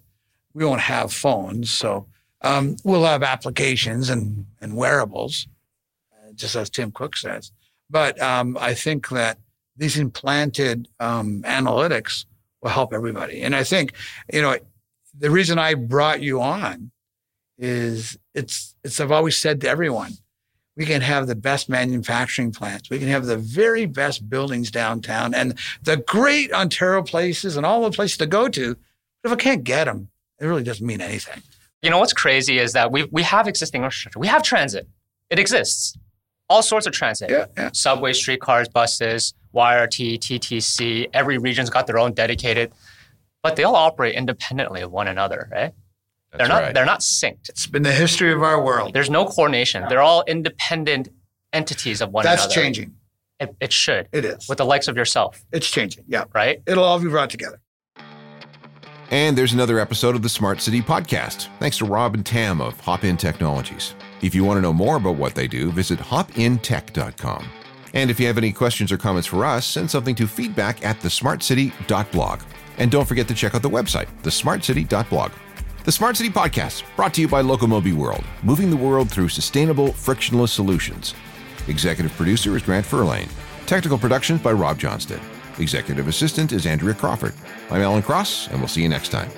we 0.54 0.66
won't 0.66 0.82
have 0.82 1.14
phones. 1.14 1.70
So 1.70 2.08
um, 2.42 2.76
we'll 2.84 3.06
have 3.06 3.22
applications 3.22 4.10
and, 4.10 4.48
and 4.62 4.76
wearables, 4.76 5.48
uh, 6.12 6.32
just 6.34 6.56
as 6.56 6.72
Tim 6.72 6.92
Cook 6.92 7.16
says. 7.18 7.52
But 7.92 8.20
um, 8.22 8.58
I 8.60 8.74
think 8.74 9.10
that 9.10 9.38
these 9.76 9.98
implanted 9.98 10.88
um, 11.00 11.44
analytics 11.44 12.26
will 12.62 12.70
help 12.70 12.94
everybody. 12.94 13.42
And 13.42 13.56
I 13.56 13.64
think, 13.64 13.94
you 14.32 14.42
know, 14.42 14.58
the 15.18 15.30
reason 15.30 15.60
I 15.60 15.74
brought 15.74 16.22
you 16.22 16.42
on 16.42 16.92
is 17.58 18.18
it's 18.34 18.76
it's 18.84 19.00
I've 19.00 19.12
always 19.12 19.38
said 19.38 19.62
to 19.62 19.70
everyone, 19.70 20.14
we 20.78 20.86
can 20.86 21.02
have 21.02 21.28
the 21.28 21.36
best 21.36 21.70
manufacturing 21.70 22.52
plants, 22.52 22.90
we 22.90 22.98
can 22.98 23.10
have 23.10 23.26
the 23.26 23.38
very 23.38 23.86
best 23.86 24.30
buildings 24.30 24.72
downtown, 24.72 25.34
and 25.34 25.58
the 25.84 25.98
great 25.98 26.52
Ontario 26.54 27.04
places 27.04 27.58
and 27.58 27.66
all 27.66 27.82
the 27.82 27.92
places 27.92 28.18
to 28.18 28.26
go 28.26 28.48
to. 28.48 28.76
But 29.22 29.32
if 29.32 29.38
I 29.38 29.42
can't 29.42 29.64
get 29.64 29.86
them, 29.86 30.10
it 30.40 30.46
really 30.46 30.64
doesn't 30.64 30.86
mean 30.86 31.02
anything. 31.02 31.44
You 31.82 31.90
know 31.90 32.00
what's 32.00 32.14
crazy 32.14 32.58
is 32.58 32.74
that 32.74 32.92
we 32.92 33.04
we 33.12 33.24
have 33.24 33.48
existing 33.48 33.84
infrastructure. 33.84 34.20
We 34.20 34.28
have 34.28 34.44
transit. 34.44 34.88
It 35.30 35.40
exists. 35.40 35.98
All 36.52 36.62
sorts 36.62 36.86
of 36.86 36.94
transit. 36.94 37.30
Yeah, 37.30 37.46
yeah. 37.58 37.70
Subway, 37.74 38.14
streetcars, 38.14 38.68
buses, 38.70 39.34
YRT, 39.56 40.20
TTC. 40.20 41.08
Every 41.14 41.38
region's 41.38 41.70
got 41.70 41.88
their 41.88 41.98
own 41.98 42.14
dedicated, 42.14 42.72
but 43.42 43.56
they 43.56 43.64
all 43.64 43.76
operate 43.76 44.16
independently 44.16 44.82
of 44.82 44.92
one 44.92 45.08
another, 45.08 45.48
right? 45.52 45.72
That's 46.32 46.38
they're 46.40 46.48
not 46.48 46.64
right. 46.64 46.74
they're 46.74 46.86
not 46.86 47.00
synced. 47.00 47.50
It's 47.50 47.68
been 47.68 47.84
the 47.84 47.92
history 47.92 48.32
of 48.34 48.44
our 48.44 48.62
world. 48.64 48.94
There's 48.94 49.10
no 49.10 49.26
coordination. 49.26 49.86
They're 49.90 50.02
all 50.02 50.24
independent 50.28 51.10
entities 51.54 52.02
of 52.02 52.12
one 52.12 52.24
That's 52.24 52.46
another. 52.46 52.54
changing. 52.62 52.96
It, 53.40 53.56
it 53.60 53.74
should. 53.74 54.08
It 54.12 54.24
is. 54.24 54.48
With 54.48 54.58
the 54.60 54.66
likes 54.66 54.88
of 54.88 54.96
yourself, 54.96 55.44
It's 55.52 55.70
changing. 55.70 56.04
Yeah. 56.08 56.26
right? 56.34 56.62
It'll 56.68 56.84
all 56.84 57.00
be 57.00 57.10
brought 57.10 57.30
together. 57.30 57.60
And 59.10 59.38
there's 59.38 59.52
another 59.52 59.80
episode 59.80 60.16
of 60.16 60.22
the 60.22 60.30
Smart 60.30 60.62
City 60.62 60.82
Podcast. 60.82 61.48
Thanks 61.60 61.78
to 61.80 61.86
Robin 61.86 62.24
Tam 62.24 62.62
of 62.62 62.80
Hop 62.82 63.04
In 63.04 63.18
Technologies. 63.18 63.94
If 64.22 64.36
you 64.36 64.44
want 64.44 64.58
to 64.58 64.62
know 64.62 64.74
more 64.74 64.98
about 64.98 65.16
what 65.16 65.36
they 65.36 65.48
do, 65.48 65.72
visit 65.72 66.00
hopintech.com. 66.00 67.50
And 67.94 68.10
if 68.10 68.20
you 68.20 68.28
have 68.28 68.38
any 68.38 68.52
questions 68.52 68.92
or 68.92 68.98
comments 68.98 69.28
for 69.28 69.44
us, 69.44 69.66
send 69.66 69.90
something 69.90 70.16
to 70.16 70.28
feedback 70.28 70.86
at 70.86 71.00
thesmartcity.blog. 71.00 72.42
And 72.78 72.90
don't 72.90 73.08
forget 73.08 73.28
to 73.28 73.34
check 73.34 73.54
out 73.56 73.62
the 73.62 73.70
website, 73.70 74.08
thesmartcity.blog. 74.24 75.32
The 75.84 75.92
Smart 75.92 76.16
City 76.16 76.30
Podcast, 76.30 76.84
brought 76.96 77.14
to 77.16 77.22
you 77.22 77.28
by 77.28 77.42
Locomobi 77.42 77.94
World, 77.94 78.24
moving 78.44 78.70
the 78.70 78.78
world 78.78 79.10
through 79.10 79.30
sustainable, 79.30 79.92
frictionless 79.92 80.52
solutions. 80.52 81.16
Executive 81.68 82.14
producer 82.14 82.56
is 82.56 82.62
Grant 82.62 82.86
Furlane. 82.86 83.30
Technical 83.66 83.98
productions 83.98 84.42
by 84.42 84.52
Rob 84.52 84.78
Johnston. 84.78 85.20
Executive 85.58 86.08
assistant 86.08 86.52
is 86.52 86.68
Andrea 86.68 86.94
Crawford. 86.94 87.34
I'm 87.72 87.82
Alan 87.82 88.04
Cross, 88.04 88.50
and 88.50 88.60
we'll 88.60 88.68
see 88.68 88.84
you 88.84 88.90
next 88.90 89.10
time. 89.10 89.32